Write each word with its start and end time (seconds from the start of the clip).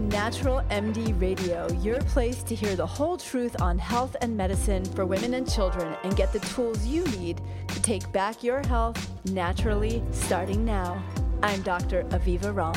Natural 0.00 0.62
MD 0.70 1.20
Radio, 1.20 1.66
your 1.80 2.00
place 2.02 2.42
to 2.44 2.54
hear 2.54 2.76
the 2.76 2.86
whole 2.86 3.16
truth 3.16 3.60
on 3.60 3.78
health 3.78 4.14
and 4.20 4.36
medicine 4.36 4.84
for 4.84 5.04
women 5.04 5.34
and 5.34 5.50
children 5.50 5.96
and 6.04 6.16
get 6.16 6.32
the 6.32 6.38
tools 6.40 6.86
you 6.86 7.04
need 7.06 7.40
to 7.66 7.82
take 7.82 8.10
back 8.12 8.44
your 8.44 8.64
health 8.68 9.10
naturally 9.24 10.02
starting 10.12 10.64
now. 10.64 11.02
I'm 11.42 11.62
Dr. 11.62 12.04
Aviva 12.04 12.54
Romm. 12.54 12.76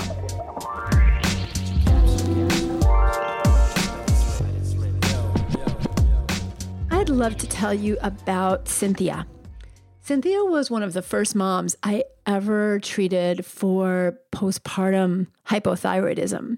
I'd 6.89 7.09
love 7.09 7.37
to 7.37 7.47
tell 7.47 7.73
you 7.73 7.97
about 8.01 8.67
Cynthia. 8.67 9.27
Cynthia 10.01 10.43
was 10.43 10.71
one 10.71 10.81
of 10.81 10.93
the 10.93 11.01
first 11.01 11.35
moms 11.35 11.75
I 11.83 12.03
ever 12.25 12.79
treated 12.79 13.45
for 13.45 14.17
postpartum 14.31 15.27
hypothyroidism. 15.47 16.57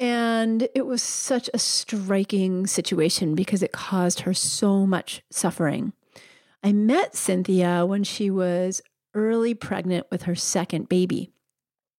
And 0.00 0.66
it 0.74 0.86
was 0.86 1.02
such 1.02 1.50
a 1.52 1.58
striking 1.58 2.66
situation 2.66 3.34
because 3.34 3.62
it 3.62 3.70
caused 3.70 4.20
her 4.20 4.32
so 4.32 4.86
much 4.86 5.22
suffering. 5.30 5.92
I 6.64 6.72
met 6.72 7.14
Cynthia 7.14 7.84
when 7.84 8.02
she 8.02 8.30
was 8.30 8.80
early 9.14 9.52
pregnant 9.52 10.06
with 10.10 10.22
her 10.22 10.34
second 10.34 10.88
baby. 10.88 11.30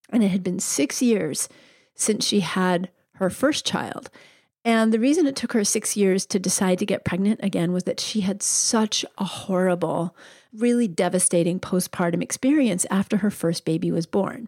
And 0.10 0.24
it 0.24 0.30
had 0.30 0.44
been 0.44 0.60
six 0.60 1.02
years 1.02 1.48
since 1.94 2.26
she 2.26 2.40
had 2.40 2.90
her 3.14 3.30
first 3.30 3.66
child. 3.66 4.10
And 4.66 4.92
the 4.92 5.00
reason 5.00 5.28
it 5.28 5.36
took 5.36 5.54
her 5.54 5.64
six 5.64 5.96
years 5.96 6.26
to 6.28 6.40
decide 6.40 6.80
to 6.80 6.86
get 6.86 7.06
pregnant 7.06 7.40
again 7.44 7.72
was 7.72 7.84
that 7.84 8.00
she 8.00 8.22
had 8.22 8.42
such 8.42 9.06
a 9.20 9.24
horrible, 9.24 10.16
really 10.54 10.88
devastating 10.88 11.60
postpartum 11.60 12.22
experience 12.22 12.86
after 12.90 13.18
her 13.18 13.32
first 13.32 13.64
baby 13.64 13.92
was 13.92 14.06
born. 14.08 14.48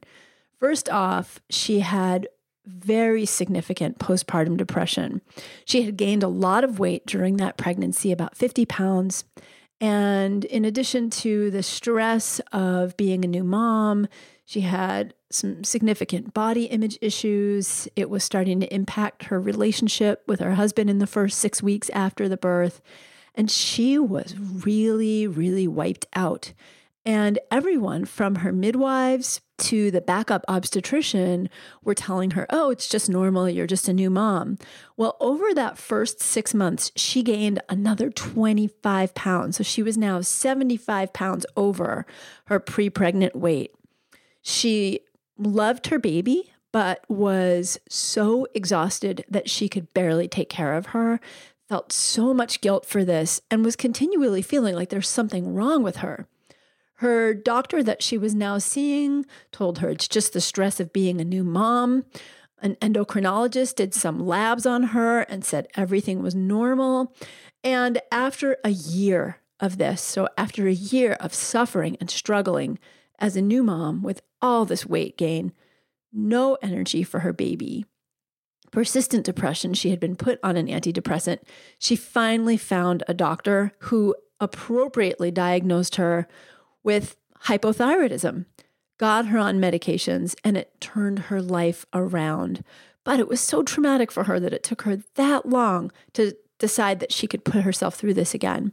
First 0.59 0.89
off, 0.89 1.39
she 1.49 1.79
had 1.81 2.27
very 2.65 3.25
significant 3.25 3.99
postpartum 3.99 4.57
depression. 4.57 5.21
She 5.65 5.83
had 5.83 5.97
gained 5.97 6.23
a 6.23 6.27
lot 6.27 6.63
of 6.63 6.79
weight 6.79 7.05
during 7.05 7.37
that 7.37 7.57
pregnancy, 7.57 8.11
about 8.11 8.35
50 8.35 8.65
pounds. 8.65 9.25
And 9.81 10.45
in 10.45 10.63
addition 10.63 11.09
to 11.09 11.51
the 11.51 11.63
stress 11.63 12.39
of 12.51 12.95
being 12.95 13.25
a 13.25 13.27
new 13.27 13.43
mom, 13.43 14.07
she 14.45 14.61
had 14.61 15.13
some 15.29 15.63
significant 15.63 16.33
body 16.33 16.65
image 16.65 16.97
issues. 17.01 17.87
It 17.95 18.09
was 18.09 18.23
starting 18.23 18.59
to 18.59 18.73
impact 18.73 19.25
her 19.25 19.39
relationship 19.39 20.23
with 20.27 20.39
her 20.39 20.55
husband 20.55 20.89
in 20.89 20.99
the 20.99 21.07
first 21.07 21.39
six 21.39 21.61
weeks 21.61 21.89
after 21.89 22.29
the 22.29 22.37
birth. 22.37 22.81
And 23.35 23.49
she 23.49 23.97
was 23.97 24.35
really, 24.37 25.27
really 25.27 25.67
wiped 25.67 26.05
out. 26.15 26.53
And 27.05 27.37
everyone 27.51 28.05
from 28.05 28.35
her 28.35 28.53
midwives 28.53 29.41
to 29.57 29.91
the 29.91 30.01
backup 30.01 30.45
obstetrician 30.47 31.49
were 31.83 31.93
telling 31.93 32.31
her, 32.31 32.45
oh, 32.49 32.69
it's 32.69 32.87
just 32.87 33.09
normal. 33.09 33.49
You're 33.49 33.67
just 33.67 33.89
a 33.89 33.93
new 33.93 34.09
mom. 34.09 34.57
Well, 34.95 35.17
over 35.19 35.53
that 35.53 35.77
first 35.77 36.21
six 36.21 36.53
months, 36.53 36.91
she 36.95 37.21
gained 37.21 37.61
another 37.67 38.09
25 38.09 39.13
pounds. 39.13 39.57
So 39.57 39.63
she 39.63 39.83
was 39.83 39.97
now 39.97 40.21
75 40.21 41.11
pounds 41.11 41.45
over 41.57 42.05
her 42.45 42.59
pre 42.59 42.89
pregnant 42.89 43.35
weight. 43.35 43.73
She 44.41 45.01
loved 45.37 45.87
her 45.87 45.99
baby, 45.99 46.53
but 46.71 47.03
was 47.09 47.79
so 47.89 48.47
exhausted 48.53 49.25
that 49.29 49.49
she 49.49 49.67
could 49.67 49.93
barely 49.93 50.27
take 50.27 50.49
care 50.49 50.73
of 50.73 50.87
her, 50.87 51.19
felt 51.67 51.91
so 51.91 52.33
much 52.33 52.61
guilt 52.61 52.85
for 52.85 53.03
this, 53.03 53.41
and 53.51 53.63
was 53.63 53.75
continually 53.75 54.41
feeling 54.41 54.75
like 54.75 54.89
there's 54.89 55.09
something 55.09 55.53
wrong 55.53 55.83
with 55.83 55.97
her. 55.97 56.27
Her 57.03 57.33
doctor 57.33 57.83
that 57.83 58.01
she 58.01 58.17
was 58.17 58.33
now 58.33 58.59
seeing 58.59 59.25
told 59.51 59.79
her 59.79 59.89
it's 59.89 60.07
just 60.07 60.31
the 60.31 60.39
stress 60.39 60.79
of 60.79 60.93
being 60.93 61.19
a 61.19 61.25
new 61.25 61.43
mom. 61.43 62.05
An 62.61 62.75
endocrinologist 62.75 63.75
did 63.75 63.93
some 63.93 64.25
labs 64.25 64.65
on 64.65 64.83
her 64.83 65.23
and 65.23 65.43
said 65.43 65.67
everything 65.75 66.23
was 66.23 66.33
normal. 66.33 67.13
And 67.61 68.01
after 68.09 68.55
a 68.63 68.69
year 68.69 69.41
of 69.59 69.77
this, 69.77 70.01
so 70.01 70.29
after 70.37 70.65
a 70.65 70.73
year 70.73 71.17
of 71.19 71.33
suffering 71.33 71.97
and 71.99 72.09
struggling 72.09 72.79
as 73.19 73.35
a 73.35 73.41
new 73.41 73.63
mom 73.63 74.01
with 74.01 74.21
all 74.41 74.63
this 74.63 74.85
weight 74.85 75.17
gain, 75.17 75.51
no 76.13 76.57
energy 76.61 77.03
for 77.03 77.19
her 77.19 77.33
baby, 77.33 77.85
persistent 78.71 79.25
depression, 79.25 79.73
she 79.73 79.89
had 79.89 79.99
been 79.99 80.15
put 80.15 80.39
on 80.41 80.55
an 80.55 80.67
antidepressant. 80.67 81.39
She 81.77 81.97
finally 81.97 82.55
found 82.55 83.03
a 83.09 83.13
doctor 83.13 83.73
who 83.79 84.15
appropriately 84.39 85.31
diagnosed 85.31 85.97
her 85.97 86.29
with 86.83 87.15
hypothyroidism, 87.45 88.45
got 88.97 89.27
her 89.27 89.39
on 89.39 89.59
medications, 89.59 90.35
and 90.43 90.57
it 90.57 90.79
turned 90.79 91.19
her 91.19 91.41
life 91.41 91.85
around. 91.93 92.63
But 93.03 93.19
it 93.19 93.27
was 93.27 93.41
so 93.41 93.63
traumatic 93.63 94.11
for 94.11 94.25
her 94.25 94.39
that 94.39 94.53
it 94.53 94.63
took 94.63 94.83
her 94.83 94.99
that 95.15 95.47
long 95.47 95.91
to 96.13 96.35
decide 96.59 96.99
that 96.99 97.11
she 97.11 97.27
could 97.27 97.43
put 97.43 97.63
herself 97.63 97.95
through 97.95 98.13
this 98.13 98.33
again. 98.33 98.71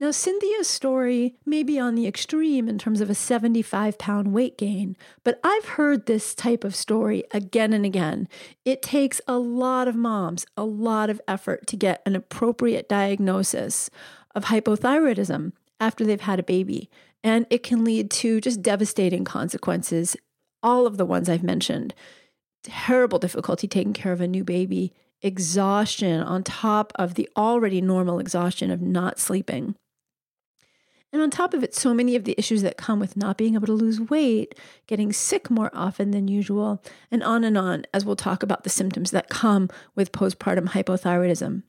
Now, 0.00 0.10
Cynthia's 0.10 0.68
story 0.68 1.36
may 1.46 1.62
be 1.62 1.78
on 1.78 1.94
the 1.94 2.06
extreme 2.06 2.68
in 2.68 2.78
terms 2.78 3.00
of 3.00 3.08
a 3.08 3.14
75 3.14 3.96
pound 3.96 4.32
weight 4.32 4.58
gain, 4.58 4.96
but 5.22 5.40
I've 5.42 5.64
heard 5.64 6.06
this 6.06 6.34
type 6.34 6.64
of 6.64 6.74
story 6.74 7.24
again 7.30 7.72
and 7.72 7.86
again. 7.86 8.28
It 8.64 8.82
takes 8.82 9.20
a 9.26 9.38
lot 9.38 9.86
of 9.86 9.94
moms, 9.94 10.46
a 10.56 10.64
lot 10.64 11.10
of 11.10 11.20
effort 11.28 11.66
to 11.68 11.76
get 11.76 12.02
an 12.04 12.16
appropriate 12.16 12.88
diagnosis 12.88 13.88
of 14.34 14.46
hypothyroidism 14.46 15.52
after 15.80 16.04
they've 16.04 16.20
had 16.20 16.40
a 16.40 16.44
baby. 16.44 16.90
And 17.24 17.46
it 17.48 17.62
can 17.62 17.84
lead 17.84 18.10
to 18.12 18.40
just 18.40 18.60
devastating 18.60 19.24
consequences, 19.24 20.14
all 20.62 20.86
of 20.86 20.98
the 20.98 21.06
ones 21.06 21.28
I've 21.28 21.42
mentioned. 21.42 21.94
Terrible 22.62 23.18
difficulty 23.18 23.66
taking 23.66 23.94
care 23.94 24.12
of 24.12 24.20
a 24.20 24.28
new 24.28 24.44
baby, 24.44 24.92
exhaustion 25.22 26.20
on 26.20 26.44
top 26.44 26.92
of 26.96 27.14
the 27.14 27.28
already 27.34 27.80
normal 27.80 28.18
exhaustion 28.18 28.70
of 28.70 28.82
not 28.82 29.18
sleeping. 29.18 29.74
And 31.14 31.22
on 31.22 31.30
top 31.30 31.54
of 31.54 31.62
it, 31.62 31.74
so 31.74 31.94
many 31.94 32.14
of 32.14 32.24
the 32.24 32.34
issues 32.36 32.62
that 32.62 32.76
come 32.76 33.00
with 33.00 33.16
not 33.16 33.38
being 33.38 33.54
able 33.54 33.68
to 33.68 33.72
lose 33.72 34.00
weight, 34.00 34.58
getting 34.86 35.12
sick 35.12 35.48
more 35.48 35.70
often 35.72 36.10
than 36.10 36.28
usual, 36.28 36.82
and 37.10 37.22
on 37.22 37.44
and 37.44 37.56
on, 37.56 37.84
as 37.94 38.04
we'll 38.04 38.16
talk 38.16 38.42
about 38.42 38.64
the 38.64 38.70
symptoms 38.70 39.12
that 39.12 39.30
come 39.30 39.70
with 39.94 40.12
postpartum 40.12 40.70
hypothyroidism. 40.70 41.62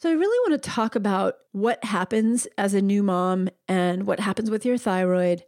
So, 0.00 0.08
I 0.08 0.12
really 0.12 0.50
want 0.50 0.62
to 0.62 0.70
talk 0.70 0.94
about 0.94 1.38
what 1.50 1.82
happens 1.84 2.46
as 2.56 2.72
a 2.72 2.80
new 2.80 3.02
mom 3.02 3.48
and 3.66 4.06
what 4.06 4.20
happens 4.20 4.48
with 4.48 4.64
your 4.64 4.78
thyroid, 4.78 5.44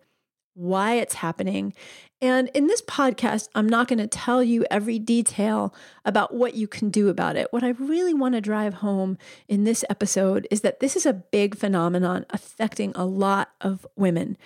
why 0.54 0.94
it's 0.94 1.14
happening, 1.14 1.72
and 2.20 2.50
in 2.52 2.66
this 2.66 2.82
podcast, 2.82 3.48
I'm 3.54 3.68
not 3.68 3.88
going 3.88 4.00
to 4.00 4.06
tell 4.06 4.42
you 4.42 4.66
every 4.70 4.98
detail 4.98 5.72
about 6.04 6.34
what 6.34 6.54
you 6.54 6.66
can 6.66 6.90
do 6.90 7.08
about 7.08 7.36
it. 7.36 7.52
What 7.52 7.62
I 7.62 7.70
really 7.70 8.12
want 8.12 8.34
to 8.34 8.40
drive 8.40 8.74
home 8.74 9.16
in 9.48 9.64
this 9.64 9.84
episode 9.88 10.46
is 10.50 10.60
that 10.60 10.80
this 10.80 10.96
is 10.96 11.06
a 11.06 11.14
big 11.14 11.56
phenomenon 11.56 12.26
affecting 12.30 12.92
a 12.94 13.06
lot 13.06 13.52
of 13.60 13.86
women. 13.96 14.36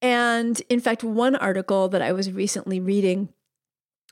And 0.00 0.62
in 0.70 0.80
fact, 0.80 1.04
one 1.04 1.36
article 1.36 1.88
that 1.88 2.00
I 2.00 2.12
was 2.12 2.32
recently 2.32 2.80
reading 2.80 3.28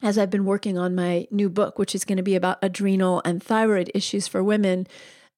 as 0.02 0.18
I've 0.18 0.28
been 0.28 0.44
working 0.44 0.76
on 0.76 0.94
my 0.94 1.26
new 1.30 1.48
book, 1.48 1.78
which 1.78 1.94
is 1.94 2.04
going 2.04 2.18
to 2.18 2.22
be 2.22 2.34
about 2.34 2.58
adrenal 2.60 3.22
and 3.24 3.42
thyroid 3.42 3.90
issues 3.94 4.28
for 4.28 4.44
women, 4.44 4.86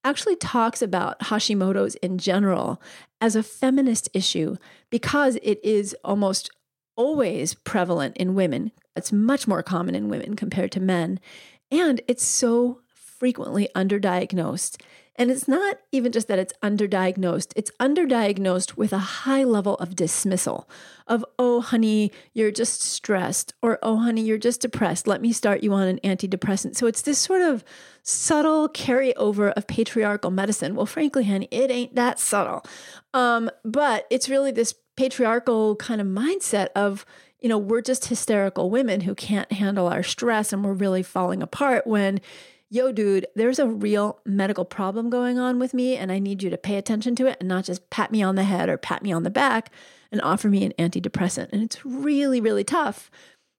actually 0.04 0.36
talks 0.36 0.80
about 0.82 1.18
Hashimoto's 1.20 1.94
in 1.96 2.18
general 2.18 2.80
as 3.20 3.36
a 3.36 3.42
feminist 3.42 4.08
issue 4.14 4.56
because 4.90 5.36
it 5.42 5.60
is 5.64 5.94
almost 6.04 6.50
always 6.96 7.54
prevalent 7.54 8.16
in 8.16 8.34
women. 8.34 8.72
It's 8.96 9.12
much 9.12 9.46
more 9.46 9.62
common 9.62 9.94
in 9.94 10.08
women 10.08 10.34
compared 10.34 10.72
to 10.72 10.80
men. 10.80 11.20
And 11.70 12.00
it's 12.08 12.24
so 12.24 12.80
frequently 12.86 13.68
underdiagnosed. 13.74 14.80
And 15.18 15.32
it's 15.32 15.48
not 15.48 15.80
even 15.90 16.12
just 16.12 16.28
that 16.28 16.38
it's 16.38 16.52
underdiagnosed, 16.62 17.52
it's 17.56 17.72
underdiagnosed 17.80 18.76
with 18.76 18.92
a 18.92 18.98
high 18.98 19.42
level 19.42 19.74
of 19.74 19.96
dismissal 19.96 20.70
of, 21.08 21.24
oh, 21.40 21.60
honey, 21.60 22.12
you're 22.34 22.52
just 22.52 22.82
stressed, 22.82 23.52
or 23.60 23.80
oh, 23.82 23.96
honey, 23.96 24.22
you're 24.22 24.38
just 24.38 24.60
depressed. 24.60 25.08
Let 25.08 25.20
me 25.20 25.32
start 25.32 25.64
you 25.64 25.72
on 25.72 25.88
an 25.88 25.98
antidepressant. 26.04 26.76
So 26.76 26.86
it's 26.86 27.02
this 27.02 27.18
sort 27.18 27.42
of 27.42 27.64
subtle 28.04 28.68
carryover 28.68 29.52
of 29.54 29.66
patriarchal 29.66 30.30
medicine. 30.30 30.76
Well, 30.76 30.86
frankly, 30.86 31.24
honey, 31.24 31.48
it 31.50 31.70
ain't 31.70 31.96
that 31.96 32.20
subtle. 32.20 32.64
Um, 33.12 33.50
but 33.64 34.06
it's 34.10 34.28
really 34.28 34.52
this 34.52 34.72
patriarchal 34.96 35.74
kind 35.76 36.00
of 36.00 36.06
mindset 36.06 36.68
of, 36.76 37.04
you 37.40 37.48
know, 37.48 37.58
we're 37.58 37.82
just 37.82 38.06
hysterical 38.06 38.70
women 38.70 39.00
who 39.00 39.16
can't 39.16 39.50
handle 39.50 39.88
our 39.88 40.04
stress 40.04 40.52
and 40.52 40.64
we're 40.64 40.72
really 40.74 41.02
falling 41.02 41.42
apart 41.42 41.88
when, 41.88 42.20
yo, 42.70 42.92
dude, 42.92 43.26
there's 43.34 43.58
a 43.58 43.66
real 43.66 44.20
medical 44.24 44.64
problem 44.64 45.10
going 45.10 45.38
on 45.38 45.58
with 45.58 45.72
me 45.72 45.96
and 45.96 46.12
I 46.12 46.18
need 46.18 46.42
you 46.42 46.50
to 46.50 46.58
pay 46.58 46.76
attention 46.76 47.14
to 47.16 47.26
it 47.26 47.38
and 47.40 47.48
not 47.48 47.64
just 47.64 47.88
pat 47.90 48.12
me 48.12 48.22
on 48.22 48.34
the 48.34 48.44
head 48.44 48.68
or 48.68 48.76
pat 48.76 49.02
me 49.02 49.12
on 49.12 49.22
the 49.22 49.30
back 49.30 49.72
and 50.12 50.20
offer 50.22 50.48
me 50.48 50.64
an 50.64 50.72
antidepressant. 50.78 51.48
And 51.52 51.62
it's 51.62 51.84
really, 51.84 52.40
really 52.40 52.64
tough 52.64 53.10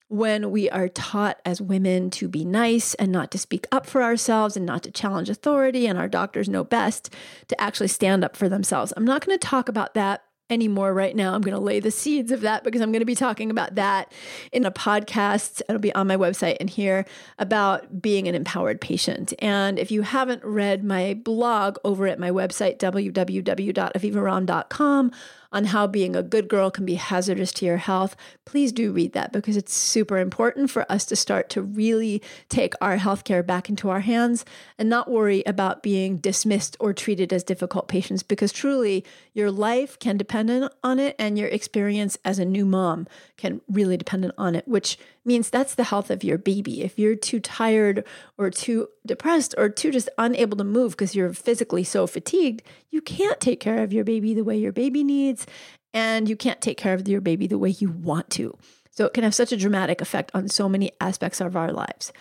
when 0.09 0.50
we 0.50 0.69
are 0.71 0.89
taught 0.89 1.39
as 1.45 1.61
women 1.61 2.09
to 2.09 2.27
be 2.27 2.44
nice 2.44 2.95
and 2.95 3.11
not 3.11 3.29
to 3.31 3.38
speak 3.38 3.67
up 3.71 3.85
for 3.85 4.01
ourselves 4.01 4.57
and 4.57 4.65
not 4.65 4.81
to 4.81 4.91
challenge 4.91 5.29
authority, 5.29 5.85
and 5.85 6.00
our 6.00 6.07
doctors 6.07 6.50
know 6.50 6.63
best 6.63 7.13
to 7.47 7.62
actually 7.62 7.88
stand 7.88 8.23
up 8.23 8.35
for 8.35 8.50
themselves. 8.50 8.91
I'm 8.97 9.05
not 9.05 9.23
going 9.23 9.38
to 9.38 9.47
talk 9.47 9.69
about 9.69 9.94
that 9.94 10.23
anymore 10.50 10.94
right 10.94 11.16
now. 11.16 11.34
I'm 11.34 11.40
going 11.42 11.56
to 11.56 11.62
lay 11.62 11.80
the 11.80 11.92
seeds 11.92 12.31
of 12.31 12.42
that 12.42 12.63
because 12.63 12.81
I'm 12.81 12.92
going 12.92 13.01
to 13.01 13.06
be 13.06 13.13
talking 13.16 13.51
about 13.51 13.75
that 13.75 14.12
in 14.51 14.66
a 14.66 14.72
podcast. 14.72 15.62
It'll 15.69 15.80
be 15.80 15.94
on 15.94 16.07
my 16.07 16.18
website 16.18 16.57
and 16.60 16.68
here 16.69 17.06
about 17.38 18.01
being 18.01 18.28
an 18.28 18.36
empowered 18.36 18.81
patient. 18.81 19.34
And 19.40 19.80
if 19.80 19.92
you 19.92 20.01
haven't 20.01 20.44
read 20.44 20.84
my 20.84 21.13
blog 21.13 21.78
over 21.84 22.07
at 22.07 22.19
my 22.19 22.31
website, 22.31 22.80
www.avivaromm.com, 22.80 25.12
on 25.51 25.66
how 25.66 25.88
being 25.88 26.16
a 26.16 26.24
good 26.24 26.48
girl 26.48 26.69
can 26.69 26.86
be 26.86 26.96
hazardous 26.96 27.51
to 27.54 27.66
your 27.66 27.78
health, 27.78 28.16
please 28.46 28.72
do 28.72 28.92
read 28.92 29.13
that 29.13 29.31
because 29.31 29.57
it's 29.57 29.74
super 29.74 30.18
important 30.18 30.69
for 30.69 30.90
us 30.92 31.06
to 31.06 31.16
start 31.16 31.50
to 31.50 31.62
really 31.62 32.22
take 32.50 32.74
our 32.81 32.98
healthcare 32.98 33.46
back 33.46 33.69
into 33.69 33.90
our 33.90 34.01
hands 34.01 34.46
and 34.78 34.90
not 34.90 35.10
worry 35.10 35.44
about 35.46 35.84
being 35.84 36.18
dismissed 36.18 36.78
or 36.80 36.94
treated 36.94 37.34
as 37.34 37.44
difficult 37.44 37.88
patients 37.88 38.24
because 38.24 38.51
truly 38.51 39.04
your 39.34 39.51
life 39.51 39.98
can 40.00 40.18
depend 40.18 40.69
on 40.84 41.00
it 41.00 41.16
and 41.18 41.38
your 41.38 41.48
experience 41.50 42.18
as 42.24 42.40
a 42.40 42.46
new 42.46 42.66
mom 42.66 43.07
can 43.38 43.62
really 43.69 43.98
depend 43.98 44.31
on 44.38 44.56
it, 44.56 44.68
which 44.68 44.98
means 45.25 45.50
that's 45.50 45.75
the 45.75 45.83
health 45.86 46.10
of 46.10 46.24
your 46.24 46.38
baby. 46.38 46.81
If 46.81 46.98
you're 46.98 47.16
too 47.16 47.39
tired 47.39 48.04
or 48.38 48.50
too 48.50 48.88
depressed 49.06 49.54
or 49.57 49.69
too 49.69 49.92
just 49.92 50.10
unable 50.18 50.57
to 50.57 50.63
move 50.63 50.92
because 50.92 51.16
you're 51.16 51.33
physically 51.33 51.83
so 51.83 52.07
fatigued, 52.07 52.63
you 52.92 53.01
can't 53.01 53.39
take 53.39 53.60
care 53.60 53.83
of 53.83 53.94
your 53.94 54.04
baby 54.04 54.33
the 54.33 54.44
way 54.44 54.57
your 54.57 54.71
baby 54.71 55.04
needs, 55.04 55.45
and 55.94 56.30
you 56.30 56.36
can't 56.36 56.62
take 56.62 56.77
care 56.77 56.94
of 56.94 57.07
your 57.07 57.21
baby 57.21 57.48
the 57.48 57.57
way 57.57 57.69
you 57.69 57.89
want 57.89 58.30
to. 58.31 58.57
So 58.92 59.06
it 59.06 59.13
can 59.13 59.24
have 59.24 59.36
such 59.36 59.51
a 59.51 59.57
dramatic 59.57 60.01
effect 60.01 60.31
on 60.33 60.50
so 60.50 60.68
many 60.68 60.92
aspects 61.00 61.39
of 61.39 61.56
our 61.56 61.72
lives. 61.72 62.12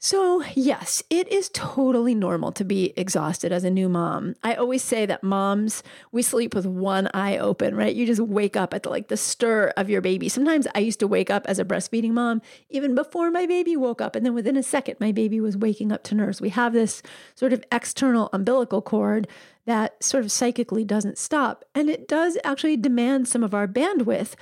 So, 0.00 0.44
yes, 0.54 1.02
it 1.08 1.32
is 1.32 1.48
totally 1.54 2.14
normal 2.14 2.52
to 2.52 2.64
be 2.64 2.92
exhausted 2.94 3.52
as 3.52 3.64
a 3.64 3.70
new 3.70 3.88
mom. 3.88 4.34
I 4.42 4.54
always 4.54 4.82
say 4.82 5.06
that 5.06 5.22
moms, 5.22 5.82
we 6.12 6.20
sleep 6.20 6.54
with 6.54 6.66
one 6.66 7.08
eye 7.14 7.38
open, 7.38 7.74
right? 7.74 7.94
You 7.94 8.04
just 8.04 8.20
wake 8.20 8.54
up 8.54 8.74
at 8.74 8.82
the, 8.82 8.90
like 8.90 9.08
the 9.08 9.16
stir 9.16 9.72
of 9.78 9.88
your 9.88 10.02
baby. 10.02 10.28
Sometimes 10.28 10.68
I 10.74 10.80
used 10.80 11.00
to 11.00 11.06
wake 11.06 11.30
up 11.30 11.46
as 11.46 11.58
a 11.58 11.64
breastfeeding 11.64 12.10
mom 12.10 12.42
even 12.68 12.94
before 12.94 13.30
my 13.30 13.46
baby 13.46 13.78
woke 13.78 14.02
up. 14.02 14.14
And 14.14 14.26
then 14.26 14.34
within 14.34 14.58
a 14.58 14.62
second, 14.62 14.96
my 15.00 15.10
baby 15.10 15.40
was 15.40 15.56
waking 15.56 15.90
up 15.90 16.02
to 16.04 16.14
nurse. 16.14 16.38
We 16.38 16.50
have 16.50 16.74
this 16.74 17.00
sort 17.34 17.54
of 17.54 17.64
external 17.72 18.28
umbilical 18.34 18.82
cord 18.82 19.26
that 19.64 20.04
sort 20.04 20.22
of 20.22 20.30
psychically 20.30 20.84
doesn't 20.84 21.16
stop. 21.16 21.64
And 21.74 21.88
it 21.88 22.06
does 22.06 22.36
actually 22.44 22.76
demand 22.76 23.26
some 23.26 23.42
of 23.42 23.54
our 23.54 23.66
bandwidth 23.66 24.34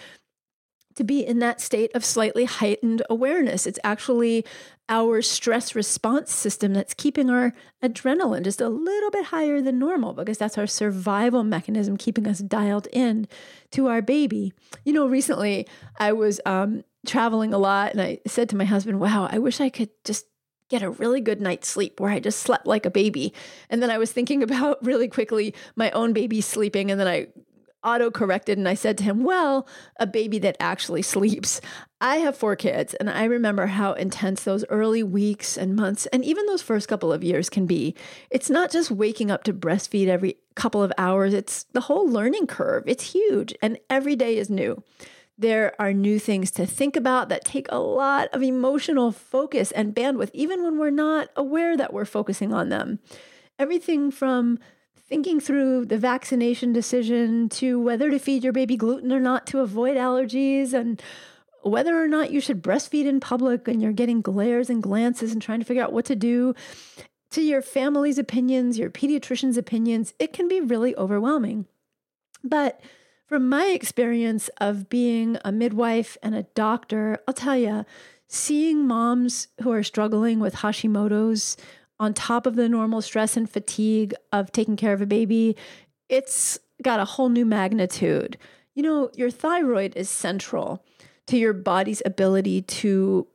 to 0.95 1.05
be 1.05 1.25
in 1.25 1.39
that 1.41 1.61
state 1.61 1.91
of 1.95 2.05
slightly 2.05 2.45
heightened 2.45 3.03
awareness. 3.09 3.67
It's 3.67 3.79
actually 3.85 4.45
our 4.89 5.23
stress 5.23 5.75
response 5.75 6.33
system 6.33 6.75
that's 6.75 6.93
keeping 6.95 7.31
our 7.31 7.55
adrenaline 7.83 8.43
just 8.43 8.61
a 8.61 8.69
little 8.69 9.11
bit 9.11 9.27
higher 9.27 9.63
than 9.63 9.79
normal 9.79 10.13
because 10.13 10.39
that's 10.39 10.59
our 10.59 10.67
survival 10.67 11.45
mechanism 11.45 11.97
keeping 11.97 12.27
us 12.27 12.41
dialed 12.41 12.89
in 12.93 13.27
to 13.71 13.87
our 13.87 14.03
baby. 14.03 14.53
You 14.85 14.93
know, 14.93 15.07
recently 15.07 15.67
I 15.99 16.13
was 16.13 16.41
um, 16.45 16.85
traveling 17.07 17.55
a 17.55 17.59
lot 17.59 17.93
and 17.93 18.01
I 18.01 18.21
said 18.27 18.49
to 18.51 18.57
my 18.57 18.65
husband, 18.65 19.01
Wow, 19.01 19.29
I 19.31 19.39
wish 19.39 19.61
I 19.61 19.71
could 19.71 19.91
just 20.05 20.27
get 20.69 20.83
a 20.83 20.91
really 20.91 21.21
good 21.21 21.41
night's 21.41 21.69
sleep 21.69 22.01
where 22.01 22.11
I 22.11 22.19
just 22.19 22.41
slept 22.41 22.67
like 22.67 22.87
a 22.87 22.91
baby. 22.91 23.35
And 23.69 23.83
then 23.83 23.91
I 23.91 23.99
was 23.99 24.11
thinking 24.11 24.43
about 24.49 24.85
really 24.85 25.09
quickly 25.09 25.55
my 25.77 25.91
own 25.93 26.13
baby 26.13 26.41
sleeping. 26.41 26.91
And 26.91 26.99
then 26.99 27.09
I 27.09 27.29
auto 27.85 28.11
corrected 28.11 28.59
and 28.59 28.69
I 28.69 28.75
said 28.75 28.99
to 28.99 29.05
him, 29.05 29.25
Well, 29.25 29.67
a 29.99 30.07
baby 30.07 30.39
that 30.41 30.57
actually 30.61 31.03
sleeps. 31.03 31.61
I 32.01 32.17
have 32.17 32.37
four 32.37 32.57
kids, 32.57 32.95
and 32.95 33.09
I 33.09 33.25
remember 33.25 33.67
how 33.67 33.93
intense 33.93 34.43
those 34.43 34.65
early 34.69 35.05
weeks 35.05 35.57
and 35.57 35.77
months, 35.77 36.07
and 36.07 36.25
even 36.25 36.47
those 36.47 36.63
first 36.63 36.89
couple 36.89 37.13
of 37.13 37.23
years 37.23 37.49
can 37.49 37.65
be. 37.65 37.95
It's 38.29 38.51
not 38.51 38.73
just 38.73 38.91
waking 38.91 39.31
up 39.31 39.45
to 39.45 39.53
breastfeed 39.53 40.09
every 40.09 40.39
couple 40.57 40.83
of 40.83 40.93
hours, 40.99 41.33
it's 41.33 41.65
the 41.73 41.83
whole 41.83 42.09
learning 42.09 42.49
curve. 42.49 42.85
It's 42.87 43.13
huge, 43.13 43.55
and 43.63 43.79
every 43.89 44.17
day 44.17 44.37
is 44.37 44.51
new. 44.51 44.83
There 45.39 45.81
are 45.81 45.93
new 45.93 46.19
things 46.19 46.51
to 46.53 46.67
think 46.67 46.97
about 46.97 47.29
that 47.29 47.45
take 47.45 47.67
a 47.71 47.79
lot 47.79 48.29
of 48.33 48.43
emotional 48.43 49.13
focus 49.13 49.71
and 49.71 49.95
bandwidth, 49.95 50.31
even 50.33 50.63
when 50.63 50.79
we're 50.79 50.91
not 50.91 51.29
aware 51.37 51.77
that 51.77 51.93
we're 51.93 52.05
focusing 52.05 52.53
on 52.53 52.69
them. 52.69 52.99
Everything 53.59 54.11
from 54.11 54.59
thinking 55.13 55.41
through 55.41 55.85
the 55.85 55.99
vaccination 55.99 56.73
decision 56.73 57.47
to 57.47 57.79
whether 57.79 58.11
to 58.11 58.19
feed 58.19 58.43
your 58.43 58.53
baby 58.55 58.79
gluten 58.79 59.13
or 59.13 59.21
not 59.21 59.47
to 59.47 59.61
avoid 59.61 59.95
allergies 59.95 60.73
and 60.73 61.03
whether 61.61 62.03
or 62.03 62.09
not 62.09 62.31
you 62.31 62.41
should 62.41 62.63
breastfeed 62.63 63.05
in 63.05 63.21
public 63.21 63.69
and 63.69 63.83
you're 63.83 63.93
getting 63.93 64.23
glares 64.23 64.71
and 64.71 64.83
glances 64.83 65.31
and 65.31 65.43
trying 65.43 65.59
to 65.59 65.67
figure 65.67 65.83
out 65.83 65.93
what 65.93 66.07
to 66.07 66.17
do 66.17 66.55
to 67.29 67.43
your 67.43 67.61
family's 67.61 68.17
opinions, 68.17 68.79
your 68.79 68.89
pediatrician's 68.89 69.59
opinions, 69.59 70.15
it 70.19 70.33
can 70.33 70.49
be 70.49 70.63
really 70.63 70.97
overwhelming. 70.97 71.67
But 72.43 72.81
from 73.27 73.51
my 73.51 73.67
experience 73.67 74.49
of 74.63 74.89
being 74.89 75.37
a 75.45 75.53
midwife 75.53 76.17
and 76.23 76.35
a 76.35 76.45
doctor, 76.55 77.19
I'll 77.29 77.35
tell 77.35 77.59
you, 77.59 77.85
seeing 78.29 78.87
moms 78.87 79.49
who 79.61 79.73
are 79.73 79.83
struggling 79.83 80.41
with 80.41 80.55
Hashimoto's 80.55 81.59
on 82.01 82.15
top 82.15 82.47
of 82.47 82.57
the 82.57 82.69
normal 82.69 83.01
stress 83.01 83.37
and 83.37 83.49
fatigue 83.49 84.15
of 84.33 84.53
taking 84.53 84.77
care 84.77 84.93
of 84.93 85.01
a 85.01 85.07
baby, 85.07 85.57
it's 86.09 86.59
got 86.83 87.01
a 87.01 87.05
whole 87.05 87.29
new 87.29 87.47
magnitude. 87.47 88.37
You 88.75 88.83
know, 88.83 89.11
your 89.15 89.31
thyroid 89.31 89.97
is 89.97 90.11
central 90.11 90.85
to 91.27 91.37
your 91.37 91.53
body's 91.53 92.03
ability 92.05 92.63
to 92.63 93.27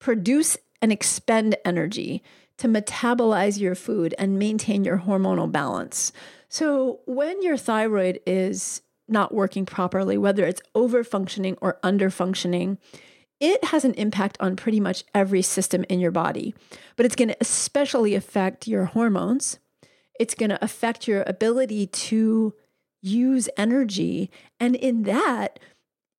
produce 0.00 0.56
and 0.80 0.92
expend 0.92 1.56
energy, 1.64 2.22
to 2.58 2.68
metabolize 2.68 3.58
your 3.58 3.74
food 3.74 4.14
and 4.18 4.38
maintain 4.38 4.84
your 4.84 4.98
hormonal 4.98 5.50
balance. 5.50 6.12
So, 6.48 7.00
when 7.06 7.42
your 7.42 7.56
thyroid 7.56 8.20
is 8.26 8.82
not 9.08 9.34
working 9.34 9.66
properly, 9.66 10.16
whether 10.16 10.44
it's 10.44 10.62
over 10.74 11.02
functioning 11.02 11.56
or 11.60 11.78
under 11.82 12.10
functioning, 12.10 12.78
it 13.44 13.62
has 13.64 13.84
an 13.84 13.92
impact 13.94 14.38
on 14.40 14.56
pretty 14.56 14.80
much 14.80 15.04
every 15.14 15.42
system 15.42 15.84
in 15.90 16.00
your 16.00 16.10
body, 16.10 16.54
but 16.96 17.04
it's 17.04 17.14
going 17.14 17.28
to 17.28 17.36
especially 17.42 18.14
affect 18.14 18.66
your 18.66 18.86
hormones. 18.86 19.58
It's 20.18 20.34
going 20.34 20.48
to 20.48 20.64
affect 20.64 21.06
your 21.06 21.24
ability 21.26 21.88
to 21.88 22.54
use 23.02 23.50
energy. 23.58 24.30
And 24.58 24.74
in 24.74 25.02
that, 25.02 25.58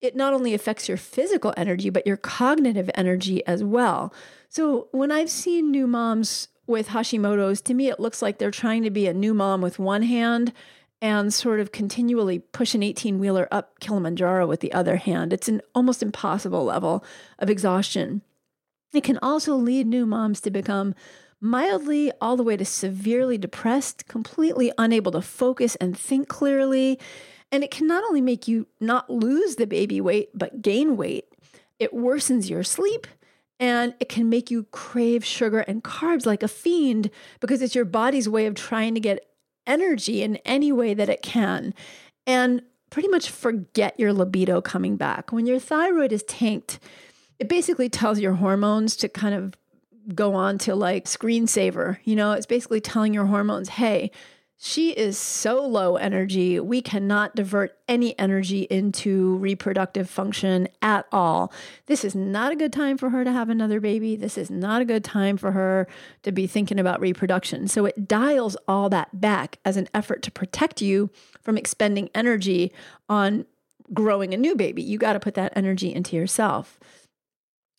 it 0.01 0.15
not 0.15 0.35
only 0.35 0.53
affects 0.53 0.87
your 0.87 0.97
physical 0.97 1.51
energy, 1.57 1.89
but 1.89 2.05
your 2.05 2.17
cognitive 2.17 2.91
energy 2.93 3.43
as 3.47 3.63
well. 3.63 4.13
So 4.47 4.89
when 4.91 5.11
I've 5.11 5.31
seen 5.31 5.71
new 5.71 5.87
moms 5.87 6.49
with 6.67 6.89
Hashimoto's, 6.89 7.59
to 7.61 7.73
me, 7.73 7.87
it 7.89 7.99
looks 7.99 8.21
like 8.21 8.37
they're 8.37 8.51
trying 8.51 8.83
to 8.83 8.91
be 8.91 9.07
a 9.07 9.15
new 9.15 9.33
mom 9.33 9.61
with 9.61 9.79
one 9.79 10.03
hand 10.03 10.53
and 11.01 11.33
sort 11.33 11.59
of 11.59 11.71
continually 11.71 12.39
push 12.39 12.73
an 12.73 12.83
18 12.83 13.19
wheeler 13.19 13.47
up 13.51 13.79
Kilimanjaro 13.79 14.47
with 14.47 14.61
the 14.61 14.73
other 14.73 14.97
hand. 14.97 15.33
It's 15.33 15.47
an 15.47 15.61
almost 15.73 16.01
impossible 16.01 16.63
level 16.63 17.03
of 17.39 17.49
exhaustion. 17.49 18.21
It 18.93 19.03
can 19.03 19.19
also 19.21 19.55
lead 19.55 19.87
new 19.87 20.05
moms 20.05 20.41
to 20.41 20.51
become 20.51 20.95
mildly 21.41 22.11
all 22.21 22.37
the 22.37 22.43
way 22.43 22.57
to 22.57 22.65
severely 22.65 23.37
depressed, 23.37 24.07
completely 24.07 24.71
unable 24.77 25.11
to 25.11 25.21
focus 25.21 25.75
and 25.75 25.97
think 25.97 26.27
clearly. 26.27 26.99
And 27.51 27.63
it 27.63 27.71
can 27.71 27.87
not 27.87 28.03
only 28.03 28.21
make 28.21 28.47
you 28.47 28.67
not 28.79 29.09
lose 29.09 29.57
the 29.57 29.67
baby 29.67 30.01
weight, 30.01 30.29
but 30.33 30.61
gain 30.61 30.97
weight. 30.97 31.25
It 31.77 31.93
worsens 31.93 32.49
your 32.49 32.63
sleep 32.63 33.05
and 33.59 33.93
it 33.99 34.09
can 34.09 34.29
make 34.29 34.49
you 34.49 34.63
crave 34.71 35.23
sugar 35.23 35.59
and 35.59 35.83
carbs 35.83 36.25
like 36.25 36.43
a 36.43 36.47
fiend 36.47 37.09
because 37.39 37.61
it's 37.61 37.75
your 37.75 37.85
body's 37.85 38.27
way 38.27 38.45
of 38.45 38.55
trying 38.55 38.93
to 38.95 38.99
get 38.99 39.25
energy 39.67 40.21
in 40.21 40.37
any 40.37 40.71
way 40.71 40.93
that 40.93 41.09
it 41.09 41.21
can 41.21 41.73
and 42.27 42.61
pretty 42.89 43.07
much 43.09 43.29
forget 43.29 43.99
your 43.99 44.13
libido 44.13 44.61
coming 44.61 44.95
back. 44.95 45.31
When 45.31 45.45
your 45.45 45.59
thyroid 45.59 46.11
is 46.11 46.23
tanked, 46.23 46.79
it 47.39 47.49
basically 47.49 47.89
tells 47.89 48.19
your 48.19 48.33
hormones 48.33 48.95
to 48.97 49.09
kind 49.09 49.35
of 49.35 49.55
go 50.13 50.33
on 50.33 50.57
to 50.59 50.75
like 50.75 51.05
screensaver. 51.05 51.97
You 52.03 52.15
know, 52.15 52.31
it's 52.31 52.45
basically 52.45 52.79
telling 52.79 53.13
your 53.13 53.25
hormones, 53.25 53.69
hey, 53.69 54.11
she 54.57 54.91
is 54.91 55.17
so 55.17 55.65
low 55.65 55.97
energy. 55.97 56.59
We 56.61 56.81
cannot 56.81 57.35
divert 57.35 57.77
any 57.89 58.17
energy 58.17 58.61
into 58.63 59.35
reproductive 59.37 60.09
function 60.09 60.69
at 60.81 61.05
all. 61.11 61.51
This 61.87 62.05
is 62.05 62.15
not 62.15 62.53
a 62.53 62.55
good 62.55 62.71
time 62.71 62.97
for 62.97 63.09
her 63.09 63.25
to 63.25 63.31
have 63.31 63.49
another 63.49 63.81
baby. 63.81 64.15
This 64.15 64.37
is 64.37 64.49
not 64.49 64.81
a 64.81 64.85
good 64.85 65.03
time 65.03 65.35
for 65.35 65.51
her 65.51 65.87
to 66.23 66.31
be 66.31 66.47
thinking 66.47 66.79
about 66.79 67.01
reproduction. 67.01 67.67
So 67.67 67.85
it 67.85 68.07
dials 68.07 68.55
all 68.65 68.89
that 68.89 69.19
back 69.19 69.59
as 69.65 69.75
an 69.75 69.89
effort 69.93 70.21
to 70.23 70.31
protect 70.31 70.81
you 70.81 71.09
from 71.41 71.57
expending 71.57 72.09
energy 72.15 72.71
on 73.09 73.45
growing 73.93 74.33
a 74.33 74.37
new 74.37 74.55
baby. 74.55 74.81
You 74.81 74.97
got 74.97 75.13
to 75.13 75.19
put 75.19 75.33
that 75.35 75.53
energy 75.55 75.93
into 75.93 76.15
yourself. 76.15 76.79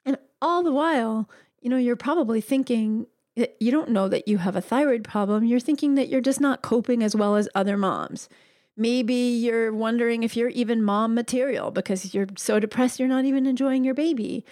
And 0.04 0.18
all 0.42 0.62
the 0.62 0.73
while, 0.73 1.28
you 1.61 1.71
know, 1.71 1.78
you're 1.78 1.97
probably 1.97 2.42
thinking, 2.42 3.06
you 3.37 3.71
don't 3.71 3.90
know 3.90 4.09
that 4.09 4.26
you 4.26 4.38
have 4.38 4.57
a 4.57 4.61
thyroid 4.61 5.05
problem. 5.05 5.45
You're 5.45 5.61
thinking 5.61 5.95
that 5.95 6.09
you're 6.09 6.21
just 6.21 6.40
not 6.40 6.62
coping 6.62 7.02
as 7.02 7.14
well 7.14 7.37
as 7.37 7.49
other 7.55 7.76
moms. 7.76 8.28
Maybe 8.76 9.14
you're 9.14 9.73
wondering 9.73 10.23
if 10.23 10.37
you're 10.37 10.49
even 10.49 10.83
mom 10.83 11.14
material 11.14 11.71
because 11.71 12.14
you're 12.14 12.26
so 12.37 12.59
depressed 12.59 12.99
you're 12.99 13.09
not 13.09 13.25
even 13.25 13.47
enjoying 13.47 13.85
your 13.85 13.95
baby. 13.95 14.45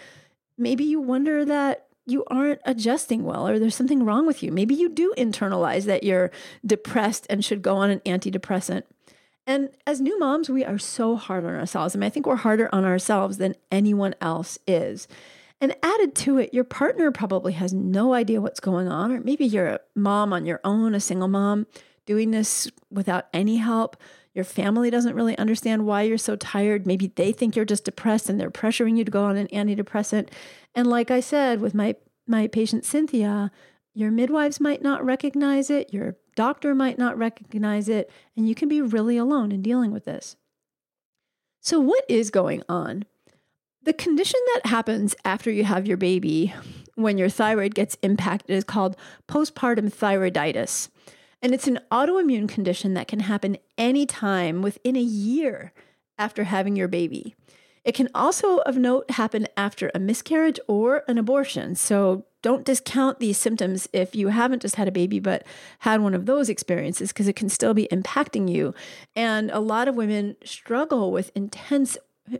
Maybe 0.56 0.84
you 0.84 1.00
wonder 1.00 1.44
that 1.44 1.86
you 2.06 2.24
aren't 2.28 2.60
adjusting 2.64 3.24
well 3.24 3.48
or 3.48 3.58
there's 3.58 3.74
something 3.74 4.04
wrong 4.04 4.26
with 4.26 4.42
you. 4.42 4.52
Maybe 4.52 4.74
you 4.74 4.88
do 4.88 5.14
internalize 5.16 5.84
that 5.84 6.04
you're 6.04 6.30
depressed 6.64 7.26
and 7.30 7.44
should 7.44 7.62
go 7.62 7.76
on 7.76 7.90
an 7.90 8.00
antidepressant. 8.00 8.82
And 9.46 9.70
as 9.86 10.00
new 10.00 10.18
moms, 10.18 10.48
we 10.48 10.64
are 10.64 10.78
so 10.78 11.16
hard 11.16 11.44
on 11.44 11.54
ourselves. 11.54 11.94
I 11.94 11.98
mean, 11.98 12.06
I 12.06 12.10
think 12.10 12.26
we're 12.26 12.36
harder 12.36 12.74
on 12.74 12.84
ourselves 12.84 13.36
than 13.38 13.56
anyone 13.70 14.14
else 14.20 14.58
is. 14.66 15.06
And 15.64 15.74
added 15.82 16.14
to 16.16 16.36
it, 16.36 16.52
your 16.52 16.62
partner 16.62 17.10
probably 17.10 17.54
has 17.54 17.72
no 17.72 18.12
idea 18.12 18.42
what's 18.42 18.60
going 18.60 18.86
on, 18.86 19.10
or 19.10 19.20
maybe 19.20 19.46
you're 19.46 19.66
a 19.66 19.80
mom 19.94 20.30
on 20.34 20.44
your 20.44 20.60
own, 20.62 20.94
a 20.94 21.00
single 21.00 21.26
mom 21.26 21.66
doing 22.04 22.32
this 22.32 22.70
without 22.90 23.28
any 23.32 23.56
help. 23.56 23.96
Your 24.34 24.44
family 24.44 24.90
doesn't 24.90 25.14
really 25.14 25.38
understand 25.38 25.86
why 25.86 26.02
you're 26.02 26.18
so 26.18 26.36
tired. 26.36 26.86
Maybe 26.86 27.06
they 27.06 27.32
think 27.32 27.56
you're 27.56 27.64
just 27.64 27.86
depressed 27.86 28.28
and 28.28 28.38
they're 28.38 28.50
pressuring 28.50 28.98
you 28.98 29.06
to 29.06 29.10
go 29.10 29.24
on 29.24 29.38
an 29.38 29.46
antidepressant. 29.46 30.28
And 30.74 30.86
like 30.86 31.10
I 31.10 31.20
said 31.20 31.62
with 31.62 31.72
my 31.72 31.96
my 32.26 32.46
patient 32.46 32.84
Cynthia, 32.84 33.50
your 33.94 34.10
midwives 34.10 34.60
might 34.60 34.82
not 34.82 35.02
recognize 35.02 35.70
it, 35.70 35.94
your 35.94 36.16
doctor 36.36 36.74
might 36.74 36.98
not 36.98 37.16
recognize 37.16 37.88
it, 37.88 38.10
and 38.36 38.46
you 38.46 38.54
can 38.54 38.68
be 38.68 38.82
really 38.82 39.16
alone 39.16 39.50
in 39.50 39.62
dealing 39.62 39.92
with 39.92 40.04
this. 40.04 40.36
So, 41.62 41.80
what 41.80 42.04
is 42.06 42.30
going 42.30 42.62
on? 42.68 43.06
The 43.84 43.92
condition 43.92 44.40
that 44.54 44.70
happens 44.70 45.14
after 45.26 45.50
you 45.50 45.64
have 45.64 45.86
your 45.86 45.98
baby 45.98 46.54
when 46.94 47.18
your 47.18 47.28
thyroid 47.28 47.74
gets 47.74 47.98
impacted 48.02 48.56
is 48.56 48.64
called 48.64 48.96
postpartum 49.28 49.92
thyroiditis. 49.92 50.88
And 51.42 51.52
it's 51.52 51.66
an 51.66 51.80
autoimmune 51.92 52.48
condition 52.48 52.94
that 52.94 53.08
can 53.08 53.20
happen 53.20 53.58
anytime 53.76 54.62
within 54.62 54.96
a 54.96 55.02
year 55.02 55.74
after 56.16 56.44
having 56.44 56.76
your 56.76 56.88
baby. 56.88 57.34
It 57.84 57.94
can 57.94 58.08
also, 58.14 58.60
of 58.60 58.78
note, 58.78 59.10
happen 59.10 59.46
after 59.54 59.90
a 59.94 59.98
miscarriage 59.98 60.58
or 60.66 61.04
an 61.06 61.18
abortion. 61.18 61.74
So 61.74 62.24
don't 62.40 62.64
discount 62.64 63.20
these 63.20 63.36
symptoms 63.36 63.86
if 63.92 64.16
you 64.16 64.28
haven't 64.28 64.62
just 64.62 64.76
had 64.76 64.88
a 64.88 64.92
baby 64.92 65.20
but 65.20 65.46
had 65.80 66.00
one 66.00 66.14
of 66.14 66.24
those 66.24 66.48
experiences 66.48 67.12
because 67.12 67.28
it 67.28 67.36
can 67.36 67.50
still 67.50 67.74
be 67.74 67.88
impacting 67.92 68.50
you. 68.50 68.74
And 69.14 69.50
a 69.50 69.60
lot 69.60 69.88
of 69.88 69.94
women 69.94 70.36
struggle 70.42 71.12
with 71.12 71.30
intense 71.34 71.98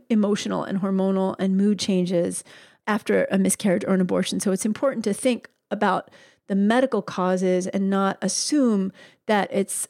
emotional 0.09 0.63
and 0.63 0.81
hormonal 0.81 1.35
and 1.39 1.57
mood 1.57 1.79
changes 1.79 2.43
after 2.87 3.27
a 3.31 3.37
miscarriage 3.37 3.83
or 3.85 3.93
an 3.93 4.01
abortion. 4.01 4.39
So 4.39 4.51
it's 4.51 4.65
important 4.65 5.03
to 5.05 5.13
think 5.13 5.49
about 5.71 6.11
the 6.47 6.55
medical 6.55 7.01
causes 7.01 7.67
and 7.67 7.89
not 7.89 8.17
assume 8.21 8.91
that 9.27 9.49
it's 9.51 9.87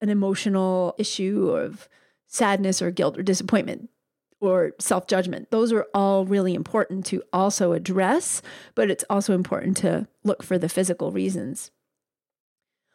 an 0.00 0.08
emotional 0.08 0.94
issue 0.98 1.50
of 1.50 1.88
sadness 2.26 2.80
or 2.80 2.90
guilt 2.90 3.18
or 3.18 3.22
disappointment 3.22 3.90
or 4.40 4.72
self 4.78 5.06
judgment. 5.06 5.50
Those 5.50 5.72
are 5.72 5.86
all 5.92 6.24
really 6.24 6.54
important 6.54 7.04
to 7.06 7.22
also 7.32 7.72
address, 7.72 8.42
but 8.74 8.90
it's 8.90 9.04
also 9.10 9.34
important 9.34 9.76
to 9.78 10.06
look 10.22 10.42
for 10.42 10.58
the 10.58 10.68
physical 10.68 11.10
reasons. 11.10 11.70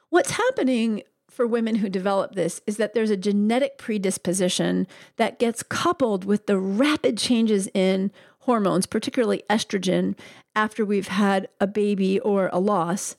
What's 0.10 0.32
happening 0.32 1.04
for 1.34 1.48
women 1.48 1.76
who 1.76 1.90
develop 1.90 2.36
this 2.36 2.62
is 2.68 2.78
that 2.78 2.94
there's 2.94 3.10
a 3.10 3.18
genetic 3.18 3.78
predisposition 3.78 4.88
that 5.18 5.40
gets 5.40 5.64
coupled 5.64 6.26
with 6.26 6.46
the 6.46 6.58
rapid 6.58 7.18
changes 7.18 7.68
in 7.74 8.12
hormones, 8.40 8.86
particularly 8.86 9.44
estrogen, 9.50 10.18
after 10.56 10.86
we've 10.86 11.08
had 11.08 11.48
a 11.60 11.68
baby 11.68 12.20
or 12.20 12.50
a 12.54 12.60
loss. 12.60 13.16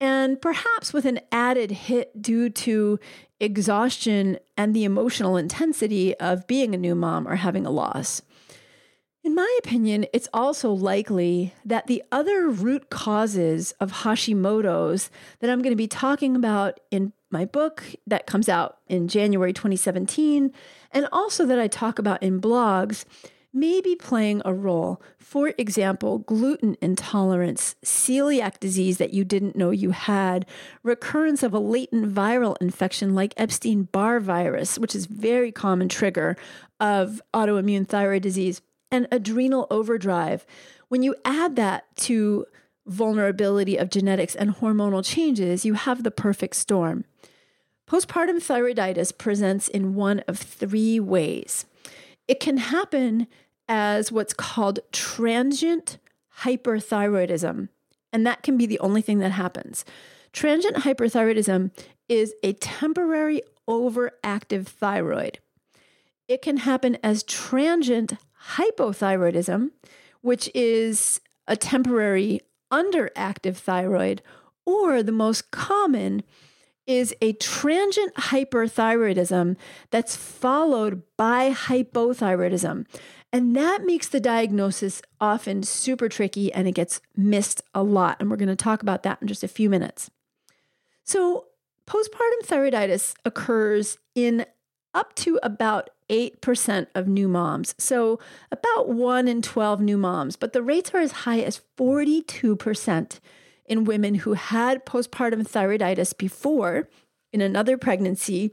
And 0.00 0.40
perhaps 0.40 0.92
with 0.92 1.04
an 1.04 1.20
added 1.30 1.70
hit 1.70 2.20
due 2.20 2.50
to 2.50 2.98
exhaustion 3.40 4.38
and 4.56 4.74
the 4.74 4.84
emotional 4.84 5.36
intensity 5.36 6.14
of 6.16 6.46
being 6.46 6.74
a 6.74 6.78
new 6.78 6.94
mom 6.94 7.26
or 7.26 7.36
having 7.36 7.66
a 7.66 7.70
loss. 7.70 8.22
In 9.24 9.36
my 9.36 9.58
opinion, 9.60 10.06
it's 10.12 10.28
also 10.34 10.72
likely 10.72 11.54
that 11.64 11.86
the 11.86 12.02
other 12.10 12.48
root 12.48 12.90
causes 12.90 13.70
of 13.78 13.92
Hashimoto's 13.92 15.10
that 15.38 15.48
I'm 15.48 15.62
going 15.62 15.70
to 15.72 15.76
be 15.76 15.86
talking 15.86 16.34
about 16.34 16.80
in 16.90 17.12
my 17.32 17.44
book 17.44 17.82
that 18.06 18.26
comes 18.26 18.48
out 18.48 18.78
in 18.86 19.08
January 19.08 19.52
2017, 19.52 20.52
and 20.90 21.08
also 21.10 21.46
that 21.46 21.58
I 21.58 21.68
talk 21.68 21.98
about 21.98 22.22
in 22.22 22.40
blogs, 22.40 23.04
may 23.52 23.80
be 23.80 23.94
playing 23.94 24.40
a 24.44 24.54
role. 24.54 25.02
For 25.18 25.52
example, 25.58 26.18
gluten 26.18 26.76
intolerance, 26.80 27.76
celiac 27.84 28.58
disease 28.60 28.98
that 28.98 29.12
you 29.12 29.24
didn't 29.24 29.56
know 29.56 29.70
you 29.70 29.90
had, 29.90 30.46
recurrence 30.82 31.42
of 31.42 31.52
a 31.52 31.58
latent 31.58 32.12
viral 32.14 32.56
infection 32.60 33.14
like 33.14 33.34
Epstein 33.36 33.84
Barr 33.84 34.20
virus, 34.20 34.78
which 34.78 34.94
is 34.94 35.06
very 35.06 35.52
common 35.52 35.88
trigger 35.88 36.36
of 36.80 37.20
autoimmune 37.34 37.86
thyroid 37.86 38.22
disease, 38.22 38.62
and 38.90 39.06
adrenal 39.10 39.66
overdrive. 39.70 40.46
When 40.88 41.02
you 41.02 41.14
add 41.24 41.56
that 41.56 41.84
to 41.96 42.46
vulnerability 42.86 43.76
of 43.76 43.90
genetics 43.90 44.34
and 44.34 44.56
hormonal 44.56 45.04
changes, 45.04 45.64
you 45.64 45.74
have 45.74 46.02
the 46.02 46.10
perfect 46.10 46.56
storm. 46.56 47.04
Postpartum 47.92 48.36
thyroiditis 48.36 49.18
presents 49.18 49.68
in 49.68 49.94
one 49.94 50.20
of 50.20 50.38
three 50.38 50.98
ways. 50.98 51.66
It 52.26 52.40
can 52.40 52.56
happen 52.56 53.26
as 53.68 54.10
what's 54.10 54.32
called 54.32 54.80
transient 54.92 55.98
hyperthyroidism, 56.38 57.68
and 58.10 58.26
that 58.26 58.42
can 58.42 58.56
be 58.56 58.64
the 58.64 58.78
only 58.78 59.02
thing 59.02 59.18
that 59.18 59.32
happens. 59.32 59.84
Transient 60.32 60.76
hyperthyroidism 60.76 61.70
is 62.08 62.32
a 62.42 62.54
temporary 62.54 63.42
overactive 63.68 64.68
thyroid. 64.68 65.38
It 66.28 66.40
can 66.40 66.56
happen 66.56 66.96
as 67.02 67.22
transient 67.22 68.14
hypothyroidism, 68.54 69.68
which 70.22 70.50
is 70.54 71.20
a 71.46 71.56
temporary 71.56 72.40
underactive 72.72 73.56
thyroid, 73.56 74.22
or 74.64 75.02
the 75.02 75.12
most 75.12 75.50
common 75.50 76.22
is 76.86 77.14
a 77.20 77.32
transient 77.34 78.14
hyperthyroidism 78.14 79.56
that's 79.90 80.16
followed 80.16 81.02
by 81.16 81.52
hypothyroidism. 81.52 82.86
And 83.32 83.56
that 83.56 83.84
makes 83.84 84.08
the 84.08 84.20
diagnosis 84.20 85.00
often 85.20 85.62
super 85.62 86.08
tricky 86.08 86.52
and 86.52 86.68
it 86.68 86.72
gets 86.72 87.00
missed 87.16 87.62
a 87.74 87.82
lot. 87.82 88.18
And 88.20 88.30
we're 88.30 88.36
going 88.36 88.48
to 88.48 88.56
talk 88.56 88.82
about 88.82 89.04
that 89.04 89.22
in 89.22 89.28
just 89.28 89.42
a 89.42 89.48
few 89.48 89.70
minutes. 89.70 90.10
So, 91.04 91.46
postpartum 91.86 92.44
thyroiditis 92.44 93.14
occurs 93.24 93.98
in 94.14 94.44
up 94.94 95.14
to 95.14 95.40
about 95.42 95.90
8% 96.10 96.86
of 96.94 97.08
new 97.08 97.26
moms. 97.26 97.74
So, 97.78 98.20
about 98.50 98.90
1 98.90 99.26
in 99.26 99.40
12 99.40 99.80
new 99.80 99.96
moms, 99.96 100.36
but 100.36 100.52
the 100.52 100.62
rates 100.62 100.92
are 100.92 101.00
as 101.00 101.12
high 101.12 101.40
as 101.40 101.62
42% 101.78 103.18
in 103.72 103.84
women 103.84 104.16
who 104.16 104.34
had 104.34 104.84
postpartum 104.84 105.48
thyroiditis 105.48 106.16
before 106.18 106.90
in 107.32 107.40
another 107.40 107.78
pregnancy 107.78 108.50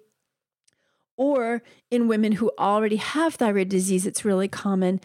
or 1.17 1.61
in 1.91 2.07
women 2.07 2.31
who 2.31 2.49
already 2.57 2.95
have 2.95 3.35
thyroid 3.35 3.67
disease, 3.67 4.07
it's 4.07 4.23
really 4.23 4.47
common. 4.47 5.01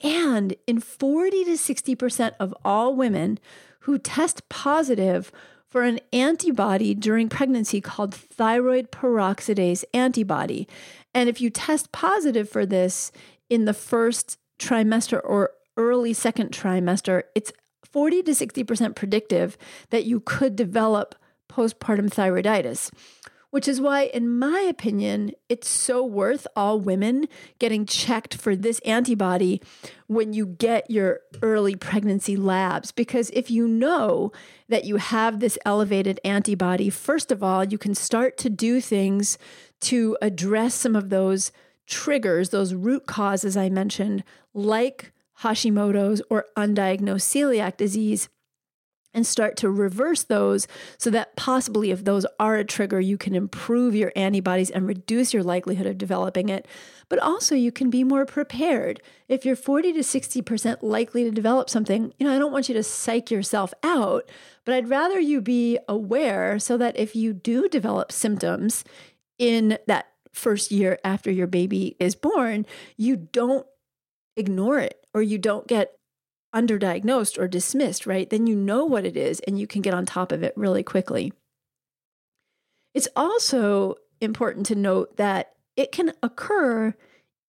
And 0.00 0.54
in 0.68 0.78
40 0.78 1.44
to 1.46 1.50
60% 1.54 2.34
of 2.38 2.54
all 2.64 2.94
women 2.94 3.40
who 3.80 3.98
test 3.98 4.48
positive 4.48 5.32
for 5.66 5.82
an 5.82 5.98
antibody 6.12 6.94
during 6.94 7.28
pregnancy 7.28 7.80
called 7.80 8.14
thyroid 8.14 8.92
peroxidase 8.92 9.82
antibody. 9.92 10.68
And 11.12 11.28
if 11.28 11.40
you 11.40 11.50
test 11.50 11.90
positive 11.90 12.48
for 12.48 12.64
this 12.64 13.10
in 13.50 13.64
the 13.64 13.74
first 13.74 14.38
trimester 14.60 15.20
or 15.24 15.50
early 15.76 16.12
second 16.12 16.52
trimester, 16.52 17.24
it's 17.34 17.52
40 17.90 18.22
to 18.24 18.32
60% 18.32 18.94
predictive 18.94 19.56
that 19.90 20.04
you 20.04 20.20
could 20.20 20.56
develop 20.56 21.14
postpartum 21.48 22.10
thyroiditis 22.10 22.90
which 23.56 23.68
is 23.68 23.80
why, 23.80 24.02
in 24.02 24.38
my 24.38 24.60
opinion, 24.60 25.32
it's 25.48 25.66
so 25.66 26.04
worth 26.04 26.46
all 26.54 26.78
women 26.78 27.26
getting 27.58 27.86
checked 27.86 28.34
for 28.34 28.54
this 28.54 28.80
antibody 28.80 29.62
when 30.08 30.34
you 30.34 30.44
get 30.44 30.90
your 30.90 31.20
early 31.40 31.74
pregnancy 31.74 32.36
labs. 32.36 32.92
Because 32.92 33.30
if 33.30 33.50
you 33.50 33.66
know 33.66 34.30
that 34.68 34.84
you 34.84 34.96
have 34.96 35.40
this 35.40 35.58
elevated 35.64 36.20
antibody, 36.22 36.90
first 36.90 37.32
of 37.32 37.42
all, 37.42 37.64
you 37.64 37.78
can 37.78 37.94
start 37.94 38.36
to 38.36 38.50
do 38.50 38.78
things 38.78 39.38
to 39.80 40.18
address 40.20 40.74
some 40.74 40.94
of 40.94 41.08
those 41.08 41.50
triggers, 41.86 42.50
those 42.50 42.74
root 42.74 43.06
causes 43.06 43.56
I 43.56 43.70
mentioned, 43.70 44.22
like 44.52 45.12
Hashimoto's 45.42 46.22
or 46.30 46.46
undiagnosed 46.56 47.22
celiac 47.22 47.76
disease 47.76 48.28
and 49.16 49.26
start 49.26 49.56
to 49.56 49.70
reverse 49.70 50.24
those 50.24 50.68
so 50.98 51.08
that 51.08 51.34
possibly 51.36 51.90
if 51.90 52.04
those 52.04 52.26
are 52.38 52.56
a 52.56 52.64
trigger, 52.64 53.00
you 53.00 53.16
can 53.16 53.34
improve 53.34 53.94
your 53.94 54.12
antibodies 54.14 54.70
and 54.70 54.86
reduce 54.86 55.32
your 55.32 55.42
likelihood 55.42 55.86
of 55.86 55.96
developing 55.96 56.50
it. 56.50 56.68
But 57.08 57.18
also, 57.20 57.54
you 57.54 57.72
can 57.72 57.88
be 57.88 58.04
more 58.04 58.26
prepared. 58.26 59.00
If 59.26 59.46
you're 59.46 59.56
40 59.56 59.94
to 59.94 60.00
60% 60.00 60.82
likely 60.82 61.24
to 61.24 61.30
develop 61.30 61.70
something, 61.70 62.12
you 62.18 62.26
know, 62.26 62.34
I 62.34 62.38
don't 62.38 62.52
want 62.52 62.68
you 62.68 62.74
to 62.74 62.82
psych 62.82 63.30
yourself 63.30 63.72
out, 63.82 64.30
but 64.66 64.74
I'd 64.74 64.90
rather 64.90 65.18
you 65.18 65.40
be 65.40 65.78
aware 65.88 66.58
so 66.58 66.76
that 66.76 66.98
if 66.98 67.16
you 67.16 67.32
do 67.32 67.70
develop 67.70 68.12
symptoms 68.12 68.84
in 69.38 69.78
that 69.86 70.08
first 70.30 70.70
year 70.70 70.98
after 71.02 71.30
your 71.30 71.46
baby 71.46 71.96
is 71.98 72.14
born, 72.14 72.66
you 72.98 73.16
don't 73.16 73.66
ignore 74.36 74.78
it 74.78 75.06
or 75.14 75.22
you 75.22 75.38
don't 75.38 75.66
get 75.66 75.98
underdiagnosed 76.54 77.38
or 77.38 77.48
dismissed, 77.48 78.06
right? 78.06 78.30
Then 78.30 78.46
you 78.46 78.56
know 78.56 78.84
what 78.84 79.04
it 79.04 79.16
is 79.16 79.40
and 79.40 79.58
you 79.58 79.66
can 79.66 79.82
get 79.82 79.94
on 79.94 80.06
top 80.06 80.32
of 80.32 80.42
it 80.42 80.54
really 80.56 80.82
quickly. 80.82 81.32
It's 82.94 83.08
also 83.14 83.96
important 84.20 84.66
to 84.66 84.74
note 84.74 85.16
that 85.16 85.52
it 85.76 85.92
can 85.92 86.12
occur 86.22 86.94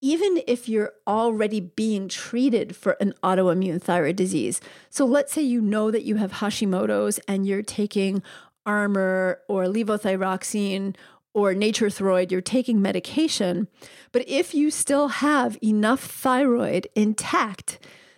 even 0.02 0.42
if 0.46 0.70
you're 0.70 0.94
already 1.08 1.60
being 1.60 2.08
treated 2.08 2.76
for 2.76 2.98
an 3.00 3.14
autoimmune 3.24 3.82
thyroid 3.82 4.16
disease. 4.16 4.62
So 4.90 5.06
let's 5.06 5.34
say 5.34 5.42
you 5.42 5.62
know 5.62 5.90
that 5.90 6.04
you 6.04 6.18
have 6.18 6.34
Hashimoto's 6.34 7.20
and 7.28 7.48
you're 7.48 7.64
taking 7.64 8.22
Armour 8.66 9.40
or 9.48 9.64
levothyroxine 9.64 10.96
or 11.38 11.54
Nature-Throid, 11.54 12.32
you're 12.32 12.42
taking 12.42 12.82
medication. 12.82 13.68
But 14.12 14.28
if 14.28 14.56
you 14.56 14.72
still 14.72 15.08
have 15.10 15.56
enough 15.64 16.04
thyroid 16.04 16.88
intact 16.96 17.78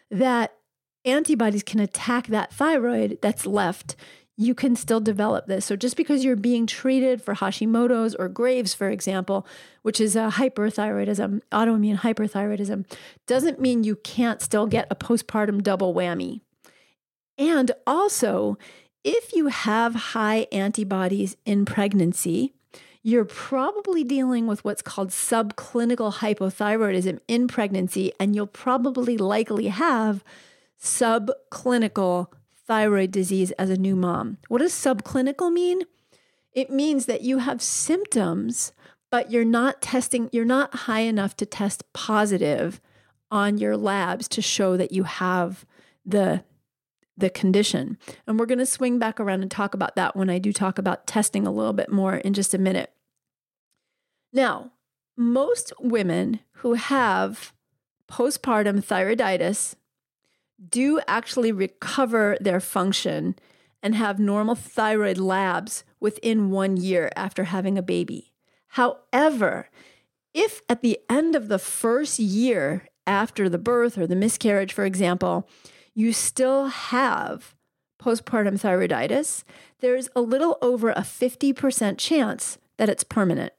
that 0.09 0.55
antibodies 1.03 1.63
can 1.63 1.81
attack 1.81 2.27
that 2.27 2.53
thyroid 2.53 3.17
that's 3.21 3.45
left, 3.45 3.97
you 4.38 4.55
can 4.55 4.73
still 4.73 5.01
develop 5.01 5.47
this. 5.47 5.65
So 5.65 5.75
just 5.75 5.97
because 5.97 6.23
you're 6.23 6.38
being 6.38 6.65
treated 6.65 7.21
for 7.21 7.35
Hashimoto's 7.35 8.15
or 8.15 8.29
Graves, 8.29 8.73
for 8.73 8.89
example, 8.89 9.45
which 9.81 9.99
is 9.99 10.15
a 10.15 10.31
hyperthyroidism, 10.35 11.41
autoimmune 11.51 11.99
hyperthyroidism, 11.99 12.89
doesn't 13.27 13.59
mean 13.59 13.83
you 13.83 13.97
can't 13.97 14.41
still 14.41 14.65
get 14.65 14.88
a 14.89 14.95
postpartum 14.95 15.61
double 15.61 15.93
whammy. 15.93 16.39
And 17.38 17.73
also, 17.85 18.57
if 19.03 19.35
you 19.35 19.47
have 19.47 19.93
high 19.95 20.47
antibodies 20.53 21.35
in 21.45 21.65
pregnancy, 21.65 22.53
you're 23.01 23.25
probably 23.25 24.03
dealing 24.03 24.46
with 24.46 24.63
what's 24.65 24.82
called 24.82 25.10
subclinical 25.10 26.15
hypothyroidism 26.15 27.20
in 27.27 27.48
pregnancy, 27.48 28.12
and 28.20 28.36
you'll 28.36 28.48
probably 28.48 29.18
likely 29.18 29.68
have 29.68 30.24
subclinical 30.82 32.27
thyroid 32.68 33.12
disease 33.12 33.51
as 33.51 33.70
a 33.70 33.77
new 33.77 33.96
mom. 33.96 34.38
What 34.48 34.60
does 34.60 34.74
subclinical 34.74 35.51
mean? 35.51 35.84
It 36.53 36.70
means 36.70 37.06
that 37.06 37.22
you 37.22 37.39
have 37.39 37.62
symptoms, 37.62 38.74
but 39.10 39.32
you're 39.32 39.46
not 39.46 39.82
testing, 39.82 40.29
you're 40.32 40.46
not 40.46 40.75
high 40.75 41.01
enough 41.01 41.36
to 41.38 41.46
test 41.46 41.84
positive 41.94 42.82
on 43.32 43.58
your 43.58 43.77
labs 43.77 44.27
to 44.27 44.41
show 44.41 44.75
that 44.77 44.91
you 44.91 45.03
have 45.03 45.65
the 46.06 46.44
the 47.19 47.29
condition. 47.29 47.97
And 48.25 48.39
we're 48.39 48.45
going 48.45 48.59
to 48.59 48.65
swing 48.65 48.99
back 48.99 49.19
around 49.19 49.41
and 49.41 49.51
talk 49.51 49.73
about 49.73 49.95
that 49.95 50.15
when 50.15 50.29
I 50.29 50.39
do 50.39 50.51
talk 50.51 50.77
about 50.77 51.07
testing 51.07 51.45
a 51.45 51.51
little 51.51 51.73
bit 51.73 51.91
more 51.91 52.15
in 52.15 52.33
just 52.33 52.53
a 52.53 52.57
minute. 52.57 52.91
Now, 54.31 54.71
most 55.17 55.73
women 55.79 56.39
who 56.53 56.73
have 56.73 57.53
postpartum 58.09 58.83
thyroiditis 58.83 59.75
do 60.69 60.99
actually 61.07 61.51
recover 61.51 62.38
their 62.41 62.59
function 62.59 63.35
and 63.81 63.95
have 63.95 64.19
normal 64.19 64.55
thyroid 64.55 65.17
labs 65.17 65.83
within 65.99 66.49
one 66.51 66.77
year 66.77 67.09
after 67.15 67.45
having 67.45 67.77
a 67.77 67.83
baby. 67.83 68.33
However, 68.69 69.69
if 70.33 70.61
at 70.69 70.81
the 70.81 70.99
end 71.09 71.35
of 71.35 71.47
the 71.47 71.59
first 71.59 72.19
year 72.19 72.88
after 73.07 73.49
the 73.49 73.57
birth 73.57 73.97
or 73.97 74.05
the 74.05 74.15
miscarriage, 74.15 74.73
for 74.73 74.85
example, 74.85 75.49
you 76.00 76.13
still 76.13 76.68
have 76.68 77.56
postpartum 78.01 78.53
thyroiditis, 78.53 79.44
there's 79.82 80.08
a 80.15 80.22
little 80.22 80.58
over 80.62 80.91
a 80.91 81.01
50% 81.01 81.98
chance 81.98 82.58
that 82.77 82.88
it's 82.88 83.03
permanent. 83.03 83.51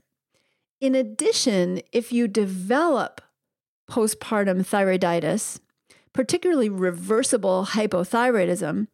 In 0.80 0.94
addition, 0.94 1.82
if 1.92 2.12
you 2.14 2.26
develop 2.26 3.20
postpartum 3.90 4.60
thyroiditis, 4.60 5.60
particularly 6.14 6.70
reversible 6.70 7.66
hypothyroidism, 7.72 8.86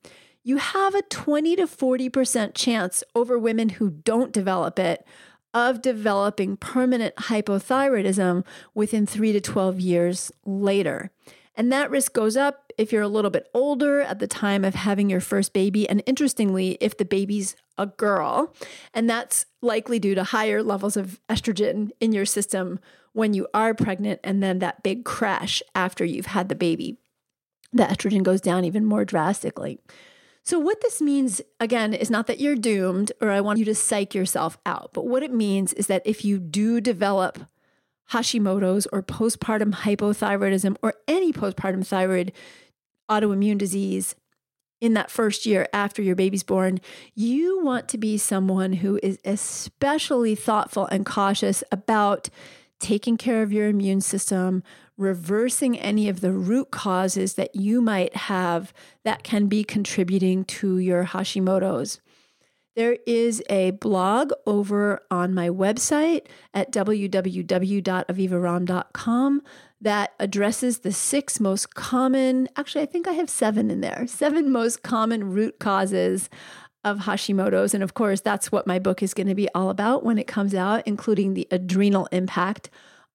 you 0.43 0.57
have 0.57 0.97
a 0.97 1.03
20 1.03 1.55
to 1.55 1.67
40% 1.67 2.51
chance 2.53 3.05
over 3.15 3.39
women 3.39 3.69
who 3.69 3.91
don't 3.91 4.33
develop 4.33 4.81
it 4.81 5.07
of 5.55 5.81
developing 5.81 6.57
permanent 6.57 7.15
hypothyroidism 7.15 8.45
within 8.75 9.07
3 9.07 9.33
to 9.33 9.41
12 9.41 9.79
years 9.79 10.33
later. 10.45 11.13
And 11.55 11.73
that 11.73 11.91
risk 11.91 12.13
goes 12.13 12.37
up 12.37 12.66
if 12.79 12.93
you're 12.93 13.03
a 13.03 13.09
little 13.09 13.31
bit 13.31 13.49
older 13.55 14.01
at 14.01 14.19
the 14.19 14.27
time 14.27 14.65
of 14.65 14.75
having 14.75 15.09
your 15.09 15.21
first 15.21 15.53
baby. 15.53 15.89
And 15.89 16.03
interestingly, 16.07 16.79
if 16.81 16.97
the 16.97 17.05
baby's 17.05 17.57
a 17.79 17.87
girl, 17.87 18.55
and 18.95 19.09
that's 19.09 19.47
likely 19.63 19.99
due 19.99 20.15
to 20.15 20.25
higher 20.25 20.63
levels 20.63 20.97
of 20.97 21.21
estrogen 21.29 21.91
in 22.01 22.13
your 22.13 22.27
system 22.27 22.81
when 23.13 23.35
you 23.35 23.47
are 23.55 23.75
pregnant, 23.75 24.21
and 24.23 24.43
then 24.43 24.59
that 24.59 24.83
big 24.83 25.05
crash 25.05 25.63
after 25.75 26.05
you've 26.05 26.27
had 26.27 26.49
the 26.49 26.55
baby 26.55 26.99
the 27.77 27.85
estrogen 27.85 28.23
goes 28.23 28.41
down 28.41 28.65
even 28.65 28.85
more 28.85 29.05
drastically. 29.05 29.79
So, 30.43 30.59
what 30.59 30.81
this 30.81 31.03
means, 31.03 31.41
again, 31.59 31.93
is 31.93 32.11
not 32.11 32.29
that 32.29 32.39
you're 32.39 32.57
doomed 32.57 33.13
or 33.21 33.31
I 33.31 33.41
want 33.41 33.59
you 33.59 33.65
to 33.67 33.75
psych 33.75 34.15
yourself 34.15 34.59
out, 34.65 34.91
but 34.93 35.07
what 35.07 35.23
it 35.23 35.33
means 35.33 35.73
is 35.73 35.89
that 35.89 36.03
if 36.05 36.25
you 36.25 36.39
do 36.39 36.81
develop 36.81 37.41
Hashimoto's 38.13 38.87
or 38.93 39.03
postpartum 39.03 39.75
hypothyroidism 39.75 40.77
or 40.83 40.95
any 41.09 41.33
postpartum 41.33 41.85
thyroid 41.85 42.33
autoimmune 43.11 43.59
disease 43.59 44.15
in 44.81 44.95
that 44.95 45.11
first 45.11 45.45
year 45.47 45.69
after 45.73 46.03
your 46.03 46.17
baby's 46.17 46.43
born, 46.43 46.81
you 47.15 47.65
want 47.65 47.89
to 47.89 47.99
be 47.99 48.19
someone 48.19 48.75
who 48.75 49.01
is 49.03 49.19
especially 49.25 50.35
thoughtful 50.35 50.87
and 50.87 51.07
cautious 51.07 51.65
about 51.73 52.29
taking 52.79 53.17
care 53.17 53.43
of 53.43 53.53
your 53.53 53.69
immune 53.69 54.03
system, 54.03 54.63
reversing 54.99 55.79
any 55.79 56.09
of 56.09 56.21
the 56.21 56.33
root 56.33 56.71
causes 56.71 57.35
that 57.35 57.57
you 57.57 57.81
might 57.81 58.15
have 58.17 58.75
that 59.05 59.23
can 59.23 59.47
be 59.47 59.65
contributing 59.65 60.45
to 60.45 60.77
your 60.79 61.05
Hashimoto's. 61.05 62.01
There 62.75 62.99
is 63.07 63.43
a 63.49 63.71
blog 63.71 64.33
over 64.47 65.01
on 65.11 65.33
my 65.33 65.49
website 65.49 66.27
at 66.53 66.71
www.avivaromm.com 66.71 69.43
that 69.87 70.15
addresses 70.19 70.81
the 70.81 70.91
six 70.91 71.39
most 71.39 71.77
common, 71.77 72.49
actually, 72.57 72.83
I 72.83 72.87
think 72.87 73.07
I 73.07 73.13
have 73.13 73.31
seven 73.31 73.71
in 73.71 73.83
there, 73.83 74.05
seven 74.09 74.51
most 74.51 74.83
common 74.83 75.31
root 75.31 75.61
causes 75.61 76.29
of 76.83 76.99
Hashimoto's. 76.99 77.73
And 77.73 77.85
of 77.85 77.95
course, 77.95 78.21
that's 78.21 78.51
what 78.51 78.67
my 78.67 78.81
book 78.81 79.01
is 79.01 79.15
going 79.15 79.29
to 79.29 79.35
be 79.37 79.49
all 79.55 79.71
about 79.71 80.05
when 80.05 80.19
it 80.19 80.27
comes 80.27 80.57
out, 80.57 80.83
including 80.87 81.35
the 81.35 81.47
adrenal 81.53 82.09
impact 82.11 82.69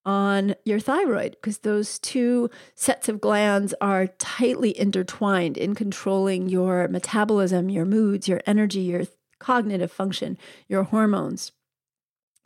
on 0.06 0.56
your 0.64 0.80
thyroid 0.80 1.32
because 1.34 1.58
those 1.58 2.00
two 2.00 2.50
sets 2.74 3.10
of 3.10 3.20
glands 3.20 3.74
are 3.82 4.08
tightly 4.08 4.78
intertwined 4.80 5.58
in 5.58 5.76
controlling 5.76 6.48
your 6.48 6.88
metabolism, 6.88 7.70
your 7.70 7.86
moods, 7.86 8.30
your 8.30 8.40
energy, 8.48 8.80
your 8.80 9.04
cognitive 9.40 9.92
function, 9.92 10.38
your 10.70 10.84
hormones. 10.84 11.52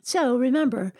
So 0.02 0.36
remember, 0.36 0.92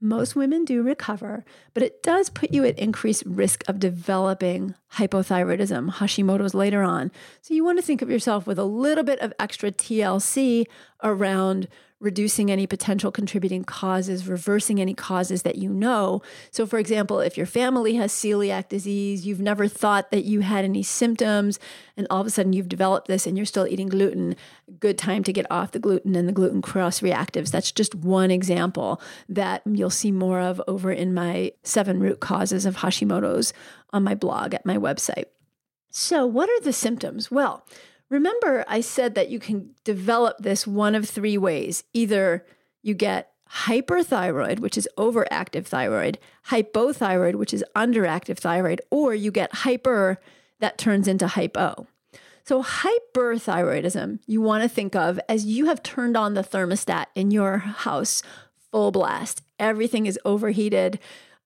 most 0.00 0.34
women 0.34 0.64
do 0.64 0.82
recover, 0.82 1.44
but 1.74 1.82
it 1.82 2.02
does 2.02 2.30
put 2.30 2.52
you 2.52 2.64
at 2.64 2.78
increased 2.78 3.24
risk 3.26 3.62
of 3.68 3.78
developing 3.78 4.74
hypothyroidism, 4.94 5.92
Hashimoto's 5.94 6.54
later 6.54 6.82
on. 6.82 7.10
So 7.42 7.54
you 7.54 7.64
want 7.64 7.78
to 7.78 7.84
think 7.84 8.02
of 8.02 8.10
yourself 8.10 8.46
with 8.46 8.58
a 8.58 8.64
little 8.64 9.04
bit 9.04 9.20
of 9.20 9.32
extra 9.38 9.70
TLC 9.70 10.66
around 11.02 11.68
reducing 12.00 12.50
any 12.50 12.66
potential 12.66 13.12
contributing 13.12 13.62
causes, 13.62 14.26
reversing 14.26 14.80
any 14.80 14.94
causes 14.94 15.42
that 15.42 15.56
you 15.56 15.68
know. 15.70 16.22
So, 16.50 16.66
for 16.66 16.78
example, 16.78 17.20
if 17.20 17.36
your 17.36 17.46
family 17.46 17.96
has 17.96 18.10
celiac 18.10 18.68
disease, 18.68 19.26
you've 19.26 19.40
never 19.40 19.68
thought 19.68 20.10
that 20.10 20.24
you 20.24 20.40
had 20.40 20.64
any 20.64 20.82
symptoms, 20.82 21.58
and 21.96 22.06
all 22.08 22.22
of 22.22 22.26
a 22.26 22.30
sudden 22.30 22.54
you've 22.54 22.70
developed 22.70 23.06
this 23.06 23.26
and 23.26 23.36
you're 23.36 23.44
still 23.44 23.66
eating 23.66 23.88
gluten, 23.88 24.34
good 24.80 24.96
time 24.96 25.22
to 25.24 25.32
get 25.32 25.46
off 25.50 25.72
the 25.72 25.78
gluten 25.78 26.16
and 26.16 26.26
the 26.26 26.32
gluten 26.32 26.62
cross 26.62 27.00
reactives. 27.00 27.50
That's 27.50 27.70
just 27.70 27.94
one 27.94 28.30
example 28.30 29.00
that 29.28 29.62
you'll 29.66 29.90
see 29.90 30.10
more 30.10 30.40
of 30.40 30.60
over 30.66 30.90
in 30.90 31.12
my 31.12 31.52
seven 31.62 32.00
root 32.00 32.20
causes 32.20 32.66
of 32.66 32.76
Hashimoto's 32.76 33.52
on 33.92 34.04
my 34.04 34.14
blog 34.14 34.54
at 34.54 34.66
my 34.66 34.76
website. 34.76 35.26
So, 35.90 36.24
what 36.26 36.48
are 36.48 36.60
the 36.60 36.72
symptoms? 36.72 37.30
Well, 37.30 37.64
Remember, 38.10 38.64
I 38.66 38.80
said 38.80 39.14
that 39.14 39.30
you 39.30 39.38
can 39.38 39.70
develop 39.84 40.38
this 40.40 40.66
one 40.66 40.96
of 40.96 41.08
three 41.08 41.38
ways. 41.38 41.84
Either 41.94 42.44
you 42.82 42.92
get 42.92 43.32
hyperthyroid, 43.66 44.58
which 44.58 44.76
is 44.76 44.88
overactive 44.98 45.64
thyroid, 45.64 46.18
hypothyroid, 46.48 47.36
which 47.36 47.54
is 47.54 47.64
underactive 47.76 48.36
thyroid, 48.36 48.80
or 48.90 49.14
you 49.14 49.30
get 49.30 49.54
hyper 49.54 50.20
that 50.58 50.76
turns 50.76 51.06
into 51.06 51.28
hypo. 51.28 51.86
So, 52.42 52.64
hyperthyroidism, 52.64 54.18
you 54.26 54.40
want 54.40 54.64
to 54.64 54.68
think 54.68 54.96
of 54.96 55.20
as 55.28 55.46
you 55.46 55.66
have 55.66 55.82
turned 55.82 56.16
on 56.16 56.34
the 56.34 56.42
thermostat 56.42 57.06
in 57.14 57.30
your 57.30 57.58
house 57.58 58.22
full 58.72 58.90
blast. 58.90 59.42
Everything 59.60 60.06
is 60.06 60.18
overheated. 60.24 60.98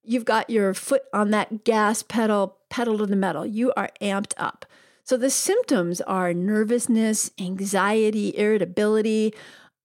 You've 0.04 0.24
got 0.24 0.50
your 0.50 0.74
foot 0.74 1.02
on 1.12 1.30
that 1.30 1.64
gas 1.64 2.02
pedal, 2.02 2.58
pedal 2.68 2.98
to 2.98 3.06
the 3.06 3.16
metal. 3.16 3.46
You 3.46 3.72
are 3.76 3.90
amped 4.00 4.34
up. 4.36 4.66
So 5.02 5.16
the 5.16 5.30
symptoms 5.30 6.00
are 6.02 6.32
nervousness, 6.32 7.30
anxiety, 7.38 8.36
irritability. 8.36 9.34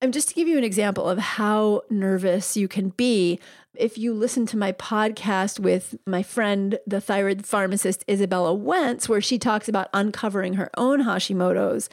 And 0.01 0.13
just 0.13 0.29
to 0.29 0.35
give 0.35 0.47
you 0.47 0.57
an 0.57 0.63
example 0.63 1.09
of 1.09 1.17
how 1.17 1.81
nervous 1.89 2.55
you 2.55 2.67
can 2.67 2.89
be, 2.89 3.39
if 3.75 3.97
you 3.97 4.13
listen 4.13 4.45
to 4.47 4.57
my 4.57 4.71
podcast 4.71 5.59
with 5.59 5.95
my 6.05 6.23
friend, 6.23 6.79
the 6.87 7.01
thyroid 7.01 7.45
pharmacist 7.45 8.05
Izabella 8.07 8.57
Wentz, 8.57 9.07
where 9.07 9.21
she 9.21 9.37
talks 9.37 9.67
about 9.67 9.89
uncovering 9.93 10.53
her 10.55 10.69
own 10.77 11.03
Hashimoto's, 11.03 11.89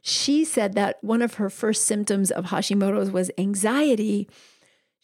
she 0.00 0.44
said 0.44 0.74
that 0.74 1.02
one 1.02 1.22
of 1.22 1.34
her 1.34 1.50
first 1.50 1.84
symptoms 1.84 2.30
of 2.30 2.46
Hashimoto's 2.46 3.10
was 3.10 3.30
anxiety 3.38 4.28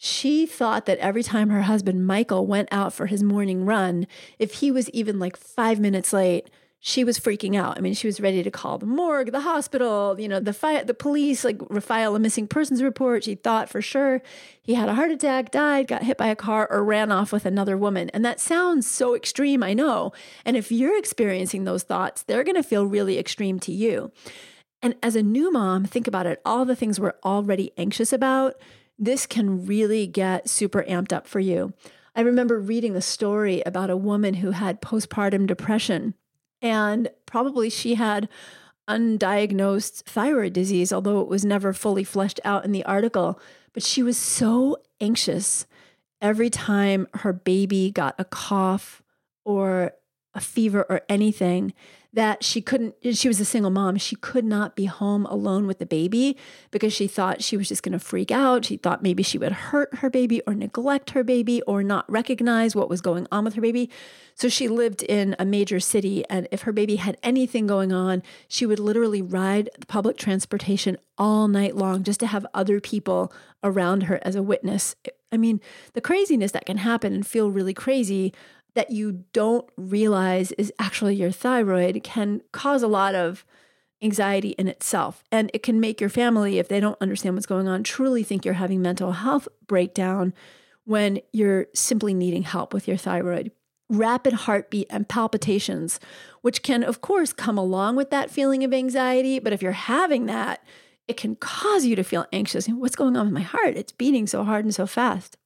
she 0.05 0.45
thought 0.45 0.85
that 0.85 0.99
every 0.99 1.23
time 1.23 1.49
her 1.49 1.63
husband 1.63 2.07
Michael 2.07 2.47
went 2.47 2.69
out 2.71 2.93
for 2.93 3.07
his 3.07 3.23
morning 3.23 3.65
run, 3.65 4.07
if 4.39 4.55
he 4.55 4.71
was 4.71 4.91
even 4.91 5.19
like 5.19 5.35
five 5.35 5.81
minutes 5.81 6.13
late, 6.13 6.51
she 6.79 7.05
was 7.05 7.19
freaking 7.19 7.57
out. 7.57 7.79
I 7.79 7.81
mean, 7.81 7.95
she 7.95 8.07
was 8.07 8.21
ready 8.21 8.43
to 8.43 8.51
call 8.51 8.77
the 8.77 8.85
morgue, 8.85 9.33
the 9.33 9.41
hospital, 9.41 10.21
you 10.21 10.29
know, 10.29 10.41
the 10.41 10.53
fi- 10.53 10.83
the 10.83 10.93
police, 10.93 11.43
like 11.43 11.59
file 11.81 12.15
a 12.15 12.19
missing 12.19 12.47
persons 12.47 12.83
report. 12.83 13.25
She 13.25 13.35
thought 13.35 13.71
for 13.71 13.81
sure 13.81 14.21
he 14.61 14.75
had 14.75 14.91
a 14.91 14.95
heart 14.95 15.11
attack, 15.11 15.51
died, 15.51 15.87
got 15.87 16.03
hit 16.03 16.19
by 16.19 16.27
a 16.27 16.37
car, 16.37 16.69
or 16.71 16.85
ran 16.85 17.11
off 17.11 17.33
with 17.33 17.47
another 17.47 17.79
woman. 17.79 18.11
And 18.11 18.23
that 18.27 18.41
sounds 18.41 18.87
so 18.87 19.15
extreme, 19.15 19.63
I 19.63 19.73
know. 19.73 20.13
And 20.45 20.55
if 20.55 20.71
you're 20.71 20.99
experiencing 20.99 21.65
those 21.65 21.83
thoughts, 21.83 22.23
they're 22.25 22.45
going 22.45 22.57
to 22.57 22.63
feel 22.63 22.85
really 22.85 23.19
extreme 23.19 23.59
to 23.61 23.73
you. 23.73 24.13
And 24.83 24.97
as 25.03 25.17
a 25.17 25.23
new 25.23 25.51
mom, 25.51 25.87
think 25.87 26.07
about 26.07 26.27
it 26.27 26.43
all 26.45 26.67
the 26.67 26.77
things 26.77 27.01
we're 27.01 27.15
already 27.25 27.73
anxious 27.79 28.13
about, 28.13 28.57
this 28.99 29.27
can 29.27 29.67
really 29.67 30.07
get 30.07 30.49
super 30.49 30.83
amped 30.85 31.13
up 31.13 31.27
for 31.27 31.41
you. 31.41 31.73
I 32.17 32.21
remember 32.21 32.61
reading 32.61 32.95
a 32.95 33.01
story 33.01 33.63
about 33.67 33.91
a 33.91 33.97
woman 33.97 34.35
who 34.35 34.53
had 34.53 34.81
postpartum 34.81 35.47
depression 35.47 36.15
and 36.63 37.11
probably 37.27 37.69
she 37.69 37.95
had 37.95 38.29
undiagnosed 38.89 40.05
thyroid 40.05 40.53
disease, 40.53 40.93
although 40.93 41.21
it 41.21 41.29
was 41.29 41.45
never 41.45 41.73
fully 41.73 42.05
fleshed 42.05 42.41
out 42.45 42.65
in 42.65 42.73
the 42.73 42.85
article. 42.85 43.41
But 43.73 43.83
she 43.83 44.03
was 44.03 44.17
so 44.17 44.77
anxious 45.01 45.67
every 46.21 46.51
time 46.51 47.09
her 47.15 47.33
baby 47.33 47.91
got 47.91 48.15
a 48.19 48.25
cough 48.25 49.03
or 49.45 49.93
a 50.35 50.41
fever 50.41 50.87
or 50.89 51.03
anything 51.09 51.73
that 52.15 52.45
she 52.45 52.63
couldn't, 52.63 52.95
she 53.13 53.27
was 53.27 53.41
a 53.41 53.45
single 53.45 53.71
mom. 53.71 53.97
She 53.97 54.15
could 54.15 54.45
not 54.45 54.77
be 54.77 54.85
home 54.85 55.27
alone 55.27 55.67
with 55.67 55.81
the 55.81 55.87
baby 55.87 56.37
because 56.71 56.93
she 56.93 57.09
thought 57.09 57.43
she 57.43 57.57
was 57.57 57.69
just 57.69 57.83
going 57.83 57.93
to 57.93 57.99
freak 57.99 58.31
out. 58.31 58.65
She 58.65 58.77
thought 58.77 59.03
maybe 59.03 59.25
she 59.25 59.37
would 59.37 59.51
hurt 59.51 59.97
her 59.97 60.09
baby 60.09 60.41
or 60.47 60.55
neglect 60.55 61.11
her 61.11 61.25
baby 61.25 61.61
or 61.63 61.83
not 61.83 62.11
recognize 62.11 62.77
what 62.77 62.89
was 62.89 63.01
going 63.01 63.27
on 63.33 63.45
with 63.45 63.55
her 63.55 63.61
baby. 63.61 63.91
So 64.37 64.49
she 64.49 64.69
lived 64.69 65.03
in 65.03 65.35
a 65.41 65.45
major 65.45 65.81
city. 65.81 66.25
And 66.31 66.47
if 66.53 66.63
her 66.63 66.73
baby 66.73 66.97
had 66.97 67.19
anything 67.23 67.67
going 67.67 67.93
on, 67.93 68.23
she 68.47 68.65
would 68.65 68.79
literally 68.79 69.21
ride 69.21 69.69
the 69.79 69.87
public 69.87 70.17
transportation 70.17 70.97
all 71.19 71.49
night 71.49 71.77
long 71.77 72.05
just 72.05 72.21
to 72.21 72.29
have 72.29 72.47
other 72.55 72.81
people 72.81 73.33
around 73.65 74.05
her 74.05 74.21
as 74.23 74.37
a 74.37 74.43
witness. 74.43 74.95
I 75.33 75.37
mean, 75.37 75.61
the 75.95 76.01
craziness 76.01 76.53
that 76.53 76.67
can 76.67 76.77
happen 76.79 77.13
and 77.13 77.27
feel 77.27 77.51
really 77.51 77.75
crazy 77.75 78.33
that 78.75 78.91
you 78.91 79.25
don't 79.33 79.69
realize 79.77 80.53
is 80.53 80.73
actually 80.79 81.17
your 81.17 81.31
thyroid 81.31 82.03
can 82.03 82.43
cause 82.53 82.83
a 82.83 82.89
lot 82.89 83.15
of 83.15 83.45
anxiety 84.03 84.51
in 84.51 84.69
itself. 84.69 85.25
And 85.33 85.51
it 85.55 85.63
can 85.63 85.81
make 85.81 86.01
your 86.01 86.11
family, 86.11 86.59
if 86.59 86.69
they 86.69 86.81
don't 86.81 87.01
understand 87.01 87.35
what's 87.35 87.47
going 87.47 87.69
on, 87.69 87.83
truly 87.83 88.23
think 88.23 88.45
you're 88.45 88.55
having 88.55 88.83
mental 88.83 89.13
health 89.13 89.49
breakdown 89.67 90.35
when 90.85 91.21
you're 91.33 91.67
simply 91.75 92.13
needing 92.13 92.43
help 92.43 92.75
with 92.75 92.87
your 92.87 92.97
thyroid. 92.97 93.51
Rapid 93.89 94.33
heartbeat 94.33 94.87
and 94.91 95.09
palpitations, 95.09 96.01
which 96.43 96.63
can, 96.63 96.83
of 96.83 97.01
course, 97.01 97.33
come 97.33 97.57
along 97.57 97.97
with 97.97 98.11
that 98.11 98.31
feeling 98.31 98.65
of 98.65 98.75
anxiety. 98.75 99.39
But 99.39 99.53
if 99.53 99.63
you're 99.63 99.73
having 99.73 100.27
that, 100.27 100.65
it 101.07 101.17
can 101.17 101.37
cause 101.37 101.85
you 101.85 101.95
to 101.97 102.03
feel 102.03 102.27
anxious. 102.33 102.67
What's 102.67 102.97
going 102.97 103.17
on 103.17 103.27
with 103.27 103.35
my 103.35 103.43
heart? 103.43 103.77
It's 103.77 103.93
beating 103.93 104.27
so 104.27 104.43
hard 104.43 104.65
and 104.65 104.75
so 104.75 104.87
fast 104.87 105.37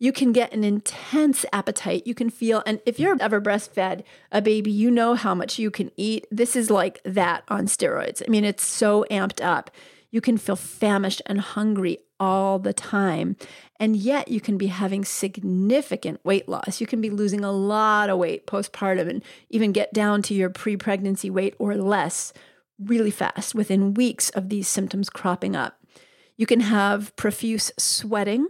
you 0.00 0.12
can 0.12 0.32
get 0.32 0.52
an 0.52 0.64
intense 0.64 1.44
appetite. 1.52 2.06
You 2.06 2.14
can 2.14 2.30
feel, 2.30 2.62
and 2.64 2.80
if 2.86 2.98
you're 2.98 3.16
ever 3.20 3.38
breastfed 3.40 4.02
a 4.32 4.40
baby, 4.40 4.70
you 4.70 4.90
know 4.90 5.14
how 5.14 5.34
much 5.34 5.58
you 5.58 5.70
can 5.70 5.92
eat. 5.96 6.26
This 6.30 6.56
is 6.56 6.70
like 6.70 7.00
that 7.04 7.44
on 7.48 7.66
steroids. 7.66 8.22
I 8.26 8.30
mean, 8.30 8.44
it's 8.44 8.64
so 8.64 9.04
amped 9.10 9.44
up. 9.44 9.70
You 10.10 10.22
can 10.22 10.38
feel 10.38 10.56
famished 10.56 11.20
and 11.26 11.38
hungry 11.38 11.98
all 12.18 12.58
the 12.58 12.72
time. 12.72 13.36
And 13.78 13.94
yet, 13.94 14.28
you 14.28 14.40
can 14.40 14.56
be 14.56 14.68
having 14.68 15.04
significant 15.04 16.24
weight 16.24 16.48
loss. 16.48 16.80
You 16.80 16.86
can 16.86 17.02
be 17.02 17.10
losing 17.10 17.44
a 17.44 17.52
lot 17.52 18.08
of 18.08 18.18
weight 18.18 18.46
postpartum 18.46 19.08
and 19.08 19.22
even 19.50 19.70
get 19.70 19.92
down 19.92 20.22
to 20.22 20.34
your 20.34 20.48
pre 20.48 20.78
pregnancy 20.78 21.28
weight 21.28 21.54
or 21.58 21.76
less 21.76 22.32
really 22.78 23.10
fast 23.10 23.54
within 23.54 23.92
weeks 23.92 24.30
of 24.30 24.48
these 24.48 24.66
symptoms 24.66 25.10
cropping 25.10 25.54
up. 25.54 25.78
You 26.38 26.46
can 26.46 26.60
have 26.60 27.14
profuse 27.16 27.70
sweating 27.76 28.48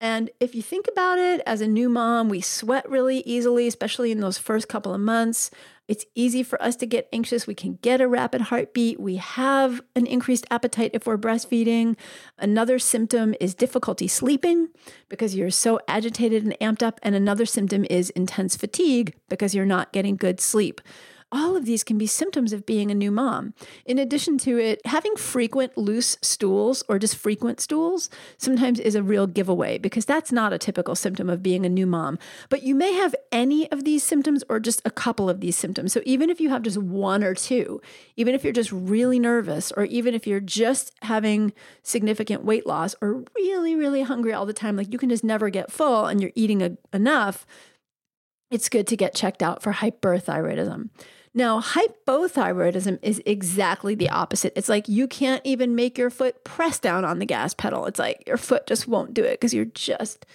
and 0.00 0.30
if 0.40 0.54
you 0.54 0.62
think 0.62 0.86
about 0.88 1.18
it, 1.18 1.40
as 1.46 1.60
a 1.60 1.68
new 1.68 1.88
mom, 1.88 2.28
we 2.28 2.40
sweat 2.40 2.88
really 2.88 3.20
easily, 3.20 3.66
especially 3.66 4.10
in 4.10 4.20
those 4.20 4.38
first 4.38 4.68
couple 4.68 4.92
of 4.92 5.00
months. 5.00 5.50
It's 5.86 6.04
easy 6.14 6.42
for 6.42 6.60
us 6.62 6.76
to 6.76 6.86
get 6.86 7.08
anxious. 7.12 7.46
We 7.46 7.54
can 7.54 7.78
get 7.82 8.00
a 8.00 8.08
rapid 8.08 8.42
heartbeat. 8.42 8.98
We 8.98 9.16
have 9.16 9.82
an 9.94 10.06
increased 10.06 10.46
appetite 10.50 10.92
if 10.94 11.06
we're 11.06 11.18
breastfeeding. 11.18 11.96
Another 12.38 12.78
symptom 12.78 13.34
is 13.40 13.54
difficulty 13.54 14.08
sleeping 14.08 14.68
because 15.08 15.34
you're 15.34 15.50
so 15.50 15.78
agitated 15.86 16.42
and 16.42 16.56
amped 16.60 16.82
up. 16.82 16.98
And 17.02 17.14
another 17.14 17.46
symptom 17.46 17.84
is 17.90 18.10
intense 18.10 18.56
fatigue 18.56 19.14
because 19.28 19.54
you're 19.54 19.66
not 19.66 19.92
getting 19.92 20.16
good 20.16 20.40
sleep 20.40 20.80
all 21.34 21.56
of 21.56 21.64
these 21.64 21.82
can 21.82 21.98
be 21.98 22.06
symptoms 22.06 22.52
of 22.52 22.64
being 22.64 22.90
a 22.90 22.94
new 22.94 23.10
mom. 23.10 23.54
In 23.84 23.98
addition 23.98 24.38
to 24.38 24.56
it, 24.58 24.80
having 24.86 25.16
frequent 25.16 25.76
loose 25.76 26.16
stools 26.22 26.84
or 26.88 26.98
just 26.98 27.16
frequent 27.16 27.60
stools 27.60 28.08
sometimes 28.38 28.78
is 28.78 28.94
a 28.94 29.02
real 29.02 29.26
giveaway 29.26 29.76
because 29.76 30.04
that's 30.04 30.30
not 30.30 30.52
a 30.52 30.58
typical 30.58 30.94
symptom 30.94 31.28
of 31.28 31.42
being 31.42 31.66
a 31.66 31.68
new 31.68 31.86
mom. 31.86 32.18
But 32.48 32.62
you 32.62 32.74
may 32.74 32.92
have 32.92 33.16
any 33.32 33.70
of 33.72 33.82
these 33.84 34.04
symptoms 34.04 34.44
or 34.48 34.60
just 34.60 34.80
a 34.84 34.90
couple 34.90 35.28
of 35.28 35.40
these 35.40 35.56
symptoms. 35.56 35.92
So 35.92 36.00
even 36.04 36.30
if 36.30 36.40
you 36.40 36.50
have 36.50 36.62
just 36.62 36.78
one 36.78 37.24
or 37.24 37.34
two, 37.34 37.82
even 38.16 38.34
if 38.34 38.44
you're 38.44 38.52
just 38.52 38.70
really 38.70 39.18
nervous, 39.18 39.72
or 39.72 39.84
even 39.86 40.14
if 40.14 40.26
you're 40.28 40.40
just 40.40 40.92
having 41.02 41.52
significant 41.82 42.44
weight 42.44 42.66
loss 42.66 42.94
or 43.00 43.24
really, 43.36 43.74
really 43.74 44.02
hungry 44.02 44.32
all 44.32 44.46
the 44.46 44.52
time, 44.52 44.76
like 44.76 44.92
you 44.92 44.98
can 44.98 45.08
just 45.08 45.24
never 45.24 45.50
get 45.50 45.72
full 45.72 46.06
and 46.06 46.20
you're 46.20 46.32
eating 46.36 46.62
a, 46.62 46.76
enough, 46.92 47.44
it's 48.50 48.68
good 48.68 48.86
to 48.86 48.96
get 48.96 49.14
checked 49.14 49.42
out 49.42 49.62
for 49.62 49.72
hyperthyroidism. 49.72 50.90
Now, 51.36 51.60
hypothyroidism 51.60 53.00
is 53.02 53.20
exactly 53.26 53.96
the 53.96 54.08
opposite. 54.08 54.52
It's 54.54 54.68
like 54.68 54.88
you 54.88 55.08
can't 55.08 55.42
even 55.44 55.74
make 55.74 55.98
your 55.98 56.10
foot 56.10 56.44
press 56.44 56.78
down 56.78 57.04
on 57.04 57.18
the 57.18 57.26
gas 57.26 57.54
pedal. 57.54 57.86
It's 57.86 57.98
like 57.98 58.22
your 58.26 58.36
foot 58.36 58.68
just 58.68 58.86
won't 58.86 59.14
do 59.14 59.24
it 59.24 59.40
because 59.40 59.52
you're 59.52 59.64
just 59.64 60.26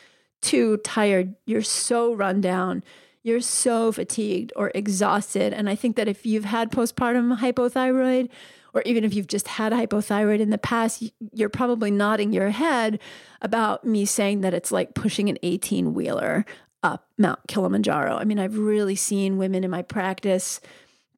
too 0.41 0.77
tired. 0.77 1.35
You're 1.45 1.61
so 1.61 2.13
run 2.13 2.41
down. 2.41 2.83
You're 3.23 3.39
so 3.39 3.93
fatigued 3.93 4.51
or 4.57 4.71
exhausted. 4.75 5.53
And 5.53 5.69
I 5.69 5.75
think 5.75 5.95
that 5.95 6.09
if 6.09 6.25
you've 6.25 6.45
had 6.45 6.69
postpartum 6.69 7.39
hypothyroid, 7.39 8.29
or 8.73 8.81
even 8.83 9.03
if 9.03 9.13
you've 9.13 9.27
just 9.27 9.47
had 9.47 9.71
hypothyroid 9.71 10.39
in 10.39 10.49
the 10.49 10.57
past, 10.57 11.03
you're 11.33 11.49
probably 11.49 11.91
nodding 11.91 12.33
your 12.33 12.49
head 12.49 12.99
about 13.41 13.85
me 13.85 14.05
saying 14.05 14.41
that 14.41 14.53
it's 14.53 14.71
like 14.71 14.93
pushing 14.93 15.29
an 15.29 15.37
18 15.43 15.93
wheeler 15.93 16.45
up 16.83 17.07
Mount 17.17 17.39
Kilimanjaro. 17.47 18.15
I 18.15 18.25
mean, 18.25 18.39
I've 18.39 18.57
really 18.57 18.95
seen 18.95 19.37
women 19.37 19.63
in 19.63 19.71
my 19.71 19.81
practice 19.81 20.61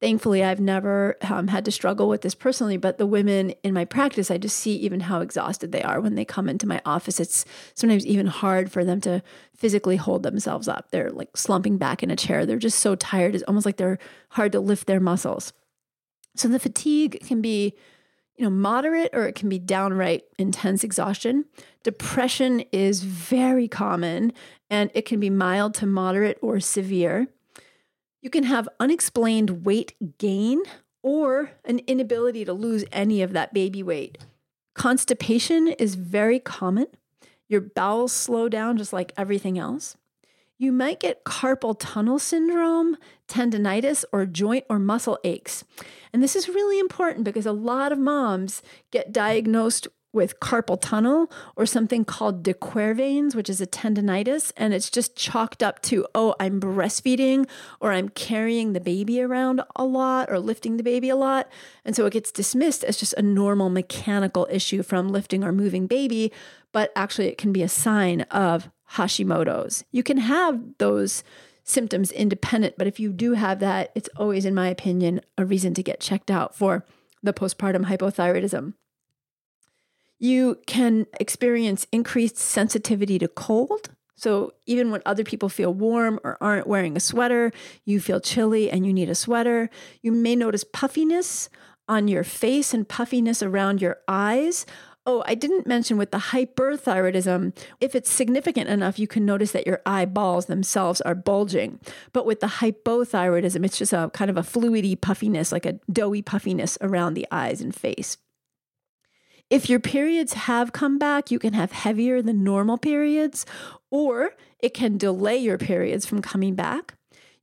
Thankfully, 0.02 0.42
I've 0.42 0.58
never 0.58 1.16
um, 1.20 1.46
had 1.46 1.64
to 1.64 1.70
struggle 1.70 2.08
with 2.08 2.22
this 2.22 2.34
personally, 2.34 2.76
but 2.76 2.98
the 2.98 3.06
women 3.06 3.50
in 3.62 3.72
my 3.72 3.84
practice, 3.84 4.32
I 4.32 4.36
just 4.36 4.58
see 4.58 4.74
even 4.74 4.98
how 4.98 5.20
exhausted 5.20 5.70
they 5.70 5.82
are 5.84 6.00
when 6.00 6.16
they 6.16 6.24
come 6.24 6.48
into 6.48 6.66
my 6.66 6.82
office. 6.84 7.20
It's 7.20 7.44
sometimes 7.74 8.04
even 8.04 8.26
hard 8.26 8.72
for 8.72 8.84
them 8.84 9.00
to 9.02 9.22
physically 9.56 9.94
hold 9.94 10.24
themselves 10.24 10.66
up. 10.66 10.90
They're 10.90 11.12
like 11.12 11.36
slumping 11.36 11.78
back 11.78 12.02
in 12.02 12.10
a 12.10 12.16
chair. 12.16 12.44
They're 12.44 12.58
just 12.58 12.80
so 12.80 12.96
tired. 12.96 13.36
It's 13.36 13.44
almost 13.44 13.64
like 13.64 13.76
they're 13.76 14.00
hard 14.30 14.50
to 14.52 14.60
lift 14.60 14.88
their 14.88 14.98
muscles. 14.98 15.52
So 16.34 16.48
the 16.48 16.58
fatigue 16.58 17.20
can 17.24 17.40
be, 17.40 17.72
you 18.34 18.44
know, 18.44 18.50
moderate 18.50 19.10
or 19.12 19.28
it 19.28 19.36
can 19.36 19.48
be 19.48 19.60
downright 19.60 20.24
intense 20.36 20.82
exhaustion. 20.82 21.44
Depression 21.84 22.64
is 22.72 23.04
very 23.04 23.68
common 23.68 24.32
and 24.68 24.90
it 24.94 25.06
can 25.06 25.20
be 25.20 25.30
mild 25.30 25.74
to 25.74 25.86
moderate 25.86 26.38
or 26.42 26.58
severe. 26.58 27.28
You 28.22 28.30
can 28.30 28.44
have 28.44 28.68
unexplained 28.78 29.66
weight 29.66 29.94
gain 30.18 30.62
or 31.02 31.50
an 31.64 31.80
inability 31.88 32.44
to 32.44 32.52
lose 32.52 32.84
any 32.92 33.20
of 33.20 33.32
that 33.32 33.52
baby 33.52 33.82
weight. 33.82 34.16
Constipation 34.74 35.66
is 35.66 35.96
very 35.96 36.38
common. 36.38 36.86
Your 37.48 37.60
bowels 37.60 38.12
slow 38.12 38.48
down 38.48 38.76
just 38.76 38.92
like 38.92 39.12
everything 39.16 39.58
else. 39.58 39.96
You 40.56 40.70
might 40.70 41.00
get 41.00 41.24
carpal 41.24 41.74
tunnel 41.76 42.20
syndrome, 42.20 42.96
tendonitis, 43.26 44.04
or 44.12 44.24
joint 44.24 44.64
or 44.70 44.78
muscle 44.78 45.18
aches. 45.24 45.64
And 46.12 46.22
this 46.22 46.36
is 46.36 46.48
really 46.48 46.78
important 46.78 47.24
because 47.24 47.46
a 47.46 47.52
lot 47.52 47.90
of 47.90 47.98
moms 47.98 48.62
get 48.92 49.12
diagnosed 49.12 49.88
with 50.12 50.40
carpal 50.40 50.78
tunnel 50.80 51.30
or 51.56 51.64
something 51.64 52.04
called 52.04 52.42
de 52.42 52.52
Quervain's, 52.52 53.34
which 53.34 53.48
is 53.48 53.60
a 53.60 53.66
tendonitis, 53.66 54.52
and 54.56 54.74
it's 54.74 54.90
just 54.90 55.16
chalked 55.16 55.62
up 55.62 55.80
to, 55.82 56.06
oh, 56.14 56.34
I'm 56.38 56.60
breastfeeding 56.60 57.48
or 57.80 57.92
I'm 57.92 58.08
carrying 58.10 58.72
the 58.72 58.80
baby 58.80 59.20
around 59.20 59.62
a 59.74 59.84
lot 59.84 60.30
or 60.30 60.38
lifting 60.38 60.76
the 60.76 60.82
baby 60.82 61.08
a 61.08 61.16
lot. 61.16 61.48
And 61.84 61.96
so 61.96 62.06
it 62.06 62.12
gets 62.12 62.30
dismissed 62.30 62.84
as 62.84 62.96
just 62.96 63.14
a 63.14 63.22
normal 63.22 63.70
mechanical 63.70 64.46
issue 64.50 64.82
from 64.82 65.08
lifting 65.08 65.42
or 65.42 65.52
moving 65.52 65.86
baby, 65.86 66.32
but 66.72 66.92
actually 66.94 67.28
it 67.28 67.38
can 67.38 67.52
be 67.52 67.62
a 67.62 67.68
sign 67.68 68.22
of 68.22 68.70
Hashimoto's. 68.92 69.84
You 69.90 70.02
can 70.02 70.18
have 70.18 70.60
those 70.78 71.24
symptoms 71.64 72.10
independent, 72.10 72.74
but 72.76 72.86
if 72.86 73.00
you 73.00 73.12
do 73.12 73.32
have 73.34 73.60
that, 73.60 73.92
it's 73.94 74.08
always, 74.16 74.44
in 74.44 74.54
my 74.54 74.68
opinion, 74.68 75.20
a 75.38 75.44
reason 75.44 75.74
to 75.74 75.82
get 75.82 76.00
checked 76.00 76.30
out 76.30 76.54
for 76.54 76.84
the 77.22 77.32
postpartum 77.32 77.86
hypothyroidism. 77.86 78.74
You 80.22 80.60
can 80.68 81.08
experience 81.18 81.84
increased 81.90 82.36
sensitivity 82.36 83.18
to 83.18 83.26
cold. 83.26 83.90
So, 84.14 84.52
even 84.66 84.92
when 84.92 85.02
other 85.04 85.24
people 85.24 85.48
feel 85.48 85.74
warm 85.74 86.20
or 86.22 86.38
aren't 86.40 86.68
wearing 86.68 86.96
a 86.96 87.00
sweater, 87.00 87.50
you 87.84 87.98
feel 87.98 88.20
chilly 88.20 88.70
and 88.70 88.86
you 88.86 88.92
need 88.92 89.10
a 89.10 89.16
sweater. 89.16 89.68
You 90.00 90.12
may 90.12 90.36
notice 90.36 90.62
puffiness 90.62 91.48
on 91.88 92.06
your 92.06 92.22
face 92.22 92.72
and 92.72 92.88
puffiness 92.88 93.42
around 93.42 93.82
your 93.82 93.96
eyes. 94.06 94.64
Oh, 95.06 95.24
I 95.26 95.34
didn't 95.34 95.66
mention 95.66 95.96
with 95.96 96.12
the 96.12 96.18
hyperthyroidism, 96.18 97.56
if 97.80 97.96
it's 97.96 98.08
significant 98.08 98.70
enough, 98.70 99.00
you 99.00 99.08
can 99.08 99.26
notice 99.26 99.50
that 99.50 99.66
your 99.66 99.82
eyeballs 99.84 100.46
themselves 100.46 101.00
are 101.00 101.16
bulging. 101.16 101.80
But 102.12 102.26
with 102.26 102.38
the 102.38 102.46
hypothyroidism, 102.46 103.64
it's 103.64 103.76
just 103.76 103.92
a 103.92 104.08
kind 104.14 104.30
of 104.30 104.36
a 104.36 104.42
fluidy 104.42 105.00
puffiness, 105.00 105.50
like 105.50 105.66
a 105.66 105.80
doughy 105.90 106.22
puffiness 106.22 106.78
around 106.80 107.14
the 107.14 107.26
eyes 107.32 107.60
and 107.60 107.74
face. 107.74 108.18
If 109.52 109.68
your 109.68 109.80
periods 109.80 110.32
have 110.32 110.72
come 110.72 110.96
back, 110.96 111.30
you 111.30 111.38
can 111.38 111.52
have 111.52 111.72
heavier 111.72 112.22
than 112.22 112.42
normal 112.42 112.78
periods, 112.78 113.44
or 113.90 114.30
it 114.58 114.72
can 114.72 114.96
delay 114.96 115.36
your 115.36 115.58
periods 115.58 116.06
from 116.06 116.22
coming 116.22 116.54
back. 116.54 116.94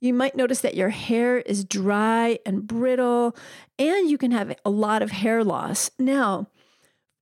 You 0.02 0.16
might 0.16 0.36
notice 0.36 0.62
that 0.62 0.74
your 0.74 0.90
hair 0.90 1.38
is 1.38 1.64
dry 1.64 2.40
and 2.48 2.66
brittle, 2.66 3.38
and 3.78 4.10
you 4.10 4.18
can 4.18 4.32
have 4.32 4.58
a 4.66 4.72
lot 4.72 5.04
of 5.04 5.12
hair 5.12 5.44
loss. 5.44 5.92
Now, 6.00 6.48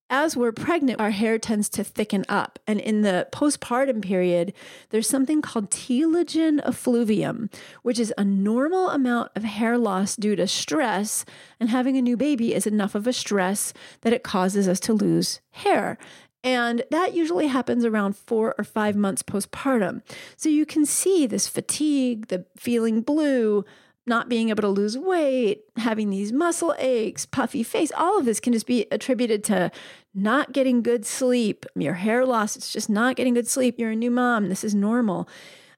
as 0.09 0.37
we're 0.37 0.51
pregnant, 0.51 0.99
our 0.99 1.11
hair 1.11 1.37
tends 1.37 1.69
to 1.69 1.83
thicken 1.83 2.25
up. 2.29 2.59
And 2.65 2.79
in 2.79 3.01
the 3.01 3.27
postpartum 3.31 4.01
period, 4.01 4.53
there's 4.89 5.09
something 5.09 5.41
called 5.41 5.69
telogen 5.69 6.59
effluvium, 6.65 7.49
which 7.83 7.99
is 7.99 8.13
a 8.17 8.23
normal 8.23 8.89
amount 8.89 9.31
of 9.35 9.43
hair 9.43 9.77
loss 9.77 10.15
due 10.15 10.35
to 10.35 10.47
stress. 10.47 11.25
And 11.59 11.69
having 11.69 11.97
a 11.97 12.01
new 12.01 12.15
baby 12.15 12.53
is 12.53 12.65
enough 12.65 12.95
of 12.95 13.07
a 13.07 13.13
stress 13.13 13.73
that 14.01 14.13
it 14.13 14.23
causes 14.23 14.67
us 14.67 14.79
to 14.81 14.93
lose 14.93 15.41
hair. 15.51 15.97
And 16.43 16.83
that 16.91 17.13
usually 17.13 17.47
happens 17.47 17.83
around 17.83 18.15
four 18.15 18.55
or 18.57 18.63
five 18.63 18.95
months 18.95 19.23
postpartum. 19.23 20.01
So 20.37 20.47
you 20.47 20.65
can 20.65 20.85
see 20.85 21.25
this 21.25 21.47
fatigue, 21.47 22.27
the 22.27 22.45
feeling 22.55 23.01
blue, 23.01 23.65
not 24.07 24.29
being 24.29 24.49
able 24.49 24.61
to 24.61 24.69
lose 24.69 24.97
weight, 24.97 25.63
having 25.75 26.09
these 26.09 26.31
muscle 26.31 26.73
aches, 26.79 27.25
puffy 27.25 27.63
face, 27.63 27.91
all 27.97 28.17
of 28.17 28.25
this 28.25 28.39
can 28.39 28.53
just 28.53 28.65
be 28.65 28.87
attributed 28.91 29.43
to 29.45 29.69
not 30.13 30.53
getting 30.53 30.81
good 30.81 31.05
sleep, 31.05 31.65
your 31.75 31.95
hair 31.95 32.25
loss, 32.25 32.55
it's 32.55 32.71
just 32.71 32.89
not 32.89 33.15
getting 33.15 33.33
good 33.33 33.47
sleep. 33.47 33.77
You're 33.77 33.91
a 33.91 33.95
new 33.95 34.11
mom, 34.11 34.49
this 34.49 34.63
is 34.63 34.73
normal. 34.73 35.27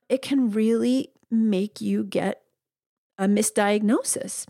It 0.08 0.22
can 0.22 0.52
really 0.52 1.12
make 1.32 1.82
you 1.82 2.04
get 2.04 2.42
a 3.18 3.26
misdiagnosis. 3.26 4.46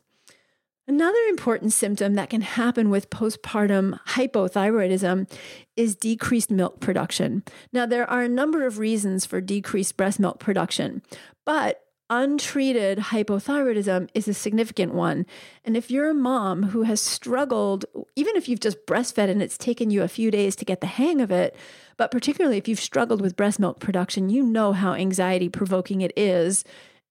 Another 0.88 1.20
important 1.30 1.72
symptom 1.72 2.16
that 2.16 2.32
can 2.32 2.42
happen 2.42 2.90
with 2.90 3.12
postpartum 3.12 4.00
hypothyroidism 4.08 5.32
is 5.76 5.96
decreased 5.96 6.50
milk 6.50 6.80
production. 6.80 7.44
Now, 7.72 7.86
there 7.86 8.10
are 8.10 8.24
a 8.24 8.30
number 8.30 8.66
of 8.66 8.80
reasons 8.80 9.24
for 9.24 9.40
decreased 9.40 9.98
breast 9.98 10.20
milk 10.20 10.40
production, 10.40 11.04
but 11.46 11.84
untreated 12.10 12.98
hypothyroidism 12.98 14.10
is 14.14 14.28
a 14.28 14.34
significant 14.34 14.94
one. 14.94 15.26
And 15.64 15.78
if 15.78 15.92
you're 15.92 16.10
a 16.10 16.14
mom 16.14 16.64
who 16.64 16.84
has 16.84 17.00
struggled, 17.00 17.86
even 18.16 18.36
if 18.36 18.50
you've 18.50 18.60
just 18.60 18.86
breastfed 18.86 19.30
and 19.30 19.42
it's 19.42 19.58
taken 19.58 19.92
you 19.92 20.02
a 20.04 20.08
few 20.08 20.32
days 20.32 20.56
to 20.58 20.66
get 20.66 20.82
the 20.82 20.88
hang 20.88 21.22
of 21.22 21.32
it, 21.32 21.56
but 21.98 22.12
particularly 22.12 22.58
if 22.58 22.68
you've 22.68 22.80
struggled 22.80 23.22
with 23.22 23.36
breast 23.36 23.60
milk 23.60 23.80
production, 23.80 24.30
you 24.30 24.44
know 24.44 24.74
how 24.74 24.94
anxiety 24.94 25.50
provoking 25.50 26.02
it 26.02 26.14
is 26.18 26.64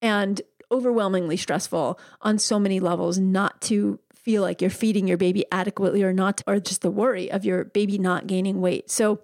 and 0.03 0.43
overwhelmingly 0.71 1.37
stressful 1.37 1.99
on 2.21 2.39
so 2.39 2.59
many 2.59 2.81
levels 2.81 3.19
not 3.19 3.61
to 3.63 3.99
feel 4.15 4.43
like 4.43 4.61
you're 4.61 4.71
feeding 4.71 5.09
your 5.09 5.17
baby 5.17 5.45
adequately 5.51 6.03
or 6.03 6.13
not, 6.13 6.43
or 6.47 6.61
just 6.61 6.83
the 6.83 6.91
worry 6.91 7.31
of 7.31 7.45
your 7.45 7.65
baby 7.65 7.97
not 7.99 8.27
gaining 8.27 8.61
weight. 8.61 8.91
So, 8.91 9.21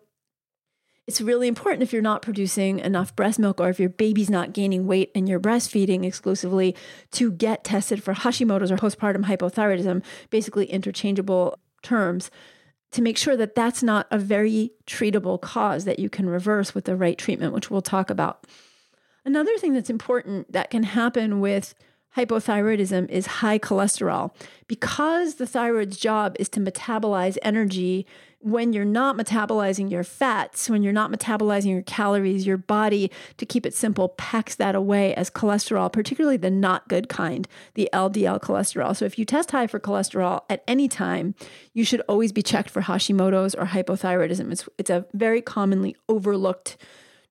it's 1.06 1.20
really 1.20 1.48
important 1.48 1.82
if 1.82 1.92
you're 1.92 2.02
not 2.02 2.22
producing 2.22 2.78
enough 2.78 3.14
breast 3.14 3.38
milk 3.38 3.60
or 3.60 3.68
if 3.68 3.78
your 3.78 3.90
baby's 3.90 4.30
not 4.30 4.52
gaining 4.52 4.86
weight 4.86 5.10
and 5.14 5.28
you're 5.28 5.40
breastfeeding 5.40 6.04
exclusively 6.04 6.74
to 7.12 7.30
get 7.30 7.64
tested 7.64 8.02
for 8.02 8.14
Hashimoto's 8.14 8.72
or 8.72 8.76
postpartum 8.76 9.24
hypothyroidism, 9.24 10.02
basically 10.30 10.66
interchangeable 10.66 11.58
terms, 11.82 12.30
to 12.90 13.02
make 13.02 13.18
sure 13.18 13.36
that 13.36 13.54
that's 13.54 13.82
not 13.82 14.06
a 14.10 14.18
very 14.18 14.70
treatable 14.86 15.38
cause 15.40 15.84
that 15.84 15.98
you 15.98 16.08
can 16.08 16.28
reverse 16.28 16.74
with 16.74 16.84
the 16.84 16.96
right 16.96 17.18
treatment, 17.18 17.52
which 17.52 17.70
we'll 17.70 17.82
talk 17.82 18.08
about. 18.08 18.46
Another 19.24 19.56
thing 19.58 19.74
that's 19.74 19.90
important 19.90 20.52
that 20.52 20.70
can 20.70 20.84
happen 20.84 21.40
with 21.40 21.74
hypothyroidism 22.16 23.10
is 23.10 23.26
high 23.26 23.58
cholesterol. 23.58 24.30
Because 24.68 25.34
the 25.34 25.46
thyroid's 25.46 25.96
job 25.96 26.36
is 26.38 26.48
to 26.50 26.60
metabolize 26.60 27.36
energy 27.42 28.06
when 28.44 28.74
you're 28.74 28.84
not 28.84 29.16
metabolizing 29.16 29.90
your 29.90 30.04
fats, 30.04 30.68
when 30.68 30.82
you're 30.82 30.92
not 30.92 31.10
metabolizing 31.10 31.70
your 31.70 31.82
calories, 31.82 32.46
your 32.46 32.58
body, 32.58 33.10
to 33.38 33.46
keep 33.46 33.64
it 33.64 33.72
simple, 33.72 34.10
packs 34.10 34.54
that 34.56 34.74
away 34.74 35.14
as 35.14 35.30
cholesterol, 35.30 35.90
particularly 35.90 36.36
the 36.36 36.50
not 36.50 36.86
good 36.86 37.08
kind, 37.08 37.48
the 37.72 37.88
LDL 37.94 38.38
cholesterol. 38.42 38.94
So 38.94 39.06
if 39.06 39.18
you 39.18 39.24
test 39.24 39.52
high 39.52 39.66
for 39.66 39.80
cholesterol 39.80 40.42
at 40.50 40.62
any 40.68 40.88
time, 40.88 41.34
you 41.72 41.84
should 41.84 42.02
always 42.02 42.32
be 42.32 42.42
checked 42.42 42.68
for 42.68 42.82
Hashimoto's 42.82 43.54
or 43.54 43.64
hypothyroidism. 43.64 44.52
It's, 44.52 44.68
it's 44.76 44.90
a 44.90 45.06
very 45.14 45.40
commonly 45.40 45.96
overlooked 46.06 46.76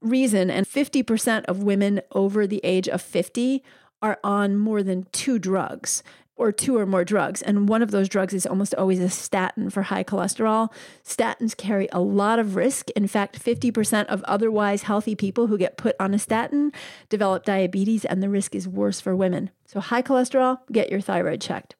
reason. 0.02 0.49
And 0.49 0.65
50% 0.65 1.45
of 1.45 1.62
women 1.62 2.02
over 2.13 2.47
the 2.47 2.60
age 2.63 2.89
of 2.89 3.04
50 3.04 3.63
are 4.02 4.19
on 4.23 4.58
more 4.58 4.82
than 4.82 5.06
two 5.12 5.38
drugs 5.38 6.02
or 6.36 6.52
two 6.52 6.78
or 6.78 6.86
more 6.86 7.06
drugs. 7.06 7.41
And 7.41 7.69
one 7.69 7.82
of 7.82 7.91
those 7.91 8.10
drugs 8.10 8.34
is 8.34 8.46
almost 8.46 8.74
always 8.76 9.00
a 9.00 9.10
statin 9.10 9.69
for 9.69 9.84
high 9.84 10.04
cholesterol. 10.04 10.72
Statins 11.04 11.56
carry 11.56 11.88
a 11.91 12.00
lot 12.00 12.39
of 12.39 12.56
risk. 12.56 12.89
In 12.91 13.08
fact, 13.08 13.43
50% 13.43 14.06
of 14.08 14.24
otherwise 14.24 14.84
healthy 14.84 15.15
people 15.15 15.48
who 15.48 15.58
get 15.58 15.78
put 15.78 15.96
on 16.00 16.13
a 16.13 16.19
statin 16.19 16.72
develop 17.10 17.46
diabetes, 17.46 18.04
and 18.04 18.24
the 18.24 18.30
risk 18.30 18.56
is 18.56 18.67
worse 18.67 19.00
for 19.00 19.15
women. 19.15 19.52
So, 19.65 19.80
high 19.80 20.02
cholesterol, 20.02 20.60
get 20.72 20.89
your 20.89 21.02
thyroid 21.02 21.41
checked. 21.41 21.76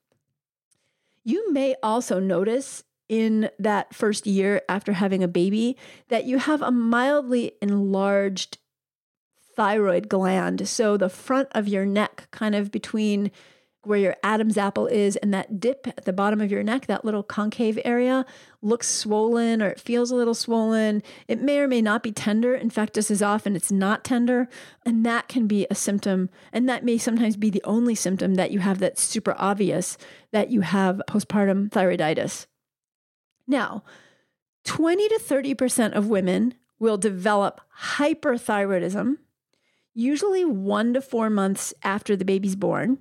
You 1.24 1.52
may 1.52 1.76
also 1.82 2.20
notice 2.20 2.84
in 3.10 3.50
that 3.60 3.94
first 3.94 4.28
year 4.28 4.62
after 4.70 4.94
having 4.94 5.24
a 5.24 5.28
baby 5.28 5.78
that 6.10 6.26
you 6.26 6.38
have 6.38 6.62
a 6.62 6.72
mildly 6.72 7.54
enlarged 7.62 8.58
thyroid 9.56 10.10
gland. 10.10 10.68
So, 10.68 10.96
the 10.96 11.10
front 11.10 11.50
of 11.54 11.68
your 11.68 11.86
neck, 11.86 12.28
kind 12.32 12.54
of 12.54 12.72
between 12.72 13.32
where 13.86 14.00
your 14.00 14.16
Adam's 14.24 14.58
apple 14.58 14.88
is 14.88 15.16
and 15.18 15.34
that 15.34 15.60
dip 15.60 15.88
at 15.88 16.06
the 16.06 16.14
bottom 16.14 16.40
of 16.40 16.52
your 16.52 16.64
neck, 16.64 16.88
that 16.88 17.04
little 17.04 17.24
concave 17.24 17.78
area, 17.84 18.26
looks 18.62 18.88
swollen 18.88 19.62
or 19.62 19.68
it 19.68 19.80
feels 19.80 20.10
a 20.10 20.16
little 20.16 20.34
swollen. 20.34 21.04
It 21.28 21.42
may 21.42 21.60
or 21.60 21.68
may 21.68 21.82
not 21.82 22.02
be 22.02 22.12
tender. 22.12 22.56
In 22.56 22.70
fact, 22.70 22.96
just 22.96 23.12
as 23.12 23.22
often 23.22 23.56
it's 23.56 23.72
not 23.72 24.04
tender. 24.04 24.48
And 24.86 25.06
that 25.06 25.28
can 25.28 25.48
be 25.48 25.68
a 25.70 25.76
symptom. 25.76 26.30
And 26.52 26.68
that 26.70 26.86
may 26.86 26.98
sometimes 26.98 27.36
be 27.36 27.50
the 27.50 27.64
only 27.64 27.96
symptom 27.96 28.36
that 28.36 28.52
you 28.52 28.60
have 28.60 28.80
that's 28.80 29.02
super 29.02 29.36
obvious 29.38 29.98
that 30.32 30.50
you 30.50 30.62
have 30.62 31.02
postpartum 31.10 31.70
thyroiditis. 31.70 32.48
Now, 33.48 33.84
20 34.64 35.10
to 35.10 35.20
30% 35.20 35.92
of 35.92 36.08
women 36.08 36.54
will 36.80 36.98
develop 36.98 37.62
hyperthyroidism, 37.98 39.18
usually 39.94 40.46
one 40.46 40.94
to 40.94 41.02
four 41.02 41.30
months 41.30 41.74
after 41.84 42.16
the 42.16 42.26
baby's 42.26 42.56
born 42.56 43.00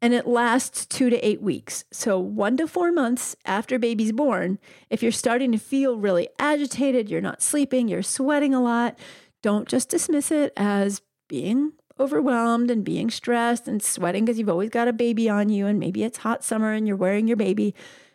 and 0.00 0.14
it 0.14 0.26
lasts 0.26 0.86
two 0.86 1.10
to 1.10 1.26
eight 1.26 1.42
weeks. 1.42 1.84
So, 1.90 2.18
one 2.18 2.56
to 2.58 2.66
four 2.66 2.92
months 2.92 3.36
after 3.44 3.78
baby's 3.78 4.12
born, 4.12 4.58
if 4.90 5.02
you're 5.02 5.12
starting 5.12 5.52
to 5.52 5.58
feel 5.58 5.98
really 5.98 6.28
agitated, 6.38 7.10
you're 7.10 7.20
not 7.20 7.42
sleeping, 7.42 7.88
you're 7.88 8.02
sweating 8.02 8.54
a 8.54 8.62
lot, 8.62 8.98
don't 9.42 9.68
just 9.68 9.88
dismiss 9.88 10.30
it 10.30 10.52
as 10.56 11.02
being 11.28 11.72
overwhelmed 12.00 12.70
and 12.70 12.84
being 12.84 13.10
stressed 13.10 13.66
and 13.66 13.82
sweating 13.82 14.24
because 14.24 14.38
you've 14.38 14.48
always 14.48 14.70
got 14.70 14.88
a 14.88 14.92
baby 14.92 15.28
on 15.28 15.48
you 15.48 15.66
and 15.66 15.78
maybe 15.78 16.04
it's 16.04 16.18
hot 16.18 16.44
summer 16.44 16.72
and 16.72 16.86
you're 16.86 16.96
wearing 16.96 17.26
your 17.26 17.36
baby. 17.36 17.74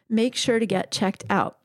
Make 0.10 0.36
sure 0.36 0.60
to 0.60 0.66
get 0.66 0.92
checked 0.92 1.24
out. 1.30 1.58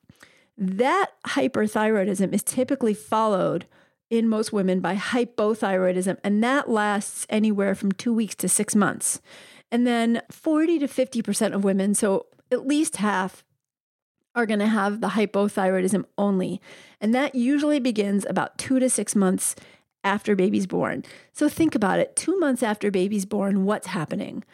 That 0.56 1.12
hyperthyroidism 1.26 2.32
is 2.34 2.42
typically 2.42 2.94
followed 2.94 3.66
in 4.10 4.28
most 4.28 4.52
women 4.52 4.80
by 4.80 4.96
hypothyroidism, 4.96 6.16
and 6.24 6.42
that 6.42 6.68
lasts 6.68 7.26
anywhere 7.28 7.74
from 7.74 7.92
two 7.92 8.12
weeks 8.12 8.34
to 8.36 8.48
six 8.48 8.74
months. 8.74 9.20
And 9.70 9.86
then 9.86 10.22
40 10.30 10.78
to 10.80 10.88
50% 10.88 11.54
of 11.54 11.64
women, 11.64 11.94
so 11.94 12.26
at 12.50 12.66
least 12.66 12.96
half, 12.96 13.44
are 14.34 14.46
going 14.46 14.60
to 14.60 14.66
have 14.66 15.00
the 15.00 15.08
hypothyroidism 15.08 16.04
only. 16.16 16.60
And 17.00 17.14
that 17.14 17.34
usually 17.34 17.80
begins 17.80 18.24
about 18.28 18.56
two 18.56 18.78
to 18.78 18.88
six 18.88 19.16
months 19.16 19.56
after 20.04 20.36
baby's 20.36 20.66
born. 20.66 21.04
So 21.32 21.48
think 21.48 21.74
about 21.74 21.98
it 21.98 22.14
two 22.14 22.38
months 22.38 22.62
after 22.62 22.90
baby's 22.90 23.26
born, 23.26 23.64
what's 23.64 23.88
happening? 23.88 24.44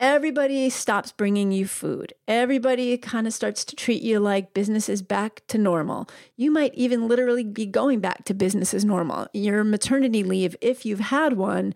Everybody 0.00 0.68
stops 0.70 1.12
bringing 1.12 1.52
you 1.52 1.66
food. 1.66 2.12
Everybody 2.28 2.98
kind 2.98 3.26
of 3.26 3.32
starts 3.32 3.64
to 3.64 3.76
treat 3.76 4.02
you 4.02 4.18
like 4.18 4.52
business 4.52 4.88
is 4.88 5.02
back 5.02 5.42
to 5.48 5.56
normal. 5.56 6.08
You 6.36 6.50
might 6.50 6.74
even 6.74 7.08
literally 7.08 7.44
be 7.44 7.64
going 7.64 8.00
back 8.00 8.24
to 8.24 8.34
business 8.34 8.74
as 8.74 8.84
normal. 8.84 9.28
Your 9.32 9.64
maternity 9.64 10.22
leave, 10.22 10.56
if 10.60 10.84
you've 10.84 11.00
had 11.00 11.34
one, 11.34 11.74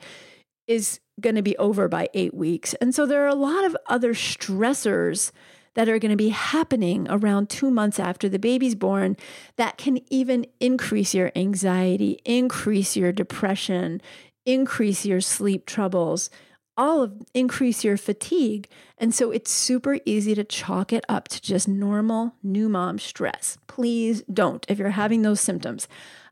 is 0.66 1.00
going 1.20 1.36
to 1.36 1.42
be 1.42 1.56
over 1.56 1.88
by 1.88 2.08
eight 2.14 2.34
weeks. 2.34 2.74
And 2.74 2.94
so 2.94 3.06
there 3.06 3.24
are 3.24 3.28
a 3.28 3.34
lot 3.34 3.64
of 3.64 3.76
other 3.86 4.14
stressors 4.14 5.32
that 5.74 5.88
are 5.88 5.98
going 5.98 6.10
to 6.10 6.16
be 6.16 6.30
happening 6.30 7.06
around 7.08 7.48
two 7.48 7.70
months 7.70 8.00
after 8.00 8.28
the 8.28 8.38
baby's 8.38 8.74
born 8.74 9.16
that 9.56 9.78
can 9.78 10.00
even 10.12 10.46
increase 10.58 11.14
your 11.14 11.30
anxiety, 11.36 12.18
increase 12.24 12.96
your 12.96 13.12
depression, 13.12 14.00
increase 14.44 15.04
your 15.04 15.20
sleep 15.20 15.66
troubles, 15.66 16.30
all 16.76 17.02
of 17.02 17.12
increase 17.34 17.84
your 17.84 17.96
fatigue. 17.96 18.68
And 18.96 19.14
so 19.14 19.30
it's 19.30 19.50
super 19.50 19.98
easy 20.04 20.34
to 20.34 20.44
chalk 20.44 20.92
it 20.92 21.04
up 21.08 21.28
to 21.28 21.42
just 21.42 21.68
normal 21.68 22.34
new 22.42 22.68
mom 22.68 22.98
stress. 22.98 23.58
Please 23.66 24.22
don't 24.32 24.64
if 24.68 24.78
you're 24.78 24.90
having 24.90 25.22
those 25.22 25.40
symptoms. 25.40 25.86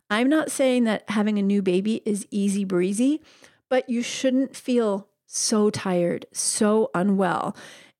I'm 0.08 0.28
not 0.28 0.50
saying 0.50 0.84
that 0.84 1.04
having 1.08 1.38
a 1.38 1.42
new 1.42 1.62
baby 1.62 2.00
is 2.04 2.26
easy 2.30 2.64
breezy, 2.64 3.20
but 3.68 3.88
you 3.88 4.02
shouldn't 4.02 4.56
feel 4.56 5.08
so 5.26 5.70
tired, 5.70 6.26
so 6.32 6.90
unwell. 6.94 7.56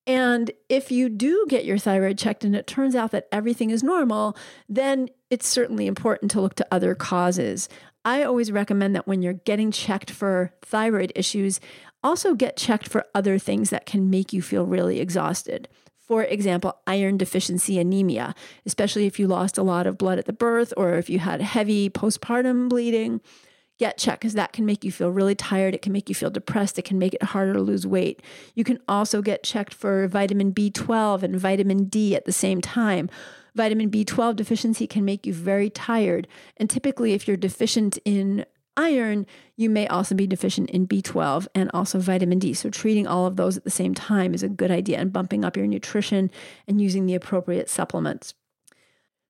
And 0.06 0.52
if 0.68 0.92
you 0.92 1.08
do 1.08 1.46
get 1.48 1.64
your 1.64 1.78
thyroid 1.78 2.16
checked 2.16 2.44
and 2.44 2.54
it 2.54 2.66
turns 2.66 2.94
out 2.94 3.10
that 3.10 3.26
everything 3.32 3.70
is 3.70 3.82
normal, 3.82 4.36
then 4.68 5.08
it's 5.30 5.48
certainly 5.48 5.88
important 5.88 6.30
to 6.30 6.40
look 6.40 6.54
to 6.56 6.66
other 6.70 6.94
causes. 6.94 7.68
I 8.04 8.22
always 8.22 8.52
recommend 8.52 8.94
that 8.94 9.08
when 9.08 9.20
you're 9.20 9.32
getting 9.32 9.72
checked 9.72 10.12
for 10.12 10.54
thyroid 10.62 11.10
issues, 11.16 11.58
also 12.04 12.34
get 12.34 12.56
checked 12.56 12.86
for 12.86 13.04
other 13.16 13.36
things 13.36 13.70
that 13.70 13.84
can 13.84 14.08
make 14.08 14.32
you 14.32 14.40
feel 14.40 14.64
really 14.64 15.00
exhausted. 15.00 15.68
For 15.98 16.22
example, 16.22 16.78
iron 16.86 17.16
deficiency 17.16 17.80
anemia, 17.80 18.32
especially 18.64 19.06
if 19.06 19.18
you 19.18 19.26
lost 19.26 19.58
a 19.58 19.64
lot 19.64 19.88
of 19.88 19.98
blood 19.98 20.20
at 20.20 20.26
the 20.26 20.32
birth 20.32 20.72
or 20.76 20.94
if 20.94 21.10
you 21.10 21.18
had 21.18 21.40
heavy 21.40 21.90
postpartum 21.90 22.68
bleeding. 22.68 23.20
Get 23.78 23.98
checked 23.98 24.20
because 24.20 24.34
that 24.34 24.52
can 24.52 24.64
make 24.64 24.84
you 24.84 24.92
feel 24.92 25.10
really 25.10 25.34
tired. 25.34 25.74
It 25.74 25.82
can 25.82 25.92
make 25.92 26.08
you 26.08 26.14
feel 26.14 26.30
depressed. 26.30 26.78
It 26.78 26.84
can 26.86 26.98
make 26.98 27.12
it 27.14 27.22
harder 27.22 27.52
to 27.52 27.60
lose 27.60 27.86
weight. 27.86 28.22
You 28.54 28.64
can 28.64 28.78
also 28.88 29.20
get 29.20 29.42
checked 29.42 29.74
for 29.74 30.08
vitamin 30.08 30.52
B12 30.52 31.22
and 31.22 31.38
vitamin 31.38 31.84
D 31.84 32.16
at 32.16 32.24
the 32.24 32.32
same 32.32 32.60
time. 32.60 33.10
Vitamin 33.54 33.90
B12 33.90 34.36
deficiency 34.36 34.86
can 34.86 35.04
make 35.04 35.26
you 35.26 35.32
very 35.32 35.70
tired. 35.70 36.28
And 36.56 36.70
typically, 36.70 37.12
if 37.12 37.26
you're 37.26 37.36
deficient 37.36 37.98
in 38.04 38.46
iron, 38.76 39.26
you 39.56 39.70
may 39.70 39.86
also 39.88 40.14
be 40.14 40.26
deficient 40.26 40.70
in 40.70 40.86
B12 40.86 41.48
and 41.54 41.70
also 41.72 41.98
vitamin 41.98 42.38
D. 42.38 42.54
So, 42.54 42.70
treating 42.70 43.06
all 43.06 43.26
of 43.26 43.36
those 43.36 43.56
at 43.56 43.64
the 43.64 43.70
same 43.70 43.94
time 43.94 44.34
is 44.34 44.42
a 44.42 44.48
good 44.48 44.70
idea 44.70 44.98
and 44.98 45.12
bumping 45.12 45.44
up 45.44 45.56
your 45.56 45.66
nutrition 45.66 46.30
and 46.68 46.80
using 46.80 47.06
the 47.06 47.14
appropriate 47.14 47.68
supplements. 47.68 48.34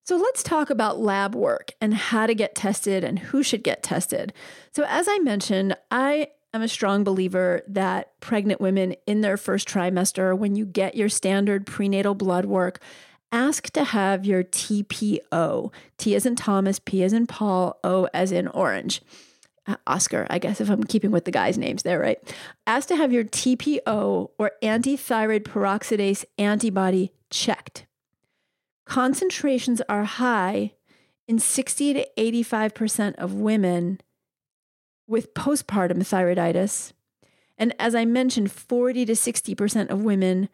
So, 0.07 0.17
let's 0.17 0.45
talk 0.45 0.71
about 0.71 1.01
lab 1.01 1.35
work 1.35 1.73
and 1.81 1.93
how 1.93 2.29
to 2.29 2.35
get 2.35 2.55
tested 2.55 3.03
and 3.03 3.19
who 3.19 3.43
should 3.43 3.65
get 3.65 3.83
tested. 3.83 4.33
So, 4.73 4.85
as 4.87 5.09
I 5.11 5.19
mentioned, 5.19 5.77
I 5.91 6.29
am 6.55 6.63
a 6.63 6.69
strong 6.69 7.03
believer 7.03 7.63
that 7.67 8.19
pregnant 8.21 8.61
women 8.61 8.95
in 9.09 9.23
their 9.23 9.37
first 9.37 9.69
trimester, 9.69 10.39
when 10.39 10.55
you 10.55 10.65
get 10.65 10.95
your 10.95 11.09
standard 11.09 11.67
prenatal 11.67 12.15
blood 12.15 12.45
work, 12.45 12.81
ask 13.33 13.71
to 13.71 13.83
have 13.83 14.25
your 14.25 14.45
TPO. 14.45 15.73
T 15.99 16.15
as 16.15 16.25
in 16.25 16.37
Thomas, 16.37 16.79
P 16.79 17.03
as 17.03 17.13
in 17.13 17.27
Paul, 17.27 17.77
O 17.83 18.09
as 18.15 18.31
in 18.31 18.47
orange. 18.47 19.03
Uh, 19.67 19.75
Oscar, 19.89 20.29
I 20.31 20.39
guess 20.39 20.61
if 20.61 20.71
I'm 20.71 20.85
keeping 20.85 21.11
with 21.11 21.25
the 21.25 21.33
guys' 21.33 21.59
names 21.59 21.83
there, 21.83 21.99
right? 21.99 22.21
Ask 22.69 22.87
to 22.89 22.97
have 22.97 23.13
your 23.13 23.25
TPO 23.25 24.31
or 24.39 24.53
antithyroid 24.63 25.43
peroxidase 25.43 26.25
antibody 26.39 27.11
checked. 27.29 27.87
Concentrations 28.87 29.83
are 29.89 30.05
high 30.05 30.73
in 31.29 31.39
60 31.39 31.95
to 31.95 32.07
85% 32.17 33.17
of 33.17 33.35
women 33.35 34.01
with 35.09 35.35
postpartum 35.35 35.99
thyroiditis. 35.99 36.93
And 37.59 37.75
as 37.79 37.95
I 37.95 38.05
mentioned, 38.05 38.53
40 38.53 39.05
to 39.07 39.13
60% 39.13 39.91
of 39.91 40.03
women 40.03 40.49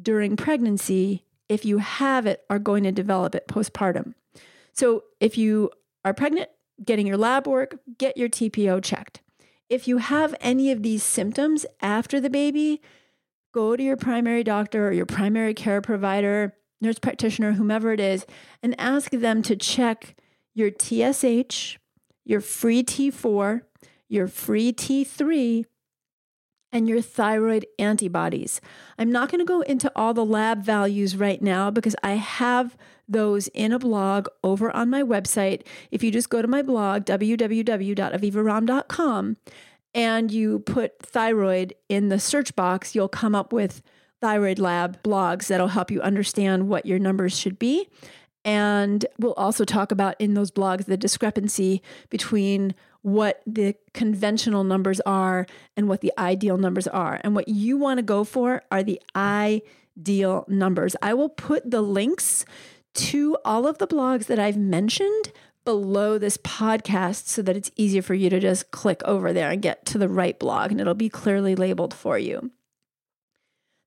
during 0.00 0.36
pregnancy, 0.36 1.24
if 1.48 1.64
you 1.64 1.78
have 1.78 2.26
it, 2.26 2.44
are 2.50 2.58
going 2.58 2.82
to 2.84 2.92
develop 2.92 3.34
it 3.34 3.48
postpartum. 3.48 4.14
So 4.72 5.04
if 5.20 5.38
you 5.38 5.70
are 6.04 6.14
pregnant, 6.14 6.50
getting 6.84 7.06
your 7.06 7.16
lab 7.16 7.46
work, 7.46 7.78
get 7.96 8.16
your 8.16 8.28
TPO 8.28 8.82
checked. 8.82 9.20
If 9.68 9.86
you 9.86 9.98
have 9.98 10.34
any 10.40 10.70
of 10.72 10.82
these 10.82 11.02
symptoms 11.02 11.66
after 11.80 12.20
the 12.20 12.30
baby, 12.30 12.80
go 13.52 13.76
to 13.76 13.82
your 13.82 13.96
primary 13.96 14.42
doctor 14.42 14.88
or 14.88 14.92
your 14.92 15.06
primary 15.06 15.54
care 15.54 15.80
provider, 15.80 16.54
nurse 16.80 16.98
practitioner, 16.98 17.52
whomever 17.52 17.92
it 17.92 18.00
is, 18.00 18.24
and 18.62 18.74
ask 18.80 19.10
them 19.10 19.42
to 19.42 19.56
check 19.56 20.16
your 20.54 20.70
TSH, 20.70 21.76
your 22.24 22.40
free 22.40 22.82
T4, 22.82 23.60
your 24.08 24.26
free 24.26 24.72
T3, 24.72 25.66
and 26.70 26.88
your 26.88 27.00
thyroid 27.00 27.64
antibodies. 27.78 28.60
I'm 28.98 29.10
not 29.10 29.30
going 29.30 29.38
to 29.38 29.44
go 29.44 29.62
into 29.62 29.90
all 29.96 30.12
the 30.12 30.24
lab 30.24 30.62
values 30.62 31.16
right 31.16 31.40
now 31.40 31.70
because 31.70 31.96
I 32.02 32.12
have 32.12 32.76
those 33.08 33.48
in 33.48 33.72
a 33.72 33.78
blog 33.78 34.28
over 34.44 34.70
on 34.76 34.90
my 34.90 35.02
website. 35.02 35.62
If 35.90 36.04
you 36.04 36.10
just 36.10 36.28
go 36.28 36.42
to 36.42 36.48
my 36.48 36.60
blog, 36.62 37.06
www.avivaromm.com, 37.06 39.36
and 39.94 40.30
you 40.30 40.58
put 40.58 41.00
thyroid 41.00 41.74
in 41.88 42.10
the 42.10 42.20
search 42.20 42.54
box, 42.54 42.94
you'll 42.94 43.08
come 43.08 43.34
up 43.34 43.50
with 43.52 43.82
thyroid 44.20 44.58
lab 44.58 45.02
blogs 45.02 45.48
that'll 45.48 45.68
help 45.68 45.90
you 45.90 46.00
understand 46.00 46.68
what 46.68 46.86
your 46.86 46.98
numbers 46.98 47.38
should 47.38 47.58
be. 47.58 47.88
And 48.44 49.04
we'll 49.18 49.34
also 49.34 49.64
talk 49.64 49.92
about 49.92 50.16
in 50.18 50.34
those 50.34 50.50
blogs 50.50 50.86
the 50.86 50.96
discrepancy 50.96 51.82
between 52.08 52.74
what 53.02 53.42
the 53.46 53.74
conventional 53.94 54.64
numbers 54.64 55.00
are 55.00 55.46
and 55.76 55.88
what 55.88 56.00
the 56.00 56.12
ideal 56.18 56.56
numbers 56.56 56.86
are. 56.86 57.20
And 57.22 57.34
what 57.34 57.48
you 57.48 57.76
want 57.76 57.98
to 57.98 58.02
go 58.02 58.24
for 58.24 58.62
are 58.70 58.82
the 58.82 59.00
ideal 59.14 60.44
numbers. 60.48 60.96
I 61.02 61.14
will 61.14 61.28
put 61.28 61.70
the 61.70 61.82
links 61.82 62.44
to 62.94 63.36
all 63.44 63.66
of 63.66 63.78
the 63.78 63.86
blogs 63.86 64.26
that 64.26 64.38
I've 64.38 64.56
mentioned 64.56 65.32
below 65.64 66.16
this 66.16 66.38
podcast 66.38 67.26
so 67.26 67.42
that 67.42 67.56
it's 67.56 67.70
easier 67.76 68.00
for 68.00 68.14
you 68.14 68.30
to 68.30 68.40
just 68.40 68.70
click 68.70 69.02
over 69.04 69.32
there 69.32 69.50
and 69.50 69.60
get 69.60 69.84
to 69.86 69.98
the 69.98 70.08
right 70.08 70.38
blog 70.38 70.70
and 70.70 70.80
it'll 70.80 70.94
be 70.94 71.10
clearly 71.10 71.54
labeled 71.54 71.92
for 71.92 72.18
you. 72.18 72.50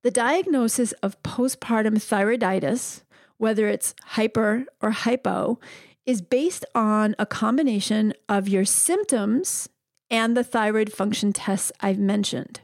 The 0.04 0.12
diagnosis 0.12 0.94
of 1.04 1.22
postpartum 1.22 1.96
thyroiditis, 1.96 3.02
whether 3.38 3.68
it's 3.68 3.94
hyper 4.04 4.66
or 4.82 4.92
hypo, 4.92 5.60
is 6.06 6.22
based 6.22 6.66
on 6.74 7.16
a 7.20 7.26
combination 7.26 8.14
of 8.28 8.48
your 8.48 8.66
symptoms 8.66 9.70
and 10.10 10.36
the 10.36 10.44
thyroid 10.44 10.92
function 10.92 11.34
tests 11.34 11.72
I've 11.82 12.00
mentioned. 12.00 12.62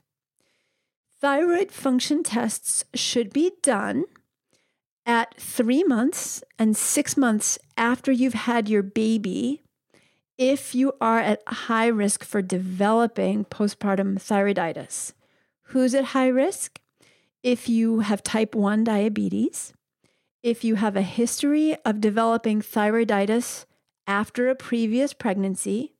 Thyroid 1.21 1.71
function 1.71 2.23
tests 2.23 2.83
should 2.93 3.31
be 3.31 3.51
done 3.61 4.05
at 5.05 5.39
three 5.39 5.83
months 5.83 6.43
and 6.59 6.75
six 6.75 7.15
months 7.15 7.57
after 7.77 8.11
you've 8.11 8.33
had 8.33 8.67
your 8.67 8.83
baby 8.83 9.61
if 10.37 10.75
you 10.75 10.93
are 10.99 11.19
at 11.19 11.41
high 11.47 11.87
risk 11.87 12.23
for 12.23 12.41
developing 12.41 13.45
postpartum 13.45 14.15
thyroiditis. 14.15 15.13
Who's 15.69 15.95
at 15.95 16.05
high 16.05 16.27
risk? 16.27 16.79
If 17.43 17.69
you 17.69 17.99
have 17.99 18.23
type 18.23 18.55
1 18.55 18.83
diabetes, 18.83 19.73
if 20.43 20.63
you 20.63 20.75
have 20.75 20.95
a 20.95 21.01
history 21.01 21.75
of 21.85 22.01
developing 22.01 22.61
thyroiditis 22.61 23.65
after 24.05 24.49
a 24.49 24.55
previous 24.55 25.13
pregnancy, 25.13 25.93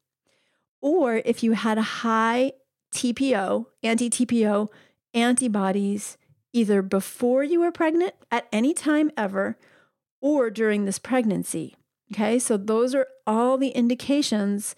or 0.81 1.21
if 1.25 1.43
you 1.43 1.53
had 1.53 1.77
a 1.77 1.81
high 1.81 2.53
TPO, 2.93 3.65
anti 3.83 4.09
TPO 4.09 4.69
antibodies 5.13 6.17
either 6.53 6.81
before 6.81 7.43
you 7.43 7.59
were 7.59 7.71
pregnant 7.71 8.13
at 8.31 8.47
any 8.51 8.73
time 8.73 9.11
ever 9.17 9.57
or 10.21 10.49
during 10.49 10.85
this 10.85 10.99
pregnancy. 10.99 11.75
Okay, 12.11 12.39
so 12.39 12.57
those 12.57 12.95
are 12.95 13.07
all 13.25 13.57
the 13.57 13.69
indications 13.69 14.75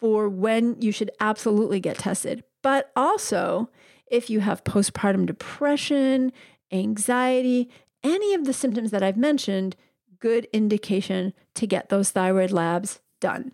for 0.00 0.28
when 0.28 0.80
you 0.80 0.90
should 0.90 1.10
absolutely 1.20 1.80
get 1.80 1.98
tested. 1.98 2.42
But 2.62 2.90
also, 2.96 3.70
if 4.10 4.30
you 4.30 4.40
have 4.40 4.64
postpartum 4.64 5.26
depression, 5.26 6.32
anxiety, 6.72 7.70
any 8.02 8.34
of 8.34 8.44
the 8.44 8.52
symptoms 8.52 8.90
that 8.90 9.02
I've 9.02 9.16
mentioned, 9.16 9.76
good 10.18 10.46
indication 10.52 11.32
to 11.54 11.66
get 11.66 11.88
those 11.88 12.10
thyroid 12.10 12.50
labs 12.50 13.00
done. 13.20 13.52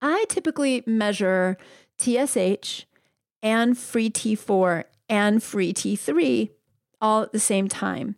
I 0.00 0.24
typically 0.28 0.82
measure 0.86 1.56
TSH 1.98 2.84
and 3.42 3.76
free 3.76 4.10
T4 4.10 4.84
and 5.08 5.42
free 5.42 5.72
T3 5.72 6.50
all 7.00 7.22
at 7.22 7.32
the 7.32 7.38
same 7.38 7.68
time. 7.68 8.16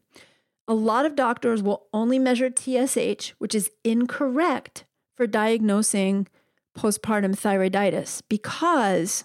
A 0.66 0.74
lot 0.74 1.06
of 1.06 1.16
doctors 1.16 1.62
will 1.62 1.86
only 1.92 2.18
measure 2.18 2.50
TSH, 2.50 3.30
which 3.38 3.54
is 3.54 3.70
incorrect 3.84 4.84
for 5.16 5.26
diagnosing 5.26 6.28
postpartum 6.76 7.34
thyroiditis 7.34 8.22
because 8.28 9.24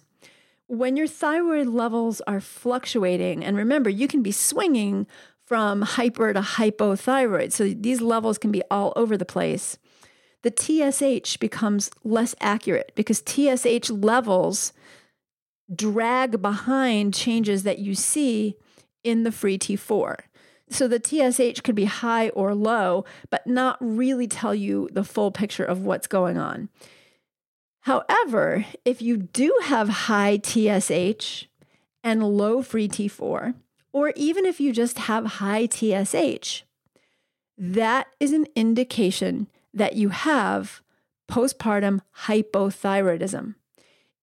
when 0.68 0.98
your 0.98 1.08
thyroid 1.08 1.68
levels 1.68 2.22
are 2.22 2.40
fluctuating, 2.40 3.44
and 3.44 3.58
remember, 3.58 3.90
you 3.90 4.08
can 4.08 4.22
be 4.22 4.32
swinging 4.32 5.08
from 5.46 5.82
hyper 5.82 6.34
to 6.34 6.42
hypothyroid, 6.42 7.52
so 7.52 7.70
these 7.70 8.02
levels 8.02 8.38
can 8.38 8.52
be 8.52 8.64
all 8.72 8.94
over 8.96 9.18
the 9.18 9.26
place. 9.26 9.78
The 10.42 10.54
TSH 10.56 11.38
becomes 11.38 11.90
less 12.04 12.36
accurate 12.42 12.92
because 12.96 13.24
TSH 13.26 13.90
levels 13.90 14.74
drag 15.74 16.42
behind 16.42 17.14
changes 17.14 17.64
that 17.64 17.80
you 17.80 17.96
see 17.96 18.58
in 19.04 19.24
the 19.24 19.32
free 19.32 19.58
T4. 19.58 20.18
So 20.70 20.88
the 20.88 21.00
TSH 21.00 21.62
could 21.62 21.76
be 21.76 21.86
high 21.86 22.30
or 22.30 22.56
low, 22.56 23.06
but 23.30 23.46
not 23.48 23.78
really 23.80 24.28
tell 24.28 24.56
you 24.56 24.90
the 24.92 25.04
full 25.04 25.32
picture 25.32 25.64
of 25.64 25.86
what's 25.86 26.08
going 26.08 26.38
on. 26.38 26.70
However, 27.84 28.66
if 28.86 29.02
you 29.02 29.18
do 29.18 29.54
have 29.64 29.90
high 30.08 30.40
TSH 30.42 31.48
and 32.02 32.24
low 32.24 32.62
free 32.62 32.88
T4, 32.88 33.56
or 33.92 34.14
even 34.16 34.46
if 34.46 34.62
you 34.62 34.72
just 34.72 35.00
have 35.00 35.26
high 35.26 35.68
TSH, 35.68 36.64
that 37.58 38.08
is 38.22 38.32
an 38.32 38.48
indication 38.56 39.50
that 39.74 39.96
you 39.96 40.10
have 40.10 40.82
postpartum 41.30 42.00
hypothyroidism. 42.26 43.56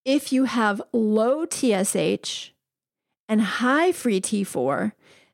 If 0.07 0.33
you 0.33 0.45
have 0.45 0.81
low 0.95 1.45
TSH 1.45 2.53
and 3.29 3.43
high 3.43 3.93
free 3.93 4.23
T4, 4.23 4.93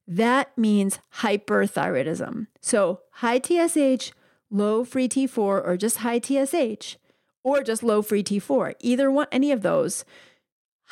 that 0.09 0.57
means 0.59 0.99
hyperthyroidism. 1.19 2.49
So 2.61 3.03
high 3.13 3.39
TSH, 3.39 4.11
low 4.51 4.85
free 4.85 5.09
T4, 5.09 5.39
or 5.39 5.77
just 5.77 5.99
high 5.99 6.19
TSH, 6.19 6.97
or 7.47 7.63
just 7.63 7.85
low 7.85 8.03
free 8.03 8.25
T4, 8.25 8.75
either 8.81 9.09
one, 9.09 9.29
any 9.31 9.53
of 9.53 9.63
those, 9.63 10.05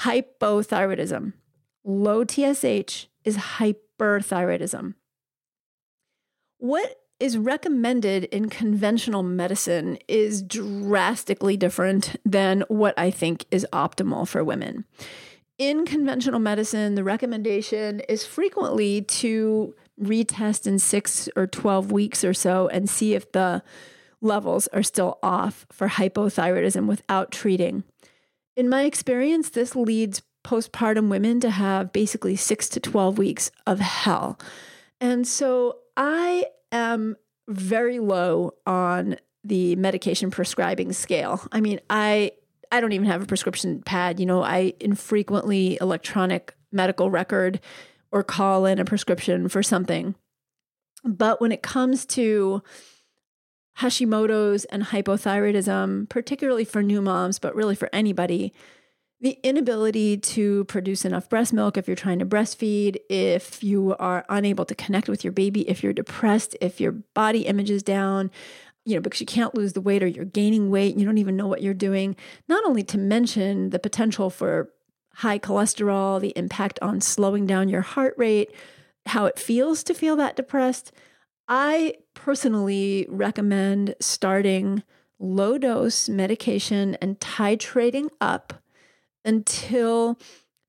hypothyroidism. 0.03 1.33
Low 1.83 2.25
TSH 2.25 3.09
is 3.25 3.37
hyperthyroidism. 3.37 4.95
What 6.59 7.01
is 7.19 7.37
recommended 7.37 8.25
in 8.27 8.49
conventional 8.51 9.25
medicine 9.25 9.99
is 10.07 10.45
drastically 10.45 11.57
different 11.57 12.15
than 12.25 12.63
what 12.69 12.97
I 12.97 13.11
think 13.11 13.47
is 13.51 13.67
optimal 13.73 14.29
for 14.29 14.45
women. 14.45 14.85
In 15.59 15.85
conventional 15.85 16.39
medicine, 16.39 16.95
the 16.95 17.03
recommendation 17.03 17.99
is 18.09 18.25
frequently 18.25 19.03
to 19.03 19.75
retest 20.01 20.69
in 20.69 20.79
six 20.79 21.29
or 21.35 21.49
12 21.49 21.91
weeks 21.91 22.23
or 22.23 22.33
so 22.33 22.69
and 22.69 22.89
see 22.89 23.15
if 23.15 23.33
the 23.33 23.65
levels 24.21 24.67
are 24.69 24.83
still 24.83 25.19
off 25.23 25.67
for 25.71 25.89
hypothyroidism 25.89 26.87
without 26.87 27.31
treating. 27.31 27.85
In 28.57 28.69
my 28.69 28.85
experience, 28.85 29.51
this 29.51 29.75
leads 29.75 30.23
postpartum 30.45 31.09
women 31.09 31.41
to 31.41 31.51
have 31.51 31.93
basically 31.93 32.37
six 32.37 32.69
to 32.71 32.81
12 32.81 33.19
weeks 33.19 33.51
of 33.67 33.81
hell. 33.81 34.39
And 35.01 35.27
so 35.27 35.79
I 35.97 36.47
am 36.71 37.17
very 37.49 37.99
low 37.99 38.55
on 38.67 39.17
the 39.43 39.77
medication 39.77 40.31
prescribing 40.31 40.93
scale. 40.93 41.47
I 41.53 41.61
mean, 41.61 41.81
I 41.91 42.33
I 42.73 42.81
don't 42.81 42.93
even 42.93 43.07
have 43.07 43.23
a 43.23 43.27
prescription 43.27 43.83
pad. 43.83 44.19
You 44.19 44.27
know, 44.27 44.43
I 44.43 44.75
infrequently 44.81 45.79
electronic 45.81 46.55
medical 46.73 47.11
record 47.11 47.61
or 48.11 48.25
call 48.25 48.67
in 48.67 48.79
a 48.79 48.85
prescription 48.85 49.49
for 49.49 49.62
something. 49.62 50.15
But 51.05 51.41
when 51.41 51.53
it 51.53 51.62
comes 51.62 52.07
to 52.07 52.62
Hashimoto's 53.79 54.64
and 54.66 54.85
hypothyroidism, 54.85 56.09
particularly 56.09 56.64
for 56.64 56.83
new 56.83 57.03
moms, 57.03 57.39
but 57.39 57.55
really 57.55 57.75
for 57.75 57.89
anybody, 57.93 58.53
the 59.20 59.39
inability 59.43 60.18
to 60.18 60.64
produce 60.64 61.05
enough 61.05 61.29
breast 61.29 61.53
milk 61.53 61.77
if 61.77 61.87
you're 61.87 61.97
trying 61.97 62.18
to 62.18 62.27
breastfeed, 62.27 62.97
if 63.09 63.64
you 63.64 63.97
are 63.99 64.25
unable 64.29 64.64
to 64.64 64.75
connect 64.75 65.09
with 65.09 65.25
your 65.25 65.33
baby, 65.33 65.68
if 65.68 65.83
you're 65.83 65.93
depressed, 65.93 66.57
if 66.61 66.81
your 66.81 66.93
body 66.93 67.47
image 67.47 67.70
is 67.70 67.83
down, 67.83 68.31
you 68.85 68.95
know, 68.95 69.01
because 69.01 69.20
you 69.20 69.27
can't 69.27 69.55
lose 69.55 69.72
the 69.72 69.81
weight 69.81 70.03
or 70.03 70.07
you're 70.07 70.27
gaining 70.27 70.70
weight, 70.70 70.97
you 70.97 71.07
don't 71.07 71.18
even 71.18 71.37
know 71.37 71.47
what 71.47 71.62
you're 71.62 71.72
doing. 71.72 72.16
Not 72.49 72.64
only 72.66 72.83
to 72.85 72.99
mention 72.99 73.70
the 73.70 73.79
potential 73.79 74.29
for 74.29 74.70
high 75.14 75.39
cholesterol, 75.39 76.20
the 76.20 76.35
impact 76.37 76.79
on 76.83 77.01
slowing 77.01 77.47
down 77.47 77.68
your 77.68 77.81
heart 77.81 78.14
rate, 78.18 78.55
how 79.07 79.27
it 79.27 79.39
feels 79.39 79.83
to 79.85 79.95
feel 79.95 80.16
that 80.16 80.37
depressed. 80.37 80.93
I 81.49 81.95
personally 82.14 83.07
recommend 83.09 83.95
starting 84.01 84.82
low 85.18 85.59
dose 85.59 86.09
medication 86.09 86.97
and 86.97 87.20
titrating 87.20 88.09
up 88.20 88.62
until 89.24 90.18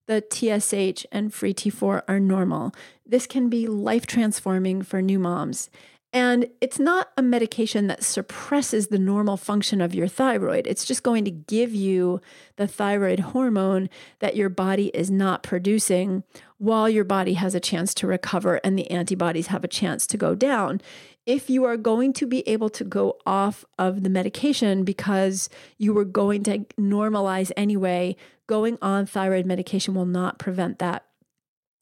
the 0.08 0.24
TSH 0.30 1.06
and 1.12 1.34
free 1.34 1.54
T4 1.54 2.04
are 2.08 2.20
normal. 2.20 2.74
This 3.06 3.26
can 3.26 3.50
be 3.50 3.68
life 3.68 4.06
transforming 4.06 4.82
for 4.82 5.02
new 5.02 5.20
moms. 5.20 5.70
And 6.16 6.48
it's 6.62 6.80
not 6.80 7.12
a 7.18 7.22
medication 7.22 7.88
that 7.88 8.02
suppresses 8.02 8.88
the 8.88 8.98
normal 8.98 9.36
function 9.36 9.82
of 9.82 9.94
your 9.94 10.08
thyroid. 10.08 10.66
It's 10.66 10.86
just 10.86 11.04
going 11.04 11.26
to 11.26 11.32
give 11.32 11.76
you 11.76 12.22
the 12.56 12.70
thyroid 12.70 13.20
hormone 13.20 13.90
that 14.20 14.38
your 14.38 14.48
body 14.48 14.88
is 14.94 15.12
not 15.12 15.44
producing 15.44 16.24
while 16.58 16.88
your 16.88 17.04
body 17.04 17.34
has 17.34 17.54
a 17.54 17.60
chance 17.60 17.94
to 17.96 18.08
recover 18.08 18.62
and 18.64 18.80
the 18.80 18.90
antibodies 18.90 19.48
have 19.48 19.66
a 19.66 19.68
chance 19.68 20.08
to 20.08 20.16
go 20.16 20.36
down. 20.36 20.80
If 21.26 21.50
you 21.50 21.66
are 21.66 21.76
going 21.76 22.14
to 22.14 22.26
be 22.26 22.48
able 22.48 22.70
to 22.70 22.86
go 22.86 23.18
off 23.26 23.66
of 23.78 24.04
the 24.04 24.10
medication 24.10 24.86
because 24.86 25.50
you 25.78 25.94
were 25.94 26.06
going 26.06 26.44
to 26.44 26.60
normalize 26.80 27.52
anyway, 27.58 28.16
going 28.48 28.78
on 28.82 29.06
thyroid 29.06 29.46
medication 29.46 29.94
will 29.94 30.06
not 30.06 30.40
prevent 30.40 30.80
that. 30.80 31.04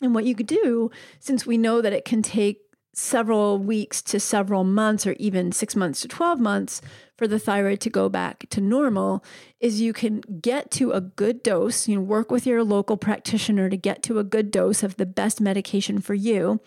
And 0.02 0.16
what 0.16 0.26
you 0.26 0.34
could 0.34 0.48
do, 0.48 0.90
since 1.20 1.46
we 1.46 1.56
know 1.56 1.82
that 1.82 1.94
it 1.94 2.04
can 2.04 2.24
take 2.24 2.63
several 2.94 3.58
weeks 3.58 4.02
to 4.04 4.20
several 4.20 4.64
months 4.64 5.08
or 5.08 5.14
even 5.14 5.52
six 5.52 5.76
months 5.76 6.02
to 6.02 6.08
12 6.08 6.40
months 6.40 6.82
for 7.18 7.28
the 7.28 7.40
thyroid 7.40 7.80
to 7.80 7.90
go 7.90 8.08
back 8.08 8.46
to 8.50 8.62
normal 8.62 9.24
is 9.60 9.82
you 9.82 9.94
can 9.94 10.22
get 10.42 10.70
to 10.70 10.92
a 10.92 11.02
good 11.02 11.42
dose 11.42 11.88
you 11.88 11.96
know 11.96 12.02
work 12.02 12.30
with 12.30 12.46
your 12.46 12.64
local 12.64 12.96
practitioner 12.96 13.68
to 13.68 13.78
get 13.78 14.04
to 14.04 14.20
a 14.20 14.24
good 14.24 14.52
dose 14.52 14.84
of 14.84 14.98
the 14.98 15.08
best 15.08 15.42
medication 15.42 16.00
for 16.00 16.14
you 16.14 16.62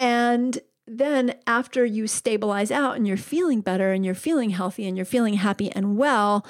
and 0.00 0.58
then 0.84 1.32
after 1.46 1.84
you 1.84 2.08
stabilize 2.08 2.72
out 2.72 2.96
and 2.96 3.06
you're 3.06 3.16
feeling 3.16 3.60
better 3.60 3.92
and 3.92 4.04
you're 4.04 4.16
feeling 4.16 4.50
healthy 4.50 4.86
and 4.86 4.96
you're 4.96 5.06
feeling 5.06 5.34
happy 5.34 5.70
and 5.70 5.96
well 5.96 6.44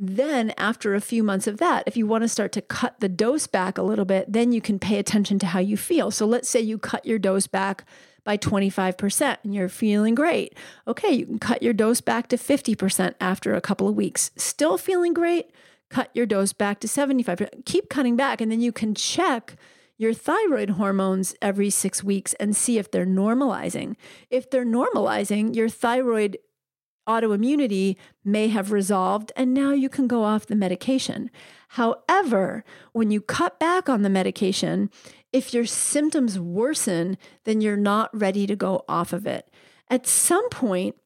then, 0.00 0.54
after 0.56 0.94
a 0.94 1.00
few 1.00 1.24
months 1.24 1.48
of 1.48 1.56
that, 1.56 1.82
if 1.88 1.96
you 1.96 2.06
want 2.06 2.22
to 2.22 2.28
start 2.28 2.52
to 2.52 2.62
cut 2.62 3.00
the 3.00 3.08
dose 3.08 3.48
back 3.48 3.76
a 3.76 3.82
little 3.82 4.04
bit, 4.04 4.32
then 4.32 4.52
you 4.52 4.60
can 4.60 4.78
pay 4.78 4.96
attention 4.96 5.40
to 5.40 5.46
how 5.46 5.58
you 5.58 5.76
feel. 5.76 6.12
So, 6.12 6.24
let's 6.24 6.48
say 6.48 6.60
you 6.60 6.78
cut 6.78 7.04
your 7.04 7.18
dose 7.18 7.48
back 7.48 7.84
by 8.28 8.36
25% 8.36 9.38
and 9.42 9.54
you're 9.54 9.70
feeling 9.70 10.14
great. 10.14 10.54
Okay, 10.86 11.10
you 11.10 11.24
can 11.24 11.38
cut 11.38 11.62
your 11.62 11.72
dose 11.72 12.02
back 12.02 12.28
to 12.28 12.36
50% 12.36 13.14
after 13.22 13.54
a 13.54 13.60
couple 13.62 13.88
of 13.88 13.94
weeks. 13.94 14.32
Still 14.36 14.76
feeling 14.76 15.14
great? 15.14 15.50
Cut 15.88 16.10
your 16.12 16.26
dose 16.26 16.52
back 16.52 16.78
to 16.80 16.86
75%. 16.86 17.64
Keep 17.64 17.88
cutting 17.88 18.16
back, 18.16 18.42
and 18.42 18.52
then 18.52 18.60
you 18.60 18.70
can 18.70 18.94
check 18.94 19.56
your 19.96 20.12
thyroid 20.12 20.70
hormones 20.70 21.34
every 21.40 21.70
six 21.70 22.04
weeks 22.04 22.34
and 22.34 22.54
see 22.54 22.76
if 22.76 22.90
they're 22.90 23.06
normalizing. 23.06 23.96
If 24.28 24.50
they're 24.50 24.66
normalizing, 24.66 25.56
your 25.56 25.70
thyroid 25.70 26.36
autoimmunity 27.08 27.96
may 28.22 28.48
have 28.48 28.72
resolved, 28.72 29.32
and 29.36 29.54
now 29.54 29.72
you 29.72 29.88
can 29.88 30.06
go 30.06 30.22
off 30.22 30.44
the 30.44 30.54
medication. 30.54 31.30
However, 31.68 32.62
when 32.92 33.10
you 33.10 33.22
cut 33.22 33.58
back 33.58 33.88
on 33.88 34.02
the 34.02 34.10
medication, 34.10 34.90
if 35.32 35.52
your 35.52 35.66
symptoms 35.66 36.38
worsen, 36.38 37.18
then 37.44 37.60
you're 37.60 37.76
not 37.76 38.10
ready 38.18 38.46
to 38.46 38.56
go 38.56 38.84
off 38.88 39.12
of 39.12 39.26
it. 39.26 39.48
At 39.88 40.06
some 40.06 40.48
point, 40.50 40.96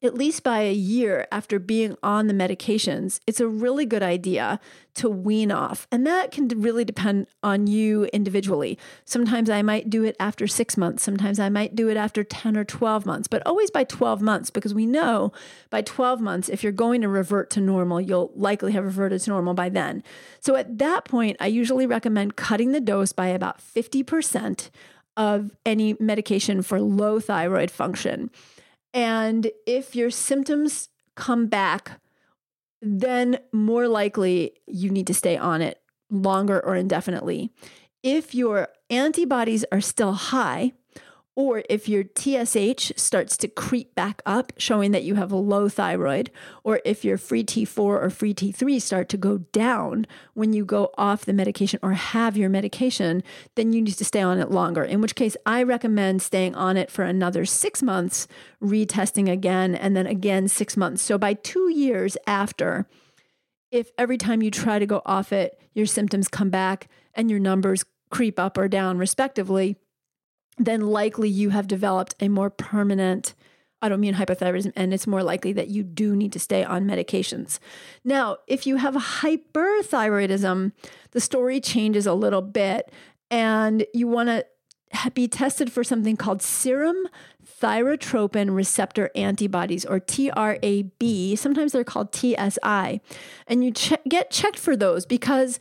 at 0.00 0.14
least 0.14 0.44
by 0.44 0.60
a 0.60 0.72
year 0.72 1.26
after 1.32 1.58
being 1.58 1.96
on 2.02 2.28
the 2.28 2.34
medications, 2.34 3.18
it's 3.26 3.40
a 3.40 3.48
really 3.48 3.84
good 3.84 4.02
idea 4.02 4.60
to 4.94 5.08
wean 5.08 5.50
off. 5.50 5.88
And 5.90 6.06
that 6.06 6.30
can 6.30 6.46
really 6.48 6.84
depend 6.84 7.26
on 7.42 7.66
you 7.66 8.04
individually. 8.06 8.78
Sometimes 9.04 9.50
I 9.50 9.62
might 9.62 9.90
do 9.90 10.04
it 10.04 10.14
after 10.20 10.46
six 10.46 10.76
months, 10.76 11.02
sometimes 11.02 11.40
I 11.40 11.48
might 11.48 11.74
do 11.74 11.88
it 11.88 11.96
after 11.96 12.22
10 12.22 12.56
or 12.56 12.64
12 12.64 13.06
months, 13.06 13.26
but 13.26 13.42
always 13.44 13.70
by 13.70 13.84
12 13.84 14.22
months, 14.22 14.50
because 14.50 14.72
we 14.72 14.86
know 14.86 15.32
by 15.70 15.82
12 15.82 16.20
months, 16.20 16.48
if 16.48 16.62
you're 16.62 16.72
going 16.72 17.00
to 17.00 17.08
revert 17.08 17.50
to 17.50 17.60
normal, 17.60 18.00
you'll 18.00 18.30
likely 18.36 18.72
have 18.72 18.84
reverted 18.84 19.20
to 19.22 19.30
normal 19.30 19.54
by 19.54 19.68
then. 19.68 20.04
So 20.40 20.54
at 20.54 20.78
that 20.78 21.04
point, 21.06 21.36
I 21.40 21.48
usually 21.48 21.86
recommend 21.86 22.36
cutting 22.36 22.70
the 22.70 22.80
dose 22.80 23.12
by 23.12 23.28
about 23.28 23.58
50% 23.58 24.70
of 25.16 25.50
any 25.66 25.96
medication 25.98 26.62
for 26.62 26.80
low 26.80 27.18
thyroid 27.18 27.72
function. 27.72 28.30
And 28.94 29.50
if 29.66 29.94
your 29.94 30.10
symptoms 30.10 30.88
come 31.14 31.46
back, 31.46 32.00
then 32.80 33.38
more 33.52 33.88
likely 33.88 34.52
you 34.66 34.90
need 34.90 35.06
to 35.08 35.14
stay 35.14 35.36
on 35.36 35.62
it 35.62 35.80
longer 36.10 36.64
or 36.64 36.76
indefinitely. 36.76 37.52
If 38.02 38.34
your 38.34 38.68
antibodies 38.88 39.64
are 39.72 39.80
still 39.80 40.12
high, 40.12 40.72
or 41.38 41.62
if 41.70 41.88
your 41.88 42.02
TSH 42.02 42.90
starts 42.96 43.36
to 43.36 43.46
creep 43.46 43.94
back 43.94 44.20
up, 44.26 44.52
showing 44.56 44.90
that 44.90 45.04
you 45.04 45.14
have 45.14 45.30
a 45.30 45.36
low 45.36 45.68
thyroid, 45.68 46.32
or 46.64 46.80
if 46.84 47.04
your 47.04 47.16
free 47.16 47.44
T4 47.44 47.78
or 47.78 48.10
free 48.10 48.34
T3 48.34 48.82
start 48.82 49.08
to 49.10 49.16
go 49.16 49.38
down 49.52 50.04
when 50.34 50.52
you 50.52 50.64
go 50.64 50.90
off 50.98 51.24
the 51.24 51.32
medication 51.32 51.78
or 51.80 51.92
have 51.92 52.36
your 52.36 52.48
medication, 52.48 53.22
then 53.54 53.72
you 53.72 53.80
need 53.80 53.94
to 53.94 54.04
stay 54.04 54.20
on 54.20 54.40
it 54.40 54.50
longer. 54.50 54.82
In 54.82 55.00
which 55.00 55.14
case, 55.14 55.36
I 55.46 55.62
recommend 55.62 56.22
staying 56.22 56.56
on 56.56 56.76
it 56.76 56.90
for 56.90 57.04
another 57.04 57.44
six 57.44 57.84
months, 57.84 58.26
retesting 58.60 59.30
again, 59.30 59.76
and 59.76 59.96
then 59.96 60.08
again 60.08 60.48
six 60.48 60.76
months. 60.76 61.02
So 61.02 61.18
by 61.18 61.34
two 61.34 61.70
years 61.70 62.16
after, 62.26 62.88
if 63.70 63.92
every 63.96 64.18
time 64.18 64.42
you 64.42 64.50
try 64.50 64.80
to 64.80 64.86
go 64.86 65.02
off 65.06 65.32
it, 65.32 65.56
your 65.72 65.86
symptoms 65.86 66.26
come 66.26 66.50
back 66.50 66.88
and 67.14 67.30
your 67.30 67.38
numbers 67.38 67.84
creep 68.10 68.40
up 68.40 68.58
or 68.58 68.66
down, 68.66 68.98
respectively, 68.98 69.76
then 70.58 70.80
likely 70.82 71.28
you 71.28 71.50
have 71.50 71.66
developed 71.66 72.14
a 72.20 72.28
more 72.28 72.50
permanent 72.50 73.34
autoimmune 73.82 74.14
hypothyroidism, 74.14 74.72
and 74.74 74.92
it's 74.92 75.06
more 75.06 75.22
likely 75.22 75.52
that 75.52 75.68
you 75.68 75.82
do 75.82 76.16
need 76.16 76.32
to 76.32 76.38
stay 76.40 76.64
on 76.64 76.84
medications. 76.84 77.58
Now, 78.04 78.38
if 78.46 78.66
you 78.66 78.76
have 78.76 78.94
hyperthyroidism, 78.94 80.72
the 81.12 81.20
story 81.20 81.60
changes 81.60 82.06
a 82.06 82.14
little 82.14 82.42
bit, 82.42 82.90
and 83.30 83.86
you 83.94 84.08
want 84.08 84.28
to 84.28 84.44
be 85.14 85.28
tested 85.28 85.70
for 85.70 85.84
something 85.84 86.16
called 86.16 86.42
serum 86.42 87.08
thyrotropin 87.60 88.54
receptor 88.54 89.10
antibodies 89.14 89.84
or 89.84 90.00
TRAB. 90.00 91.36
Sometimes 91.38 91.72
they're 91.72 91.84
called 91.84 92.14
TSI. 92.14 93.00
And 93.46 93.64
you 93.64 93.72
che- 93.72 93.96
get 94.08 94.30
checked 94.30 94.58
for 94.58 94.76
those 94.76 95.06
because 95.06 95.58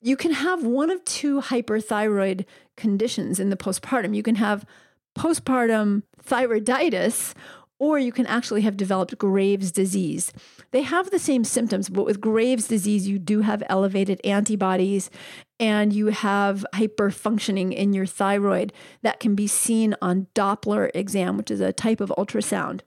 you 0.00 0.16
can 0.16 0.32
have 0.32 0.64
one 0.64 0.90
of 0.90 1.04
two 1.04 1.40
hyperthyroid 1.40 2.44
conditions 2.76 3.40
in 3.40 3.50
the 3.50 3.56
postpartum. 3.56 4.14
You 4.14 4.22
can 4.22 4.36
have 4.36 4.64
postpartum 5.16 6.02
thyroiditis, 6.22 7.34
or 7.80 7.98
you 7.98 8.12
can 8.12 8.26
actually 8.26 8.62
have 8.62 8.76
developed 8.76 9.16
Graves' 9.18 9.70
disease. 9.70 10.32
They 10.72 10.82
have 10.82 11.10
the 11.10 11.18
same 11.18 11.44
symptoms, 11.44 11.88
but 11.88 12.04
with 12.04 12.20
Graves' 12.20 12.68
disease, 12.68 13.06
you 13.08 13.18
do 13.18 13.40
have 13.42 13.62
elevated 13.68 14.20
antibodies 14.24 15.10
and 15.60 15.92
you 15.92 16.06
have 16.06 16.64
hyperfunctioning 16.74 17.74
in 17.74 17.92
your 17.92 18.06
thyroid 18.06 18.72
that 19.02 19.20
can 19.20 19.34
be 19.34 19.46
seen 19.46 19.94
on 20.02 20.26
Doppler 20.34 20.90
exam, 20.94 21.36
which 21.36 21.50
is 21.50 21.60
a 21.60 21.72
type 21.72 22.00
of 22.00 22.12
ultrasound. 22.18 22.80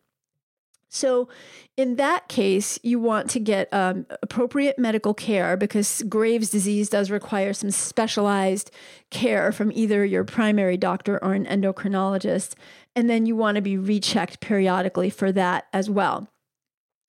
So, 0.93 1.29
in 1.77 1.95
that 1.95 2.27
case, 2.27 2.77
you 2.83 2.99
want 2.99 3.29
to 3.29 3.39
get 3.39 3.73
um, 3.73 4.05
appropriate 4.21 4.77
medical 4.77 5.13
care 5.13 5.55
because 5.55 6.03
Graves' 6.09 6.49
disease 6.49 6.89
does 6.89 7.09
require 7.09 7.53
some 7.53 7.71
specialized 7.71 8.71
care 9.09 9.53
from 9.53 9.71
either 9.71 10.03
your 10.03 10.25
primary 10.25 10.75
doctor 10.75 11.17
or 11.23 11.33
an 11.33 11.45
endocrinologist. 11.45 12.55
And 12.93 13.09
then 13.09 13.25
you 13.25 13.37
want 13.37 13.55
to 13.55 13.61
be 13.61 13.77
rechecked 13.77 14.41
periodically 14.41 15.09
for 15.09 15.31
that 15.31 15.67
as 15.71 15.89
well 15.89 16.27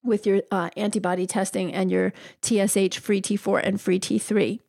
with 0.05 0.27
your 0.27 0.43
uh, 0.53 0.71
antibody 0.77 1.27
testing 1.27 1.75
and 1.75 1.91
your 1.91 2.13
TSH, 2.43 2.99
free 2.99 3.21
T4, 3.21 3.63
and 3.65 3.81
free 3.81 3.99
T3. 3.99 4.61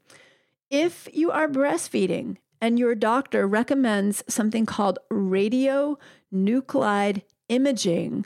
If 0.72 1.07
you 1.14 1.30
are 1.30 1.47
breastfeeding 1.47 2.38
and 2.59 2.80
your 2.80 2.95
doctor 2.95 3.47
recommends 3.47 4.24
something 4.28 4.66
called 4.66 4.97
radionuclide 5.11 7.22
imaging, 7.47 8.26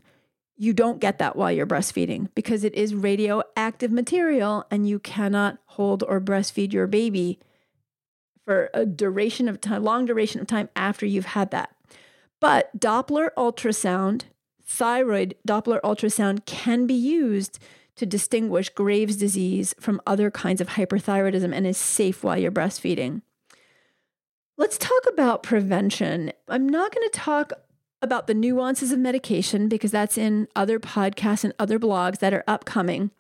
you 0.58 0.74
don't 0.74 1.00
get 1.00 1.20
that 1.20 1.36
while 1.36 1.52
you're 1.52 1.68
breastfeeding 1.68 2.30
because 2.34 2.64
it 2.64 2.74
is 2.74 2.96
radioactive 2.96 3.92
material 3.92 4.66
and 4.72 4.90
you 4.90 5.00
cannot 5.00 5.60
hold 5.66 6.04
or 6.04 6.20
breastfeed 6.20 6.74
your 6.74 6.88
baby 6.88 7.40
for 8.44 8.70
a 8.74 8.86
duration 8.86 9.48
of 9.48 9.62
time, 9.62 9.84
long 9.84 10.06
duration 10.06 10.42
of 10.42 10.48
time 10.48 10.70
after 10.76 11.06
you've 11.06 11.26
had 11.26 11.52
that. 11.52 11.76
But 12.40 12.78
Doppler 12.78 13.30
ultrasound, 13.38 14.24
thyroid 14.66 15.36
Doppler 15.48 15.80
ultrasound 15.82 16.46
can 16.46 16.88
be 16.88 16.94
used 16.94 17.60
to 17.96 18.06
distinguish 18.06 18.70
Graves' 18.70 19.16
disease 19.16 19.76
from 19.80 20.02
other 20.08 20.32
kinds 20.32 20.62
of 20.62 20.70
hyperthyroidism 20.70 21.54
and 21.54 21.68
is 21.68 21.78
safe 21.78 22.24
while 22.24 22.38
you're 22.38 22.52
breastfeeding. 22.52 23.22
Let's 24.56 24.78
talk 24.78 25.04
about 25.08 25.44
prevention. 25.44 26.32
I'm 26.48 26.68
not 26.68 26.94
going 26.94 27.08
to 27.08 27.20
talk 27.20 27.54
about 28.02 28.28
the 28.28 28.34
nuances 28.34 28.92
of 28.92 29.00
medication 29.00 29.68
because 29.68 29.92
that's 29.92 30.18
in 30.18 30.48
other 30.56 30.80
podcasts 30.80 31.44
and 31.44 31.54
other 31.58 31.80
blogs 31.80 32.20
that 32.20 32.34
are 32.34 32.44
upcoming. 32.48 33.12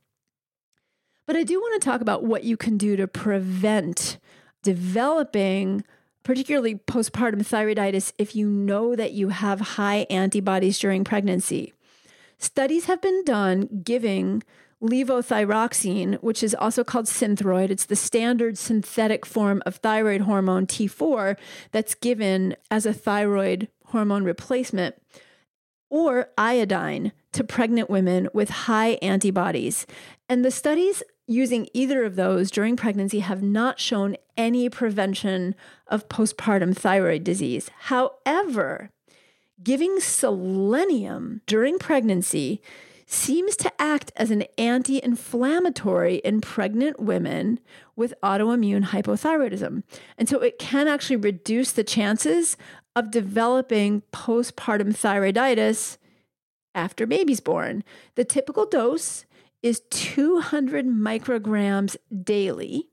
But 1.25 1.36
I 1.36 1.43
do 1.43 1.59
want 1.59 1.82
to 1.82 1.86
talk 1.86 2.01
about 2.01 2.23
what 2.23 2.43
you 2.43 2.55
can 2.55 2.78
do 2.78 2.95
to 2.95 3.07
prevent 3.07 4.17
developing, 4.63 5.84
particularly 6.23 6.75
postpartum 6.75 7.41
thyroiditis, 7.41 8.13
if 8.17 8.36
you 8.36 8.49
know 8.49 8.95
that 8.95 9.13
you 9.13 9.30
have 9.30 9.59
high 9.59 10.05
antibodies 10.09 10.80
during 10.80 11.03
pregnancy. 11.03 11.73
Studies 12.38 12.86
have 12.86 13.01
been 13.01 13.23
done 13.23 13.82
giving 13.84 14.43
levothyroxine, 14.82 16.21
which 16.21 16.43
is 16.43 16.53
also 16.53 16.84
called 16.84 17.05
Synthroid. 17.05 17.69
It's 17.71 17.86
the 17.86 17.95
standard 17.95 18.57
synthetic 18.57 19.25
form 19.25 19.63
of 19.65 19.78
thyroid 19.78 20.21
hormone 20.21 20.67
T4 20.67 21.36
that's 21.71 21.95
given 21.95 22.55
as 22.69 22.86
a 22.86 22.93
thyroid 22.93 23.67
hormone 23.88 24.23
replacement, 24.23 24.95
or 25.89 26.29
iodine 26.38 27.11
to 27.31 27.43
pregnant 27.43 27.89
women 27.89 28.27
with 28.33 28.49
high 28.49 28.91
antibodies. 29.01 29.85
And 30.27 30.43
the 30.43 30.51
studies 30.51 31.03
using 31.27 31.67
either 31.73 32.03
of 32.03 32.15
those 32.15 32.49
during 32.49 32.75
pregnancy 32.75 33.19
have 33.19 33.43
not 33.43 33.79
shown 33.79 34.15
any 34.38 34.69
prevention 34.69 35.55
of 35.88 36.07
postpartum 36.09 36.75
thyroid 36.75 37.23
disease. 37.23 37.69
However, 37.81 38.89
giving 39.61 39.99
selenium 39.99 41.41
during 41.45 41.79
pregnancy 41.79 42.61
seems 43.09 43.55
to 43.55 43.71
act 43.81 44.11
as 44.17 44.31
an 44.31 44.43
anti 44.57 45.01
inflammatory 45.01 46.15
in 46.17 46.41
pregnant 46.41 46.99
women 46.99 47.59
with 47.95 48.13
autoimmune 48.21 48.85
hypothyroidism. 48.88 49.83
And 50.17 50.29
so 50.29 50.39
it 50.39 50.59
can 50.59 50.88
actually 50.88 51.15
reduce 51.15 51.71
the 51.71 51.85
chances 51.85 52.57
of 52.97 53.11
developing 53.11 54.01
postpartum 54.11 54.87
thyroiditis 54.89 55.97
after 56.73 57.05
baby's 57.05 57.39
born. 57.39 57.83
The 58.15 58.25
typical 58.25 58.65
dose 58.65 59.25
is 59.61 59.81
200 59.91 60.87
micrograms 60.87 61.95
daily. 62.23 62.89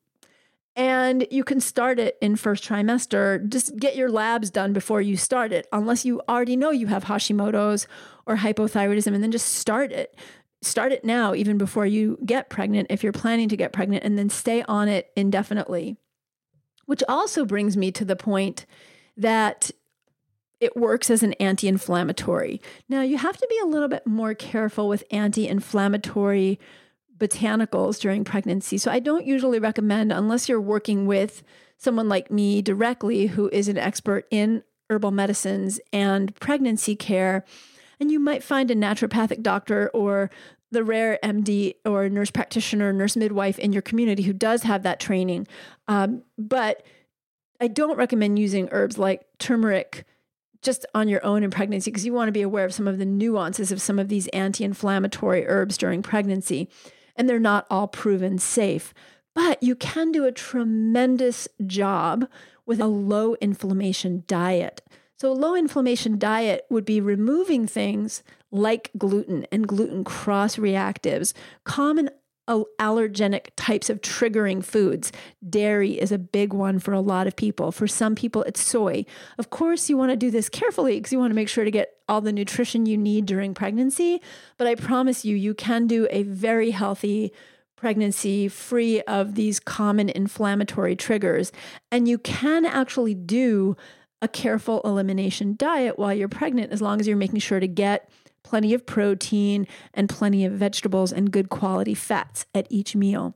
And 0.76 1.26
you 1.30 1.42
can 1.42 1.59
start 1.59 1.98
it 1.98 2.18
in 2.20 2.36
first 2.36 2.62
trimester. 2.62 3.48
Just 3.48 3.76
get 3.76 3.96
your 3.96 4.11
labs 4.11 4.50
done 4.50 4.74
before 4.74 5.00
you 5.00 5.16
start 5.16 5.52
it, 5.55 5.66
unless 5.72 6.05
you 6.05 6.20
already 6.28 6.57
know 6.57 6.70
you 6.70 6.88
have 6.88 7.05
Hashimoto's 7.05 7.86
or 8.26 8.36
hypothyroidism, 8.36 9.14
and 9.14 9.22
then 9.22 9.32
just 9.32 9.55
start 9.55 9.90
it. 9.90 10.18
Start 10.61 10.92
it 10.92 11.02
now, 11.02 11.34
even 11.34 11.57
before 11.57 11.86
you 11.86 12.18
get 12.26 12.50
pregnant, 12.50 12.88
if 12.90 13.02
you're 13.02 13.12
planning 13.12 13.48
to 13.48 13.57
get 13.57 13.72
pregnant, 13.72 14.05
and 14.05 14.18
then 14.18 14.28
stay 14.28 14.62
on 14.64 14.86
it 14.88 15.12
indefinitely. 15.16 15.96
Which 16.84 17.02
also 17.09 17.46
brings 17.46 17.74
me 17.74 17.90
to 17.92 18.05
the 18.05 18.16
point 18.16 18.66
that 19.16 19.70
it 20.65 20.77
works 20.77 21.11
as 21.11 21.23
an 21.23 21.35
anti 21.35 21.69
inflammatory. 21.69 22.61
Now, 22.89 23.03
you 23.03 23.19
have 23.19 23.37
to 23.37 23.47
be 23.49 23.59
a 23.62 23.67
little 23.67 23.89
bit 23.89 24.07
more 24.07 24.35
careful 24.35 24.89
with 24.89 25.05
anti 25.11 25.47
inflammatory 25.47 26.59
botanicals 27.17 28.01
during 28.01 28.25
pregnancy. 28.25 28.79
So, 28.79 28.91
I 28.91 28.99
don't 28.99 29.27
usually 29.27 29.59
recommend, 29.59 30.12
unless 30.12 30.49
you're 30.49 30.61
working 30.61 31.07
with 31.07 31.43
someone 31.77 32.09
like 32.09 32.31
me 32.31 32.62
directly 32.62 33.27
who 33.27 33.49
is 33.51 33.69
an 33.69 33.79
expert 33.79 34.27
in 34.31 34.62
herbal 34.91 35.11
medicines 35.11 35.81
and 35.93 36.35
pregnancy 36.37 36.97
care. 36.97 37.45
And 38.01 38.11
you 38.11 38.19
might 38.19 38.43
find 38.43 38.71
a 38.71 38.75
naturopathic 38.75 39.43
doctor 39.43 39.91
or 39.95 40.31
the 40.71 40.85
rare 40.85 41.19
MD 41.23 41.75
or 41.85 42.09
nurse 42.09 42.31
practitioner, 42.31 42.93
nurse 42.93 43.17
midwife 43.17 43.59
in 43.59 43.73
your 43.73 43.83
community 43.83 44.25
who 44.25 44.33
does 44.33 44.65
have 44.65 44.83
that 44.83 45.01
training. 45.01 45.47
Um, 45.89 46.23
but 46.37 46.85
I 47.61 47.69
don't 47.69 47.97
recommend 47.97 48.39
using 48.39 48.69
herbs 48.73 48.99
like 48.99 49.25
turmeric 49.39 50.05
just 50.65 50.87
on 50.95 51.09
your 51.09 51.25
own 51.25 51.43
in 51.43 51.51
pregnancy 51.51 51.91
because 51.91 52.05
you 52.05 52.12
want 52.12 52.29
to 52.29 52.33
be 52.33 52.43
aware 52.43 52.65
of 52.65 52.75
some 52.75 52.89
of 52.89 52.99
the 52.99 53.05
nuances 53.05 53.71
of 53.71 53.81
some 53.81 53.99
of 53.99 54.09
these 54.09 54.27
anti 54.29 54.65
inflammatory 54.65 55.47
herbs 55.47 55.77
during 55.77 56.03
pregnancy. 56.03 56.69
And 57.17 57.29
they're 57.29 57.39
not 57.39 57.67
all 57.71 57.87
proven 57.87 58.39
safe. 58.39 58.93
But 59.35 59.62
you 59.62 59.75
can 59.75 60.12
do 60.12 60.25
a 60.25 60.33
tremendous 60.33 61.47
job 61.67 62.29
with 62.67 62.81
a 62.81 62.87
low 62.87 63.35
inflammation 63.37 64.25
diet. 64.27 64.81
So, 65.17 65.31
a 65.31 65.35
low 65.35 65.55
inflammation 65.55 66.19
diet 66.19 66.67
would 66.71 66.85
be 66.85 67.01
removing 67.01 67.67
things 67.67 68.23
like 68.51 68.91
gluten 68.97 69.47
and 69.51 69.67
gluten 69.67 70.05
cross 70.05 70.57
reactives, 70.57 71.35
common 71.65 72.11
Oh, 72.47 72.66
allergenic 72.78 73.49
types 73.57 73.88
of 73.88 74.03
triggering 74.03 74.62
foods. 74.62 75.11
Dairy 75.49 75.92
is 75.92 76.12
a 76.12 76.18
big 76.18 76.53
one 76.53 76.78
for 76.78 76.92
a 76.92 77.01
lot 77.01 77.26
of 77.26 77.36
people. 77.36 77.72
For 77.72 77.86
some 77.86 78.14
people, 78.14 78.42
it's 78.42 78.62
soy. 78.62 79.07
Of 79.38 79.49
course, 79.49 79.88
you 79.88 79.97
want 79.97 80.11
to 80.11 80.16
do 80.16 80.30
this 80.30 80.51
carefully 80.51 80.99
because 80.99 81.11
you 81.11 81.18
want 81.18 81.30
to 81.30 81.36
make 81.36 81.49
sure 81.49 81.64
to 81.64 81.70
get 81.70 81.95
all 82.07 82.20
the 82.20 82.32
nutrition 82.32 82.84
you 82.84 82.99
need 82.99 83.24
during 83.24 83.55
pregnancy. 83.55 84.20
But 84.59 84.66
I 84.66 84.74
promise 84.74 85.24
you, 85.24 85.34
you 85.36 85.55
can 85.55 85.86
do 85.86 86.07
a 86.11 86.22
very 86.24 86.70
healthy 86.70 87.32
pregnancy 87.76 88.49
free 88.49 89.01
of 89.03 89.34
these 89.34 89.59
common 89.59 90.11
inflammatory 90.11 90.97
triggers. 90.97 91.51
And 91.90 92.07
you 92.07 92.18
can 92.18 92.66
actually 92.66 93.14
do 93.14 93.76
a 94.20 94.28
careful 94.28 94.80
elimination 94.84 95.55
diet 95.57 95.99
while 95.99 96.14
you're 96.14 96.28
pregnant 96.28 96.72
as 96.72 96.80
long 96.80 97.01
as 97.01 97.07
you're 97.07 97.16
making 97.16 97.40
sure 97.40 97.61
to 97.61 97.68
get 97.68 98.09
plenty 98.45 98.72
of 98.72 98.86
protein, 98.86 99.66
and 99.92 100.09
plenty 100.09 100.45
of 100.45 100.53
vegetables 100.53 101.12
and 101.12 101.32
good 101.32 101.49
quality 101.49 101.95
fats 101.95 102.47
at 102.55 102.68
each 102.70 102.95
meal. 102.95 103.34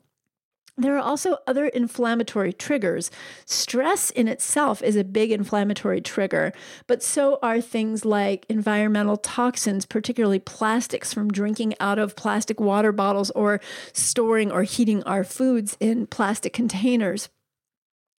There 0.78 0.94
are 0.94 1.00
also 1.00 1.38
other 1.44 1.66
inflammatory 1.66 2.52
triggers. 2.52 3.10
Stress 3.44 4.10
in 4.10 4.28
itself 4.28 4.80
is 4.80 4.94
a 4.94 5.02
big 5.02 5.32
inflammatory 5.32 6.00
trigger, 6.00 6.52
but 6.86 7.02
so 7.02 7.40
are 7.42 7.60
things 7.60 8.04
like 8.04 8.46
environmental 8.48 9.16
toxins, 9.16 9.84
particularly 9.84 10.38
plastics 10.38 11.12
from 11.12 11.32
drinking 11.32 11.74
out 11.80 11.98
of 11.98 12.14
plastic 12.14 12.60
water 12.60 12.92
bottles 12.92 13.30
or 13.30 13.60
storing 13.92 14.52
or 14.52 14.62
heating 14.62 15.02
our 15.02 15.24
foods 15.24 15.76
in 15.80 16.06
plastic 16.06 16.52
containers. 16.52 17.28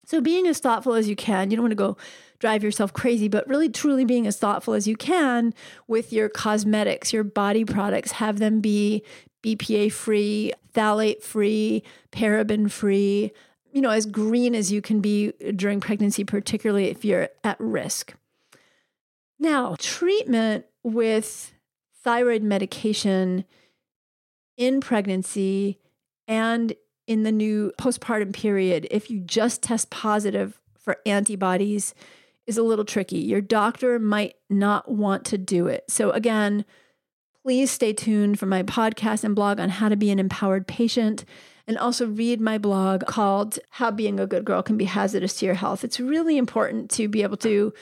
So, 0.10 0.22
being 0.22 0.47
as 0.47 0.57
thoughtful 0.57 0.95
as 0.95 1.07
you 1.07 1.16
can, 1.16 1.51
you 1.51 1.55
don't 1.55 1.66
want 1.66 1.72
to 1.72 1.76
go 1.76 1.95
drive 2.39 2.64
yourself 2.64 2.91
crazy, 2.93 3.28
but 3.28 3.47
really 3.47 3.70
truly 3.70 4.05
being 4.05 4.26
as 4.26 4.39
thoughtful 4.39 4.74
as 4.74 4.88
you 4.88 4.97
can 4.97 5.53
with 5.88 6.12
your 6.12 6.30
cosmetics, 6.30 7.14
your 7.14 7.24
body 7.24 7.64
products, 7.64 8.14
have 8.14 8.39
them 8.39 8.60
be 8.60 9.03
BPA 9.43 9.91
free, 9.91 10.51
phthalate 10.74 11.22
free, 11.22 11.84
paraben 12.12 12.72
free, 12.72 13.32
you 13.72 13.82
know, 13.82 13.91
as 13.91 14.07
green 14.07 14.55
as 14.55 14.72
you 14.72 14.82
can 14.82 14.99
be 14.99 15.32
during 15.55 15.80
pregnancy, 15.80 16.24
particularly 16.24 16.86
if 16.86 17.05
you're 17.05 17.30
at 17.43 17.60
risk. 17.60 18.16
Now, 19.38 19.76
treatment 19.78 20.66
with 20.82 21.53
thyroid 22.03 22.41
medication 22.41 23.45
in 24.57 24.82
pregnancy 24.82 25.78
and 26.28 26.74
in 27.10 27.24
the 27.24 27.32
new 27.32 27.74
postpartum 27.80 28.32
period, 28.32 28.88
if 28.91 29.10
you 29.10 29.20
just 29.20 29.64
test 29.64 29.89
positive 29.89 30.62
for 30.78 30.99
antibodies, 31.07 31.95
is 32.45 32.55
a 32.55 32.62
little 32.62 32.86
tricky. 32.86 33.18
Your 33.18 33.41
doctor 33.41 33.97
might 33.97 34.36
not 34.47 34.91
want 34.91 35.26
to 35.26 35.38
do 35.39 35.66
it. 35.66 35.86
So, 35.89 36.12
again, 36.12 36.66
please 37.41 37.72
stay 37.72 37.93
tuned 37.93 38.38
for 38.38 38.45
my 38.45 38.62
podcast 38.62 39.24
and 39.24 39.36
blog 39.36 39.60
on 39.60 39.70
how 39.70 39.89
to 39.89 39.95
be 39.95 40.12
an 40.12 40.20
empowered 40.20 40.68
patient. 40.68 41.26
And 41.66 41.80
also 41.80 42.05
read 42.05 42.39
my 42.39 42.60
blog 42.60 43.05
called 43.07 43.57
How 43.72 43.89
Being 43.89 44.20
a 44.20 44.28
Good 44.28 44.45
Girl 44.45 44.62
Can 44.62 44.78
Be 44.78 44.86
Hazardous 44.86 45.36
to 45.39 45.47
Your 45.47 45.55
Health. 45.55 45.84
It's 45.84 45.99
really 45.99 46.38
important 46.38 46.91
to 46.91 47.07
be 47.07 47.24
able 47.24 47.38
to 47.38 47.74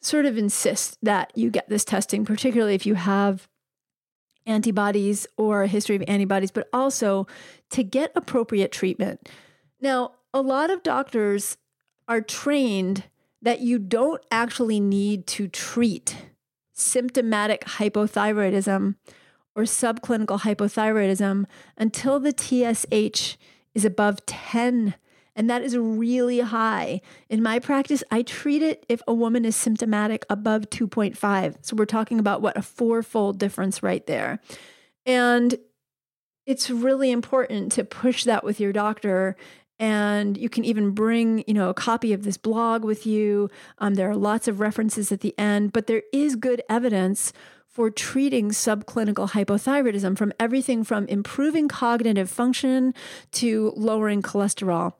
sort 0.00 0.24
of 0.24 0.38
insist 0.38 0.96
that 1.02 1.32
you 1.34 1.50
get 1.50 1.68
this 1.68 1.84
testing, 1.84 2.24
particularly 2.24 2.74
if 2.74 2.86
you 2.86 2.94
have 2.94 3.46
antibodies 4.50 5.26
or 5.36 5.62
a 5.62 5.68
history 5.68 5.96
of 5.96 6.04
antibodies, 6.08 6.50
but 6.50 6.68
also 6.72 7.26
to 7.70 7.82
get 7.82 8.12
appropriate 8.14 8.72
treatment. 8.72 9.28
Now, 9.80 10.12
a 10.34 10.42
lot 10.42 10.70
of 10.70 10.82
doctors 10.82 11.56
are 12.08 12.20
trained 12.20 13.04
that 13.40 13.60
you 13.60 13.78
don't 13.78 14.22
actually 14.30 14.80
need 14.80 15.26
to 15.28 15.48
treat 15.48 16.16
symptomatic 16.72 17.64
hypothyroidism 17.64 18.96
or 19.54 19.62
subclinical 19.62 20.40
hypothyroidism 20.40 21.44
until 21.76 22.20
the 22.20 22.34
TSH 22.36 23.36
is 23.74 23.84
above 23.84 24.24
10 24.26 24.94
and 25.40 25.48
that 25.48 25.62
is 25.62 25.74
really 25.74 26.40
high. 26.40 27.00
In 27.30 27.42
my 27.42 27.60
practice, 27.60 28.04
I 28.10 28.20
treat 28.20 28.60
it 28.60 28.84
if 28.90 29.00
a 29.08 29.14
woman 29.14 29.46
is 29.46 29.56
symptomatic 29.56 30.26
above 30.28 30.68
2.5. 30.68 31.56
So 31.62 31.76
we're 31.76 31.86
talking 31.86 32.18
about 32.18 32.42
what 32.42 32.58
a 32.58 32.62
fourfold 32.62 33.38
difference 33.38 33.82
right 33.82 34.06
there. 34.06 34.40
And 35.06 35.56
it's 36.44 36.68
really 36.68 37.10
important 37.10 37.72
to 37.72 37.84
push 37.84 38.24
that 38.24 38.44
with 38.44 38.60
your 38.60 38.70
doctor 38.74 39.34
and 39.78 40.36
you 40.36 40.50
can 40.50 40.66
even 40.66 40.90
bring 40.90 41.42
you 41.46 41.54
know 41.54 41.70
a 41.70 41.74
copy 41.74 42.12
of 42.12 42.22
this 42.22 42.36
blog 42.36 42.84
with 42.84 43.06
you 43.06 43.48
um, 43.78 43.94
there 43.94 44.10
are 44.10 44.16
lots 44.16 44.46
of 44.46 44.60
references 44.60 45.10
at 45.10 45.20
the 45.20 45.34
end 45.38 45.72
but 45.72 45.86
there 45.86 46.02
is 46.12 46.36
good 46.36 46.60
evidence 46.68 47.32
for 47.66 47.88
treating 47.88 48.50
subclinical 48.50 49.30
hypothyroidism 49.30 50.18
from 50.18 50.32
everything 50.38 50.84
from 50.84 51.06
improving 51.06 51.66
cognitive 51.66 52.28
function 52.28 52.92
to 53.30 53.72
lowering 53.74 54.20
cholesterol 54.20 54.94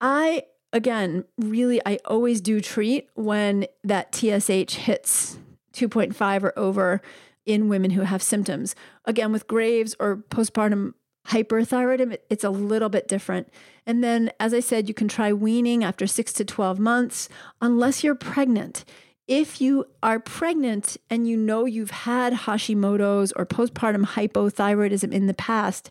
I 0.00 0.44
again, 0.72 1.24
really, 1.38 1.80
I 1.86 1.98
always 2.04 2.40
do 2.40 2.60
treat 2.60 3.08
when 3.14 3.66
that 3.84 4.14
TSH 4.14 4.74
hits 4.74 5.38
2.5 5.72 6.42
or 6.42 6.58
over 6.58 7.00
in 7.46 7.68
women 7.68 7.92
who 7.92 8.02
have 8.02 8.22
symptoms. 8.22 8.74
Again, 9.04 9.32
with 9.32 9.46
Graves 9.46 9.96
or 9.98 10.16
postpartum 10.16 10.94
hyperthyroidism, 11.28 12.18
it's 12.30 12.44
a 12.44 12.50
little 12.50 12.88
bit 12.88 13.08
different. 13.08 13.48
And 13.86 14.04
then, 14.04 14.30
as 14.38 14.52
I 14.52 14.60
said, 14.60 14.88
you 14.88 14.94
can 14.94 15.08
try 15.08 15.32
weaning 15.32 15.82
after 15.82 16.06
six 16.06 16.32
to 16.34 16.44
12 16.44 16.78
months, 16.78 17.28
unless 17.60 18.04
you're 18.04 18.14
pregnant. 18.14 18.84
If 19.28 19.60
you 19.60 19.84
are 20.02 20.18
pregnant 20.18 20.96
and 21.10 21.28
you 21.28 21.36
know 21.36 21.66
you've 21.66 21.90
had 21.90 22.32
Hashimoto's 22.32 23.30
or 23.32 23.44
postpartum 23.44 24.06
hypothyroidism 24.06 25.12
in 25.12 25.26
the 25.26 25.34
past, 25.34 25.90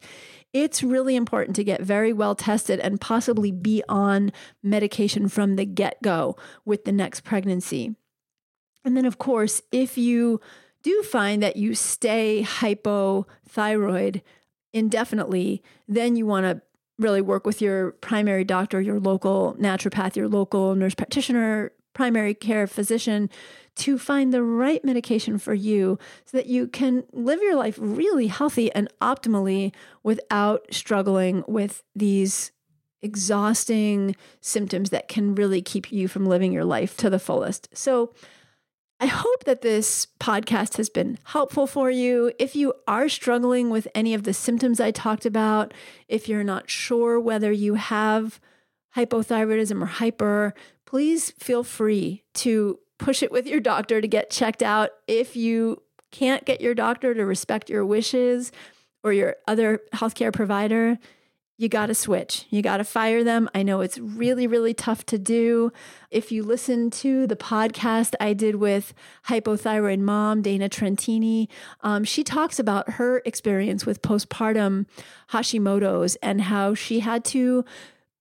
it's 0.53 0.81
really 0.81 1.15
important 1.15 1.55
to 1.57 1.63
get 1.63 1.81
very 1.81 2.11
well 2.11 2.33
tested 2.33 2.79
and 2.79 2.99
possibly 2.99 3.51
be 3.51 3.83
on 3.87 4.31
medication 4.63 5.29
from 5.29 5.55
the 5.55 5.65
get 5.65 6.01
go 6.01 6.35
with 6.65 6.85
the 6.85 6.91
next 6.91 7.23
pregnancy. 7.23 7.95
And 8.83 8.97
then, 8.97 9.05
of 9.05 9.19
course, 9.19 9.61
if 9.71 9.99
you 9.99 10.41
do 10.81 11.03
find 11.03 11.43
that 11.43 11.57
you 11.57 11.75
stay 11.75 12.43
hypothyroid 12.43 14.21
indefinitely, 14.73 15.61
then 15.87 16.15
you 16.15 16.25
want 16.25 16.45
to 16.45 16.61
really 16.97 17.21
work 17.21 17.45
with 17.45 17.61
your 17.61 17.91
primary 17.91 18.43
doctor, 18.43 18.81
your 18.81 18.99
local 18.99 19.55
naturopath, 19.59 20.15
your 20.15 20.27
local 20.27 20.73
nurse 20.73 20.95
practitioner, 20.95 21.71
primary 21.97 22.35
care 22.35 22.67
physician 22.67 23.27
to 23.75 23.97
find 23.97 24.31
the 24.31 24.43
right 24.43 24.85
medication 24.85 25.39
for 25.39 25.55
you 25.55 25.97
so 26.25 26.37
that 26.37 26.45
you 26.45 26.67
can 26.67 27.03
live 27.11 27.41
your 27.41 27.55
life 27.55 27.75
really 27.81 28.27
healthy 28.27 28.71
and 28.73 28.87
optimally 29.01 29.73
without 30.03 30.67
struggling 30.69 31.43
with 31.47 31.83
these 31.95 32.51
exhausting 33.01 34.15
symptoms 34.41 34.91
that 34.91 35.07
can 35.07 35.33
really 35.33 35.59
keep 35.59 35.91
you 35.91 36.07
from 36.07 36.27
living 36.27 36.51
your 36.51 36.65
life 36.65 36.95
to 36.97 37.09
the 37.09 37.17
fullest. 37.17 37.67
So, 37.75 38.13
I 38.99 39.07
hope 39.07 39.45
that 39.45 39.61
this 39.61 40.07
podcast 40.19 40.77
has 40.77 40.89
been 40.89 41.17
helpful 41.23 41.65
for 41.65 41.89
you. 41.89 42.31
If 42.39 42.55
you 42.55 42.73
are 42.87 43.09
struggling 43.09 43.69
with 43.71 43.87
any 43.93 44.15
of 44.15 44.23
the 44.23 44.33
symptoms 44.33 44.79
I 44.79 44.89
talked 44.89 45.25
about, 45.25 45.71
if 46.07 46.27
you're 46.27 46.43
not 46.43 46.69
sure 46.69 47.19
whether 47.19 47.51
you 47.51 47.75
have 47.75 48.39
hypothyroidism 48.95 49.81
or 49.81 49.85
hyper, 49.85 50.55
please 50.87 51.31
feel 51.37 51.63
free 51.63 52.23
to 52.33 52.79
push 52.97 53.21
it 53.21 53.31
with 53.31 53.45
your 53.45 53.59
doctor 53.59 54.01
to 54.01 54.07
get 54.07 54.31
checked 54.31 54.63
out. 54.63 54.89
If 55.05 55.35
you 55.35 55.83
can't 56.11 56.45
get 56.45 56.61
your 56.61 56.73
doctor 56.73 57.13
to 57.13 57.25
respect 57.25 57.69
your 57.69 57.85
wishes 57.85 58.51
or 59.03 59.13
your 59.13 59.35
other 59.47 59.81
healthcare 59.93 60.33
provider, 60.33 60.97
you 61.57 61.67
got 61.69 61.87
to 61.87 61.95
switch. 61.95 62.45
You 62.51 62.61
got 62.61 62.77
to 62.77 62.83
fire 62.83 63.23
them. 63.23 63.49
I 63.53 63.63
know 63.63 63.81
it's 63.81 63.97
really, 63.97 64.47
really 64.47 64.73
tough 64.73 65.05
to 65.07 65.17
do. 65.17 65.71
If 66.11 66.31
you 66.31 66.43
listen 66.43 66.91
to 66.91 67.27
the 67.27 67.35
podcast 67.35 68.13
I 68.19 68.33
did 68.33 68.55
with 68.55 68.93
hypothyroid 69.27 69.99
mom, 69.99 70.41
Dana 70.43 70.69
Trentini, 70.69 71.47
um, 71.81 72.03
she 72.03 72.23
talks 72.23 72.59
about 72.59 72.91
her 72.91 73.21
experience 73.25 73.85
with 73.85 74.01
postpartum 74.01 74.85
Hashimoto's 75.31 76.15
and 76.17 76.41
how 76.41 76.75
she 76.75 76.99
had 77.01 77.25
to 77.25 77.65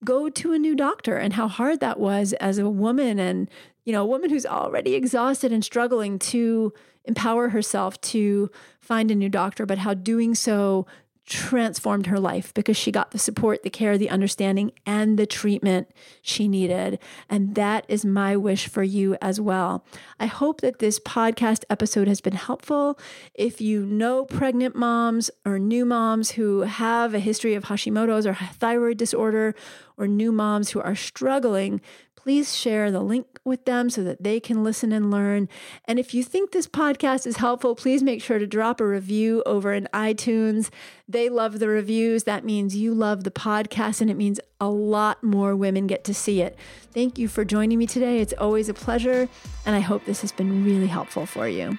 go 0.06 0.30
to 0.30 0.52
a 0.52 0.58
new 0.58 0.74
doctor 0.74 1.16
and 1.16 1.34
how 1.34 1.48
hard 1.48 1.80
that 1.80 2.00
was 2.00 2.32
as 2.34 2.56
a 2.56 2.70
woman 2.70 3.18
and 3.18 3.50
you 3.84 3.92
know 3.92 4.02
a 4.02 4.06
woman 4.06 4.30
who's 4.30 4.46
already 4.46 4.94
exhausted 4.94 5.52
and 5.52 5.64
struggling 5.64 6.18
to 6.18 6.72
empower 7.04 7.50
herself 7.50 8.00
to 8.00 8.50
find 8.80 9.10
a 9.10 9.14
new 9.14 9.28
doctor 9.28 9.66
but 9.66 9.78
how 9.78 9.92
doing 9.92 10.34
so 10.34 10.86
transformed 11.26 12.06
her 12.06 12.20
life 12.20 12.54
because 12.54 12.76
she 12.76 12.92
got 12.92 13.10
the 13.10 13.18
support, 13.18 13.62
the 13.62 13.70
care, 13.70 13.98
the 13.98 14.08
understanding, 14.08 14.70
and 14.86 15.18
the 15.18 15.26
treatment 15.26 15.90
she 16.22 16.46
needed. 16.46 16.98
And 17.28 17.56
that 17.56 17.84
is 17.88 18.04
my 18.04 18.36
wish 18.36 18.68
for 18.68 18.84
you 18.84 19.16
as 19.20 19.40
well. 19.40 19.84
I 20.20 20.26
hope 20.26 20.60
that 20.60 20.78
this 20.78 21.00
podcast 21.00 21.64
episode 21.68 22.06
has 22.06 22.20
been 22.20 22.36
helpful. 22.36 22.98
If 23.34 23.60
you 23.60 23.84
know 23.84 24.24
pregnant 24.24 24.76
moms 24.76 25.30
or 25.44 25.58
new 25.58 25.84
moms 25.84 26.32
who 26.32 26.60
have 26.60 27.12
a 27.12 27.18
history 27.18 27.54
of 27.54 27.64
Hashimoto's 27.64 28.26
or 28.26 28.34
thyroid 28.34 28.96
disorder, 28.96 29.54
or 29.96 30.06
new 30.06 30.30
moms 30.30 30.70
who 30.70 30.80
are 30.80 30.94
struggling, 30.94 31.80
please 32.26 32.56
share 32.56 32.90
the 32.90 32.98
link 32.98 33.24
with 33.44 33.64
them 33.66 33.88
so 33.88 34.02
that 34.02 34.24
they 34.24 34.40
can 34.40 34.64
listen 34.64 34.90
and 34.90 35.12
learn. 35.12 35.48
And 35.84 35.96
if 35.96 36.12
you 36.12 36.24
think 36.24 36.50
this 36.50 36.66
podcast 36.66 37.24
is 37.24 37.36
helpful, 37.36 37.76
please 37.76 38.02
make 38.02 38.20
sure 38.20 38.40
to 38.40 38.48
drop 38.48 38.80
a 38.80 38.84
review 38.84 39.44
over 39.46 39.72
in 39.72 39.86
iTunes. 39.94 40.70
They 41.08 41.28
love 41.28 41.60
the 41.60 41.68
reviews. 41.68 42.24
That 42.24 42.44
means 42.44 42.74
you 42.74 42.94
love 42.94 43.22
the 43.22 43.30
podcast, 43.30 44.00
and 44.00 44.10
it 44.10 44.16
means 44.16 44.40
a 44.60 44.68
lot 44.68 45.22
more 45.22 45.54
women 45.54 45.86
get 45.86 46.02
to 46.02 46.14
see 46.14 46.42
it. 46.42 46.58
Thank 46.92 47.16
you 47.16 47.28
for 47.28 47.44
joining 47.44 47.78
me 47.78 47.86
today. 47.86 48.18
It's 48.18 48.34
always 48.36 48.68
a 48.68 48.74
pleasure, 48.74 49.28
and 49.64 49.76
I 49.76 49.80
hope 49.80 50.04
this 50.04 50.22
has 50.22 50.32
been 50.32 50.64
really 50.64 50.88
helpful 50.88 51.26
for 51.26 51.46
you. 51.46 51.78